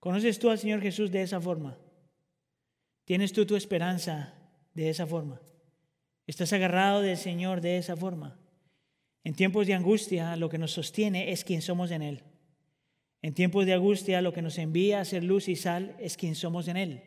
¿Conoces 0.00 0.40
tú 0.40 0.50
al 0.50 0.58
Señor 0.58 0.80
Jesús 0.80 1.12
de 1.12 1.22
esa 1.22 1.40
forma? 1.40 1.78
¿Tienes 3.04 3.32
tú 3.32 3.46
tu 3.46 3.54
esperanza 3.54 4.34
de 4.74 4.88
esa 4.88 5.06
forma? 5.06 5.40
¿Estás 6.26 6.52
agarrado 6.52 7.00
del 7.00 7.16
Señor 7.16 7.60
de 7.60 7.78
esa 7.78 7.96
forma? 7.96 8.36
En 9.22 9.36
tiempos 9.36 9.68
de 9.68 9.74
angustia 9.74 10.34
lo 10.34 10.48
que 10.48 10.58
nos 10.58 10.72
sostiene 10.72 11.30
es 11.30 11.44
quien 11.44 11.62
somos 11.62 11.92
en 11.92 12.02
Él. 12.02 12.24
En 13.22 13.32
tiempos 13.32 13.64
de 13.64 13.74
angustia 13.74 14.20
lo 14.20 14.32
que 14.32 14.42
nos 14.42 14.58
envía 14.58 14.98
a 14.98 15.04
ser 15.04 15.22
luz 15.22 15.48
y 15.48 15.54
sal 15.54 15.94
es 16.00 16.16
quien 16.16 16.34
somos 16.34 16.66
en 16.66 16.78
Él. 16.78 17.02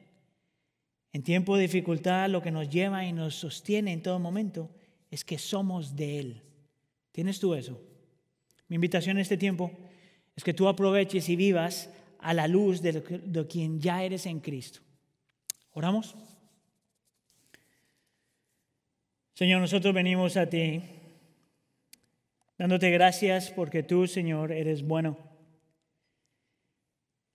En 1.11 1.22
tiempo 1.22 1.57
de 1.57 1.63
dificultad 1.63 2.30
lo 2.30 2.41
que 2.41 2.51
nos 2.51 2.69
lleva 2.69 3.03
y 3.03 3.11
nos 3.11 3.35
sostiene 3.35 3.91
en 3.91 4.03
todo 4.03 4.19
momento 4.19 4.69
es 5.09 5.26
que 5.26 5.38
somos 5.38 5.97
de 5.97 6.19
Él. 6.19 6.43
¿Tienes 7.11 7.41
tú 7.41 7.55
eso? 7.55 7.90
Mi 8.72 8.76
invitación 8.76 9.18
en 9.18 9.23
este 9.23 9.35
tiempo 9.35 9.69
es 10.34 10.45
que 10.45 10.53
tú 10.53 10.69
aproveches 10.69 11.27
y 11.27 11.35
vivas 11.35 11.89
a 12.19 12.34
la 12.34 12.48
luz 12.48 12.81
de, 12.81 12.93
de 13.02 13.45
quien 13.45 13.81
ya 13.81 14.02
eres 14.02 14.26
en 14.26 14.39
Cristo. 14.39 14.80
¿Oramos? 15.73 16.15
Señor, 19.34 19.60
nosotros 19.60 19.93
venimos 19.93 20.38
a 20.38 20.45
ti 20.45 20.81
dándote 22.57 22.89
gracias 22.91 23.52
porque 23.52 23.84
tú, 23.84 24.07
Señor, 24.07 24.53
eres 24.53 24.84
bueno. 24.84 25.18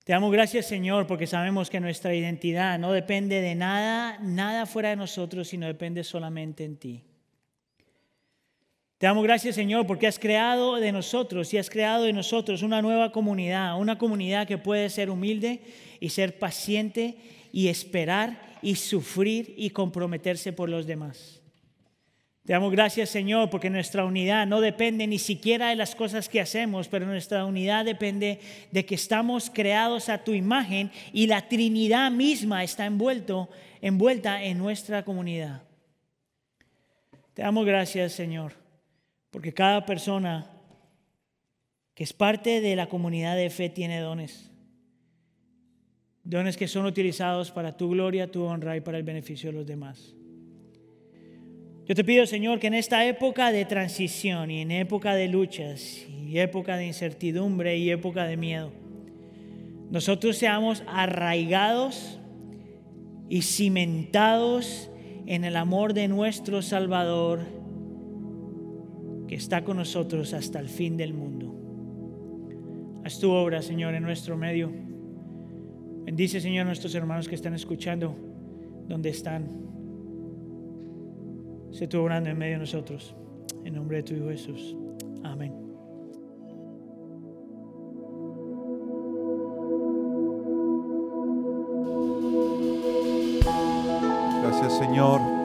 Te 0.04 0.14
damos 0.14 0.32
gracias, 0.32 0.64
Señor, 0.64 1.06
porque 1.06 1.26
sabemos 1.26 1.68
que 1.68 1.80
nuestra 1.80 2.14
identidad 2.14 2.78
no 2.78 2.92
depende 2.92 3.42
de 3.42 3.54
nada, 3.54 4.18
nada 4.20 4.64
fuera 4.64 4.88
de 4.88 4.96
nosotros, 4.96 5.48
sino 5.48 5.66
depende 5.66 6.02
solamente 6.02 6.64
en 6.64 6.78
ti. 6.78 7.04
Te 8.98 9.06
damos 9.06 9.24
gracias, 9.24 9.55
Señor, 9.55 9.86
porque 9.86 10.06
has 10.06 10.18
creado 10.18 10.77
de 10.77 10.90
nosotros 10.90 11.52
y 11.52 11.59
has 11.59 11.68
creado 11.68 12.05
de 12.05 12.14
nosotros 12.14 12.62
una 12.62 12.81
nueva 12.81 13.12
comunidad, 13.12 13.78
una 13.78 13.98
comunidad 13.98 14.47
que 14.47 14.56
puede 14.56 14.89
ser 14.89 15.10
humilde 15.10 15.60
y 16.01 16.09
ser 16.09 16.39
paciente 16.39 17.16
y 17.52 17.68
esperar 17.68 18.56
y 18.62 18.77
sufrir 18.77 19.52
y 19.59 19.70
comprometerse 19.70 20.52
por 20.52 20.70
los 20.70 20.86
demás. 20.86 21.43
Te 22.47 22.52
damos 22.52 22.73
gracias, 22.73 23.10
Señor, 23.10 23.51
porque 23.51 23.68
nuestra 23.68 24.05
unidad 24.05 24.47
no 24.47 24.60
depende 24.60 25.06
ni 25.06 25.18
siquiera 25.18 25.70
de 25.70 25.77
las 25.77 25.94
cosas 25.94 26.28
que 26.28 26.40
hacemos, 26.40 26.89
pero 26.89 27.05
nuestra 27.05 27.44
unidad 27.44 27.85
depende 27.85 28.40
de 28.70 28.86
que 28.86 28.94
estamos 28.94 29.51
creados 29.51 30.09
a 30.09 30.24
tu 30.24 30.32
imagen 30.32 30.90
y 31.12 31.27
la 31.27 31.48
Trinidad 31.48 32.10
misma 32.10 32.64
está 32.64 32.86
envuelto, 32.86 33.51
envuelta 33.82 34.43
en 34.43 34.59
nuestra 34.59 35.05
comunidad. 35.05 35.64
Te 37.35 37.43
damos 37.43 37.66
gracias, 37.66 38.12
Señor, 38.12 38.52
porque 39.36 39.52
cada 39.52 39.84
persona 39.84 40.50
que 41.94 42.04
es 42.04 42.14
parte 42.14 42.62
de 42.62 42.74
la 42.74 42.88
comunidad 42.88 43.36
de 43.36 43.50
fe 43.50 43.68
tiene 43.68 44.00
dones. 44.00 44.50
Dones 46.24 46.56
que 46.56 46.66
son 46.66 46.86
utilizados 46.86 47.50
para 47.50 47.76
tu 47.76 47.90
gloria, 47.90 48.30
tu 48.30 48.44
honra 48.44 48.78
y 48.78 48.80
para 48.80 48.96
el 48.96 49.04
beneficio 49.04 49.50
de 49.50 49.58
los 49.58 49.66
demás. 49.66 50.14
Yo 51.84 51.94
te 51.94 52.02
pido, 52.02 52.24
Señor, 52.24 52.60
que 52.60 52.68
en 52.68 52.72
esta 52.72 53.04
época 53.04 53.52
de 53.52 53.66
transición 53.66 54.50
y 54.50 54.62
en 54.62 54.70
época 54.70 55.14
de 55.14 55.28
luchas 55.28 56.06
y 56.08 56.38
época 56.38 56.78
de 56.78 56.86
incertidumbre 56.86 57.76
y 57.76 57.90
época 57.90 58.24
de 58.24 58.38
miedo, 58.38 58.72
nosotros 59.90 60.38
seamos 60.38 60.82
arraigados 60.86 62.18
y 63.28 63.42
cimentados 63.42 64.90
en 65.26 65.44
el 65.44 65.56
amor 65.56 65.92
de 65.92 66.08
nuestro 66.08 66.62
Salvador 66.62 67.55
que 69.26 69.34
está 69.34 69.64
con 69.64 69.76
nosotros 69.76 70.32
hasta 70.34 70.60
el 70.60 70.68
fin 70.68 70.96
del 70.96 71.12
mundo. 71.14 71.54
Haz 73.04 73.18
tu 73.18 73.30
obra, 73.30 73.62
Señor, 73.62 73.94
en 73.94 74.02
nuestro 74.02 74.36
medio. 74.36 74.70
Bendice, 76.04 76.40
Señor, 76.40 76.62
a 76.62 76.64
nuestros 76.66 76.94
hermanos 76.94 77.28
que 77.28 77.34
están 77.34 77.54
escuchando 77.54 78.16
donde 78.88 79.10
están. 79.10 79.48
Sé 81.72 81.88
tú 81.88 82.00
orando 82.00 82.30
en 82.30 82.38
medio 82.38 82.54
de 82.54 82.60
nosotros. 82.60 83.14
En 83.64 83.74
nombre 83.74 83.98
de 83.98 84.02
tu 84.04 84.14
Hijo 84.14 84.28
Jesús. 84.28 84.76
Amén. 85.24 85.52
Gracias 94.42 94.78
Señor 94.78 95.35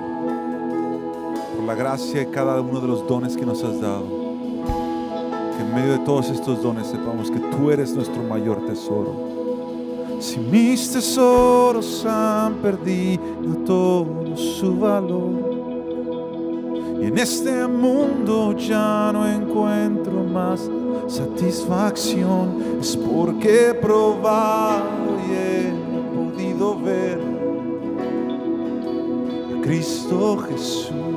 por 1.62 1.68
la 1.68 1.76
gracia 1.76 2.24
y 2.24 2.26
cada 2.28 2.60
uno 2.60 2.82
de 2.82 2.88
los 2.88 3.08
dones 3.08 3.38
que 3.38 3.46
nos 3.46 3.64
has 3.64 3.80
dado. 3.80 4.06
Que 4.06 5.62
en 5.62 5.76
medio 5.76 5.94
de 5.94 6.00
todos 6.00 6.30
estos 6.30 6.62
dones 6.62 6.88
sepamos 6.88 7.30
que 7.30 7.40
tú 7.40 7.70
eres 7.70 7.94
nuestro 7.94 8.24
mayor 8.24 8.66
tesoro. 8.66 9.14
Si 10.20 10.40
mis 10.40 10.92
tesoros 10.92 12.06
han 12.06 12.56
perdido 12.56 13.22
todo 13.66 14.36
su 14.36 14.76
valor 14.78 15.52
y 17.02 17.06
en 17.06 17.18
este 17.18 17.68
mundo 17.68 18.56
ya 18.58 19.12
no 19.14 19.28
encuentro 19.28 20.24
más 20.24 20.70
satisfacción, 21.08 22.80
es 22.80 22.96
porque 22.96 23.70
he 23.70 23.74
probado 23.74 24.84
y 25.28 25.34
he 25.34 25.74
podido 26.16 26.80
ver 26.80 27.20
a 29.58 29.62
Cristo 29.62 30.38
Jesús. 30.38 31.11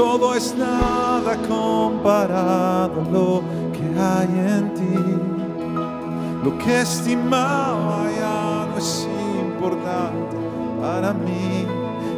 Todo 0.00 0.34
es 0.34 0.56
nada 0.56 1.36
comparado 1.46 3.02
a 3.02 3.10
lo 3.12 3.42
que 3.74 3.86
hay 4.00 4.32
en 4.56 4.72
ti, 4.72 4.98
lo 6.42 6.56
que 6.56 6.80
estimaba 6.80 8.08
ya 8.18 8.66
no 8.70 8.78
es 8.78 9.06
importante 9.44 10.38
para 10.80 11.12
mí, 11.12 11.66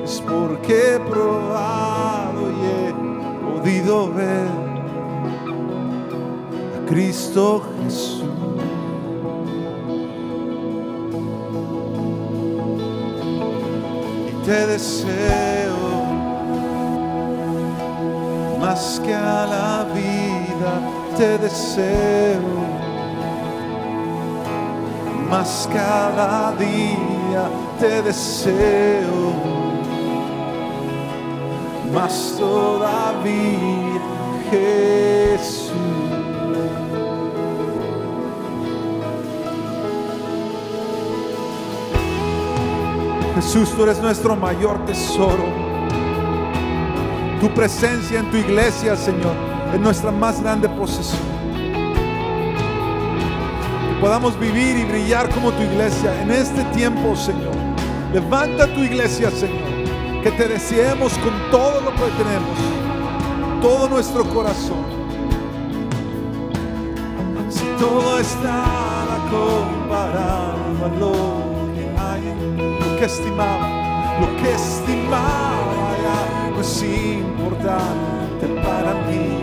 es 0.04 0.20
porque 0.20 0.94
he 0.94 1.00
probado 1.00 2.42
y 2.52 2.60
he 2.70 2.94
podido 3.50 4.12
ver 4.12 4.46
a 6.76 6.86
Cristo 6.88 7.62
Jesús. 7.82 8.22
Y 14.30 14.46
te 14.46 14.66
deseo 14.68 15.61
más 18.62 19.02
que 19.04 19.12
a 19.12 19.44
la 19.44 19.84
vida 19.92 20.72
te 21.16 21.36
deseo. 21.36 22.62
Más 25.28 25.68
cada 25.72 26.52
día 26.52 27.50
te 27.80 28.02
deseo. 28.02 29.32
Más 31.92 32.36
todavía 32.38 34.00
Jesús. 34.48 35.72
Jesús, 43.34 43.70
tú 43.74 43.82
eres 43.82 44.00
nuestro 44.00 44.36
mayor 44.36 44.84
tesoro. 44.84 45.61
Tu 47.42 47.52
presencia 47.52 48.20
en 48.20 48.30
tu 48.30 48.36
iglesia, 48.36 48.96
Señor, 48.96 49.34
es 49.74 49.80
nuestra 49.80 50.12
más 50.12 50.40
grande 50.40 50.68
posesión. 50.68 51.20
Que 53.88 54.00
podamos 54.00 54.38
vivir 54.38 54.76
y 54.76 54.84
brillar 54.84 55.28
como 55.28 55.50
tu 55.50 55.60
iglesia 55.60 56.22
en 56.22 56.30
este 56.30 56.62
tiempo, 56.66 57.16
Señor. 57.16 57.50
Levanta 58.12 58.72
tu 58.72 58.78
iglesia, 58.82 59.28
Señor. 59.32 60.22
Que 60.22 60.30
te 60.30 60.46
deseemos 60.46 61.14
con 61.14 61.32
todo 61.50 61.80
lo 61.80 61.90
que 61.90 62.12
tenemos, 62.16 62.58
todo 63.60 63.88
nuestro 63.88 64.22
corazón. 64.22 64.84
Si 67.48 67.64
todo 67.76 68.20
es 68.20 68.36
nada 68.36 69.18
comparado 69.32 70.84
a 70.84 70.88
lo 70.96 71.74
que 71.74 71.90
hay, 72.00 72.22
lo 72.78 72.98
que 73.00 73.04
estimaba, 73.04 74.20
lo 74.20 74.28
que 74.40 74.54
estimaba 74.54 75.62
es 76.62 76.82
importante 76.84 78.46
para 78.62 78.94
mí, 79.08 79.40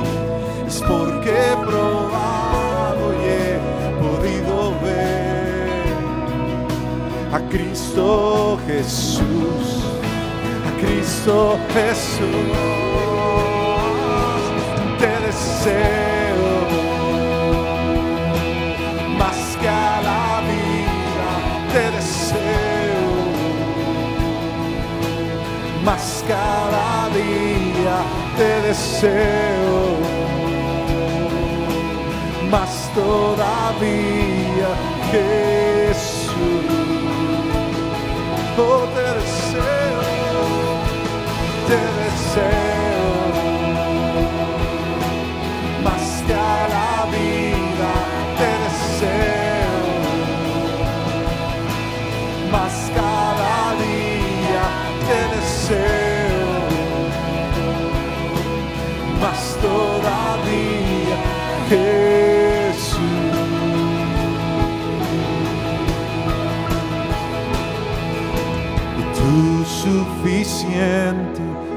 es 0.66 0.82
porque 0.82 1.30
he 1.30 1.56
probado 1.68 3.14
y 3.14 3.26
he 3.28 3.60
podido 4.00 4.72
ver 4.82 5.84
a 7.34 7.40
Cristo 7.50 8.58
Jesús, 8.66 9.84
a 10.66 10.72
Cristo 10.80 11.60
Jesús, 11.74 12.56
te 14.98 15.12
deseo 15.28 16.09
día 27.14 27.98
te 28.38 28.62
deseo, 28.68 29.98
más 32.52 32.92
todavía 32.94 34.70
Jesús, 35.12 36.30
oh 38.58 38.86
te 38.96 39.08
deseo, 39.20 40.42
te 41.68 41.78
deseo 42.04 42.79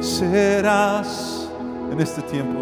serás 0.01 1.51
en 1.91 2.01
este 2.01 2.23
tiempo. 2.23 2.61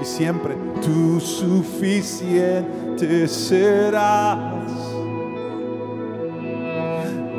Y 0.00 0.04
siempre 0.04 0.56
tú 0.82 1.20
suficiente 1.20 3.28
serás. 3.28 4.64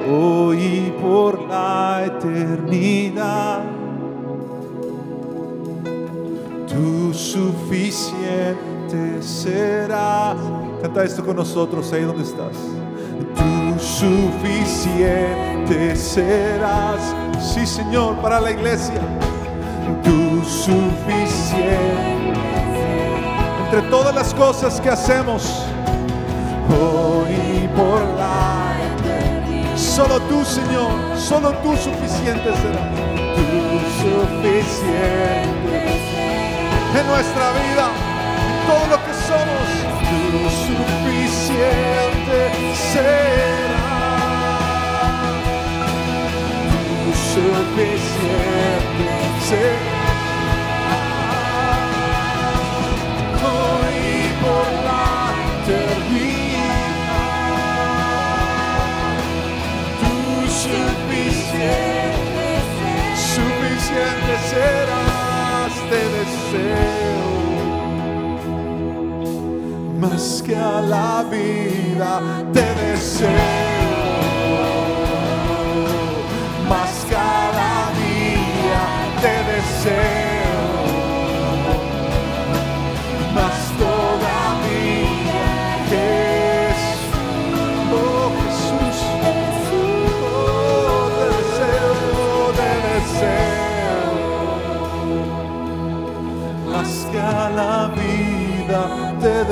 Hoy 0.09 0.93
por 1.01 1.41
la 1.47 2.05
eternidad. 2.05 3.63
Tú 6.67 7.13
suficiente 7.13 9.21
serás. 9.21 10.37
Canta 10.81 11.03
esto 11.03 11.25
con 11.25 11.35
nosotros 11.35 11.91
ahí 11.93 12.03
donde 12.03 12.23
estás. 12.23 12.55
Suficiente 14.01 15.95
serás. 15.95 17.13
Sí, 17.39 17.67
Señor, 17.67 18.15
para 18.15 18.41
la 18.41 18.49
iglesia. 18.49 18.99
Tú 20.03 20.43
suficiente. 20.43 22.01
Entre 23.65 23.83
todas 23.91 24.15
las 24.15 24.33
cosas 24.33 24.81
que 24.81 24.89
hacemos, 24.89 25.67
hoy 26.67 27.69
por 27.75 28.01
la 28.17 28.73
Solo 29.75 30.19
tú, 30.21 30.43
Señor, 30.45 30.89
solo 31.15 31.51
tú 31.61 31.77
suficiente 31.77 32.55
serás. 32.55 32.89
Tú 33.35 33.79
suficiente 34.01 35.77
en 36.99 37.05
nuestra 37.07 37.51
vida, 37.51 37.91
en 38.47 38.53
todo 38.67 38.83
lo 38.87 38.97
que 39.05 39.13
somos. 39.27 39.67
Tú 40.09 40.49
suficiente 40.65 42.37
serás. 42.93 43.70
Suficiente 47.33 49.13
serás. 49.47 49.91
Hoy 53.47 54.03
por 54.41 54.67
la 54.87 55.07
eternidad. 55.63 56.89
Tú 60.01 60.15
suficiente, 60.67 61.67
suficiente 63.33 64.33
serás, 64.49 65.73
te 65.89 66.01
deseo. 66.17 67.29
Más 69.99 70.25
que 70.45 70.55
a 70.55 70.81
la 70.81 71.23
vida 71.29 72.11
te 72.53 72.65
deseo. 72.81 73.70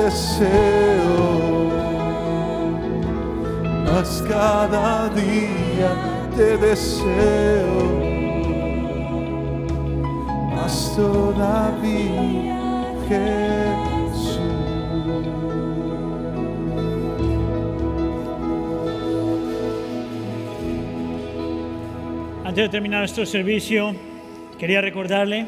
Deseo. 0.10 1.70
Cada 4.28 5.10
día 5.10 6.30
te 6.36 6.58
deseo. 6.58 8.00
Más 10.56 10.94
todavía 10.96 12.60
Jesús. 13.08 14.40
Antes 22.46 22.64
de 22.64 22.70
terminar 22.70 23.00
nuestro 23.00 23.26
servicio, 23.26 23.96
quería 24.58 24.82
recordarle 24.82 25.48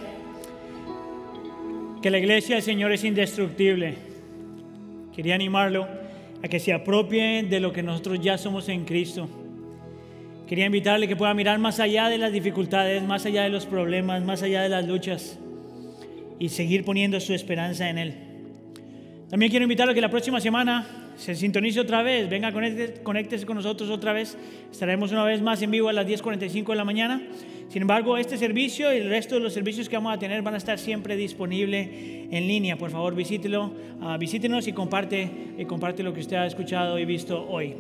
que 2.02 2.10
la 2.10 2.18
iglesia 2.18 2.56
del 2.56 2.64
Señor 2.64 2.92
es 2.92 3.04
indestructible. 3.04 4.11
Quería 5.16 5.36
animarlo 5.36 5.88
a 6.44 6.48
que 6.48 6.60
se 6.60 6.74
apropie 6.74 7.44
de 7.44 7.60
lo 7.60 7.72
que 7.72 7.84
nosotros 7.84 8.20
ya 8.22 8.38
somos 8.38 8.70
en 8.70 8.86
Cristo. 8.86 9.30
Quería 10.48 10.66
invitarle 10.66 11.08
que 11.08 11.16
pueda 11.16 11.34
mirar 11.34 11.60
más 11.60 11.80
allá 11.80 12.10
de 12.10 12.18
las 12.18 12.34
dificultades, 12.34 13.04
más 13.04 13.26
allá 13.26 13.44
de 13.44 13.50
los 13.50 13.66
problemas, 13.66 14.24
más 14.24 14.44
allá 14.44 14.62
de 14.64 14.70
las 14.70 14.86
luchas 14.86 15.40
y 16.40 16.50
seguir 16.50 16.84
poniendo 16.84 17.20
su 17.20 17.34
esperanza 17.34 17.90
en 17.90 17.98
Él. 17.98 18.14
También 19.30 19.50
quiero 19.50 19.64
invitarlo 19.64 19.92
a 19.92 19.96
que 19.96 20.02
la 20.02 20.10
próxima 20.10 20.42
semana 20.42 21.11
se 21.22 21.36
sintonice 21.36 21.80
otra 21.80 22.02
vez, 22.02 22.28
venga, 22.28 22.52
conéctese, 22.52 23.46
con 23.46 23.56
nosotros 23.56 23.92
otra 23.92 24.12
vez. 24.12 24.36
Estaremos 24.72 25.12
una 25.12 25.24
vez 25.24 25.40
más 25.40 25.62
en 25.62 25.70
vivo 25.70 25.88
a 25.88 25.94
las 25.94 26.08
10.45 26.08 26.70
de 26.70 26.76
la 26.76 26.84
mañana. 26.84 27.22
Sin 27.70 27.84
embargo, 27.84 28.18
este 28.18 28.40
servicio 28.40 28.92
y 28.92 28.98
el 28.98 29.08
resto 29.08 29.36
de 29.36 29.42
los 29.42 29.54
servicios 29.54 29.88
que 29.88 29.96
vamos 29.96 30.16
a 30.16 30.18
tener 30.18 30.42
van 30.42 30.56
a 30.56 30.58
estar 30.58 30.80
siempre 30.80 31.16
disponibles 31.16 31.90
en 32.32 32.48
línea. 32.48 32.76
Por 32.76 32.90
favor, 32.90 33.14
visítelo, 33.14 33.72
ah, 34.02 34.18
visítenos 34.20 34.68
y 34.68 34.74
comparte, 34.74 35.30
y 35.60 35.66
comparte 35.66 36.02
lo 36.02 36.12
que 36.12 36.22
usted 36.22 36.38
ha 36.38 36.48
escuchado 36.48 36.98
y 36.98 37.06
visto 37.06 37.48
hoy. 37.48 37.76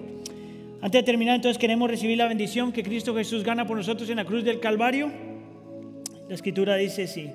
Antes 0.80 1.02
de 1.02 1.04
terminar, 1.04 1.38
entonces 1.38 1.58
queremos 1.58 1.90
recibir 1.90 2.20
la 2.20 2.28
bendición 2.28 2.72
que 2.72 2.84
Cristo 2.84 3.16
Jesús 3.16 3.44
gana 3.44 3.66
por 3.66 3.76
nosotros 3.76 4.08
en 4.12 4.18
la 4.18 4.26
cruz 4.26 4.44
del 4.44 4.60
Calvario. 4.60 5.12
La 6.30 6.36
escritura 6.36 6.76
dice 6.76 7.06
así. 7.06 7.32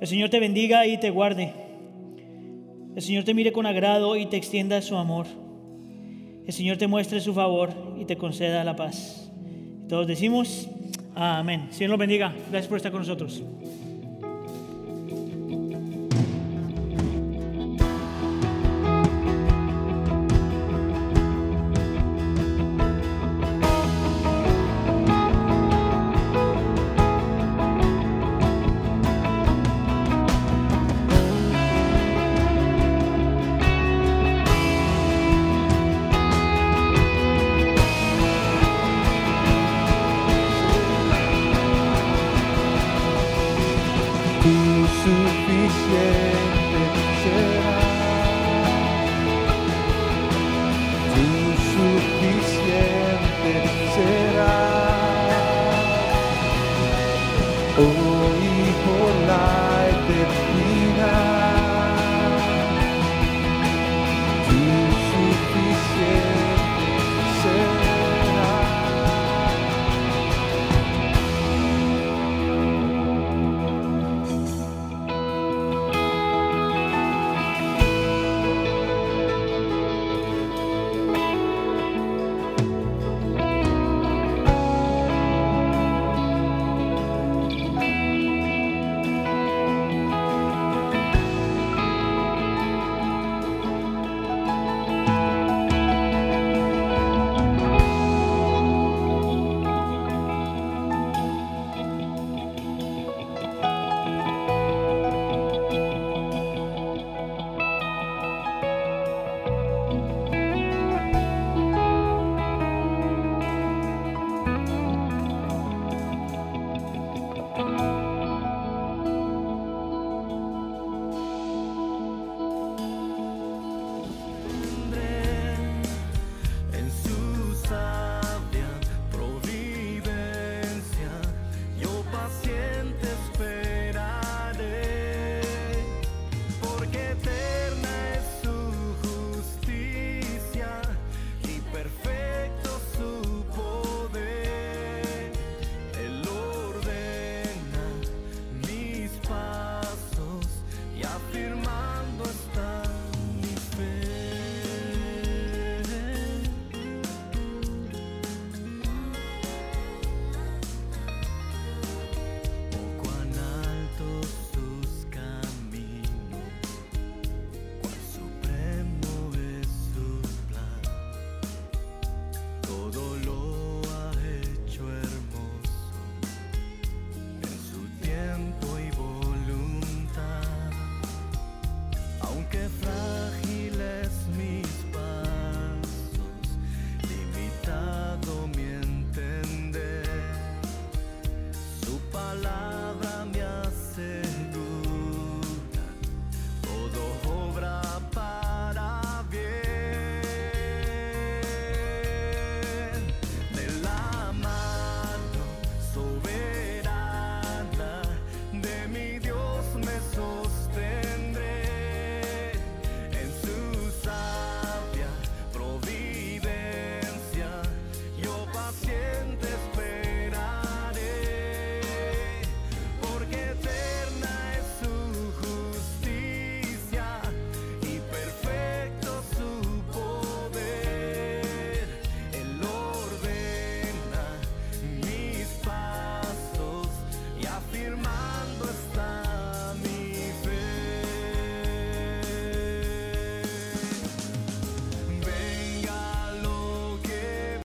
El 0.00 0.06
Señor 0.06 0.30
te 0.30 0.38
bendiga 0.38 0.86
y 0.86 1.00
te 1.00 1.10
guarde. 1.10 1.61
El 2.94 3.02
Señor 3.02 3.24
te 3.24 3.34
mire 3.34 3.52
con 3.52 3.66
agrado 3.66 4.16
y 4.16 4.26
te 4.26 4.36
extienda 4.36 4.82
su 4.82 4.96
amor. 4.96 5.26
El 6.46 6.52
Señor 6.52 6.76
te 6.76 6.86
muestre 6.86 7.20
su 7.20 7.32
favor 7.32 7.72
y 7.98 8.04
te 8.04 8.16
conceda 8.16 8.64
la 8.64 8.76
paz. 8.76 9.30
Todos 9.88 10.06
decimos, 10.06 10.68
amén. 11.14 11.68
Señor 11.70 11.90
los 11.90 11.98
bendiga. 11.98 12.34
Gracias 12.50 12.68
por 12.68 12.76
estar 12.76 12.92
con 12.92 13.00
nosotros. 13.00 13.42